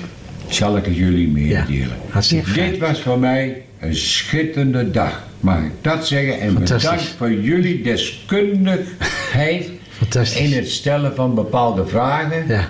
Zal 0.49 0.77
ik 0.77 0.85
het 0.85 0.95
jullie 0.95 1.27
meedelen. 1.27 1.97
Hartstikke 2.09 2.49
fijn. 2.49 2.71
Dit 2.71 2.79
was 2.79 3.01
voor 3.01 3.19
mij 3.19 3.61
een 3.79 3.95
schitterende 3.95 4.91
dag. 4.91 5.27
Mag 5.39 5.59
ik 5.59 5.71
dat 5.81 6.07
zeggen? 6.07 6.39
En 6.39 6.53
bedankt 6.53 7.15
voor 7.17 7.31
jullie 7.33 7.81
deskundigheid 7.83 9.69
in 10.35 10.53
het 10.53 10.69
stellen 10.69 11.15
van 11.15 11.35
bepaalde 11.35 11.87
vragen. 11.87 12.47
Ja. 12.47 12.67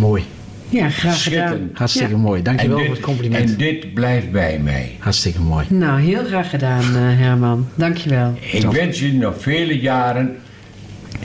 Mooi. 0.00 0.24
ja, 0.68 0.88
graag 0.90 1.00
gedaan. 1.00 1.14
Schitterend. 1.14 1.78
Hartstikke 1.78 2.10
Ja. 2.10 2.16
mooi. 2.16 2.42
Dankjewel 2.42 2.78
en, 2.78 2.84
voor 2.84 2.94
dit, 2.94 3.04
het 3.04 3.14
compliment. 3.14 3.50
en 3.50 3.56
dit 3.56 3.94
blijft 3.94 4.30
bij 4.30 4.58
mij. 4.58 4.96
Hartstikke 4.98 5.40
mooi. 5.40 5.66
Nou, 5.68 6.00
heel 6.00 6.24
graag 6.24 6.50
gedaan 6.50 6.82
eh, 6.82 7.18
Herman. 7.18 7.68
Dankjewel. 7.74 8.34
Ik 8.52 8.64
wens 8.70 8.98
jullie 9.00 9.18
nog 9.18 9.34
vele 9.42 9.80
jaren. 9.80 10.36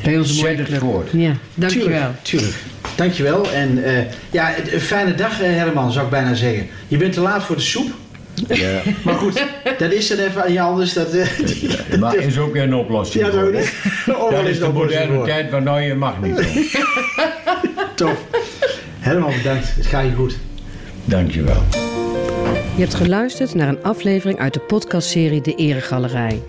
Club. 0.02 0.80
voort. 0.80 1.10
Ja, 1.12 1.32
dankjewel. 1.54 1.88
Tuurlijk, 1.90 2.24
tuurlijk. 2.24 2.54
Dankjewel. 2.96 3.52
En 3.52 3.84
eh, 3.84 3.94
ja, 4.32 4.54
een 4.72 4.80
fijne 4.82 5.16
dag 5.16 5.42
eh, 5.42 5.50
Herman, 5.50 5.92
zou 5.92 6.06
ik 6.06 6.12
bijna 6.12 6.34
zeggen. 6.34 6.68
Je 6.88 6.98
bent 6.98 7.14
te 7.14 7.22
laat 7.22 7.44
voor 7.44 7.56
de 7.56 7.62
soep. 7.62 7.92
Ja. 8.48 8.82
Maar 9.06 9.14
goed, 9.16 9.44
dat 9.78 9.92
is 9.92 10.08
dan 10.08 10.18
even 10.18 10.44
aan 10.44 10.54
je 10.54 10.62
anders. 10.62 10.94
Dat, 10.94 11.14
eh, 11.14 11.28
die- 11.46 11.98
Maar 12.00 12.16
is 12.16 12.38
ook 12.38 12.54
weer 12.54 12.64
een 12.64 12.76
oplossing. 12.76 13.26
ja, 13.26 13.42
niet. 13.42 13.74
Oh, 14.08 14.32
Dat 14.36 14.46
is 14.48 14.60
de 14.60 14.70
moderne 14.70 15.16
voor. 15.16 15.26
tijd 15.26 15.50
waar 15.52 15.62
nou 15.62 15.82
je 15.82 15.94
mag 15.96 16.22
niet. 16.22 16.36
Tof. 17.96 18.18
Herman, 19.00 19.34
bedankt. 19.38 19.76
Het 19.76 19.86
gaat 19.86 20.04
je 20.06 20.14
goed. 20.14 20.38
Dankjewel. 21.06 21.64
Je 22.76 22.82
hebt 22.82 22.94
geluisterd 22.96 23.54
naar 23.56 23.68
een 23.68 23.84
aflevering 23.84 24.40
uit 24.40 24.54
de 24.54 24.60
podcastserie 24.60 25.42
De 25.42 25.56
Eregalerij. 25.56 26.42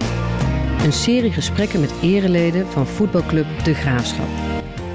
Een 0.82 0.92
serie 0.92 1.32
gesprekken 1.32 1.80
met 1.80 1.92
ereleden 2.02 2.66
van 2.66 2.86
voetbalclub 2.86 3.46
De 3.64 3.74
Graafschap. 3.74 4.28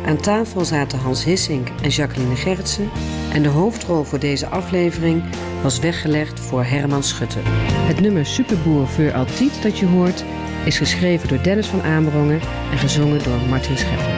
Aan 0.06 0.18
tafel 0.18 0.66
zaten 0.66 1.00
Hans 1.00 1.24
Hissink 1.24 1.68
en 1.82 1.90
Jacqueline 1.90 2.36
Gerritsen. 2.36 2.90
En 3.34 3.44
de 3.44 3.50
hoofdrol 3.50 4.04
voor 4.04 4.20
deze 4.20 4.48
aflevering 4.48 5.24
was 5.62 5.80
weggelegd 5.80 6.40
voor 6.40 6.64
Herman 6.64 7.04
Schutte. 7.04 7.40
Het 7.88 8.00
nummer 8.00 8.26
Superboer 8.26 8.88
voor 8.88 9.14
Altiet 9.14 9.62
dat 9.62 9.78
je 9.78 9.86
hoort 9.86 10.24
is 10.66 10.78
geschreven 10.78 11.28
door 11.28 11.44
Dennis 11.44 11.68
van 11.68 11.82
Amerongen 11.82 12.42
en 12.72 12.78
gezongen 12.78 13.24
door 13.24 13.40
Martin 13.50 13.78
Scheffer. 13.78 14.14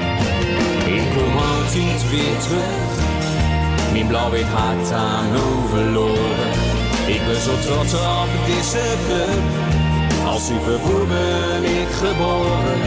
Ik 0.94 1.04
kom 1.16 1.38
altijd 1.38 2.10
weer. 2.10 2.32
Mijn 3.92 4.08
blauw-wit 4.08 4.44
hart 4.44 4.92
aan 4.92 5.26
verloren. 5.70 6.52
Ik 7.08 7.22
ben 7.26 7.42
zo 7.42 7.60
trots 7.60 7.94
op 7.94 8.30
deze 8.46 8.96
club. 9.08 9.91
Als 10.32 10.46
superboer 10.46 11.08
ben 11.08 11.64
ik 11.64 11.88
geboren. 11.88 12.82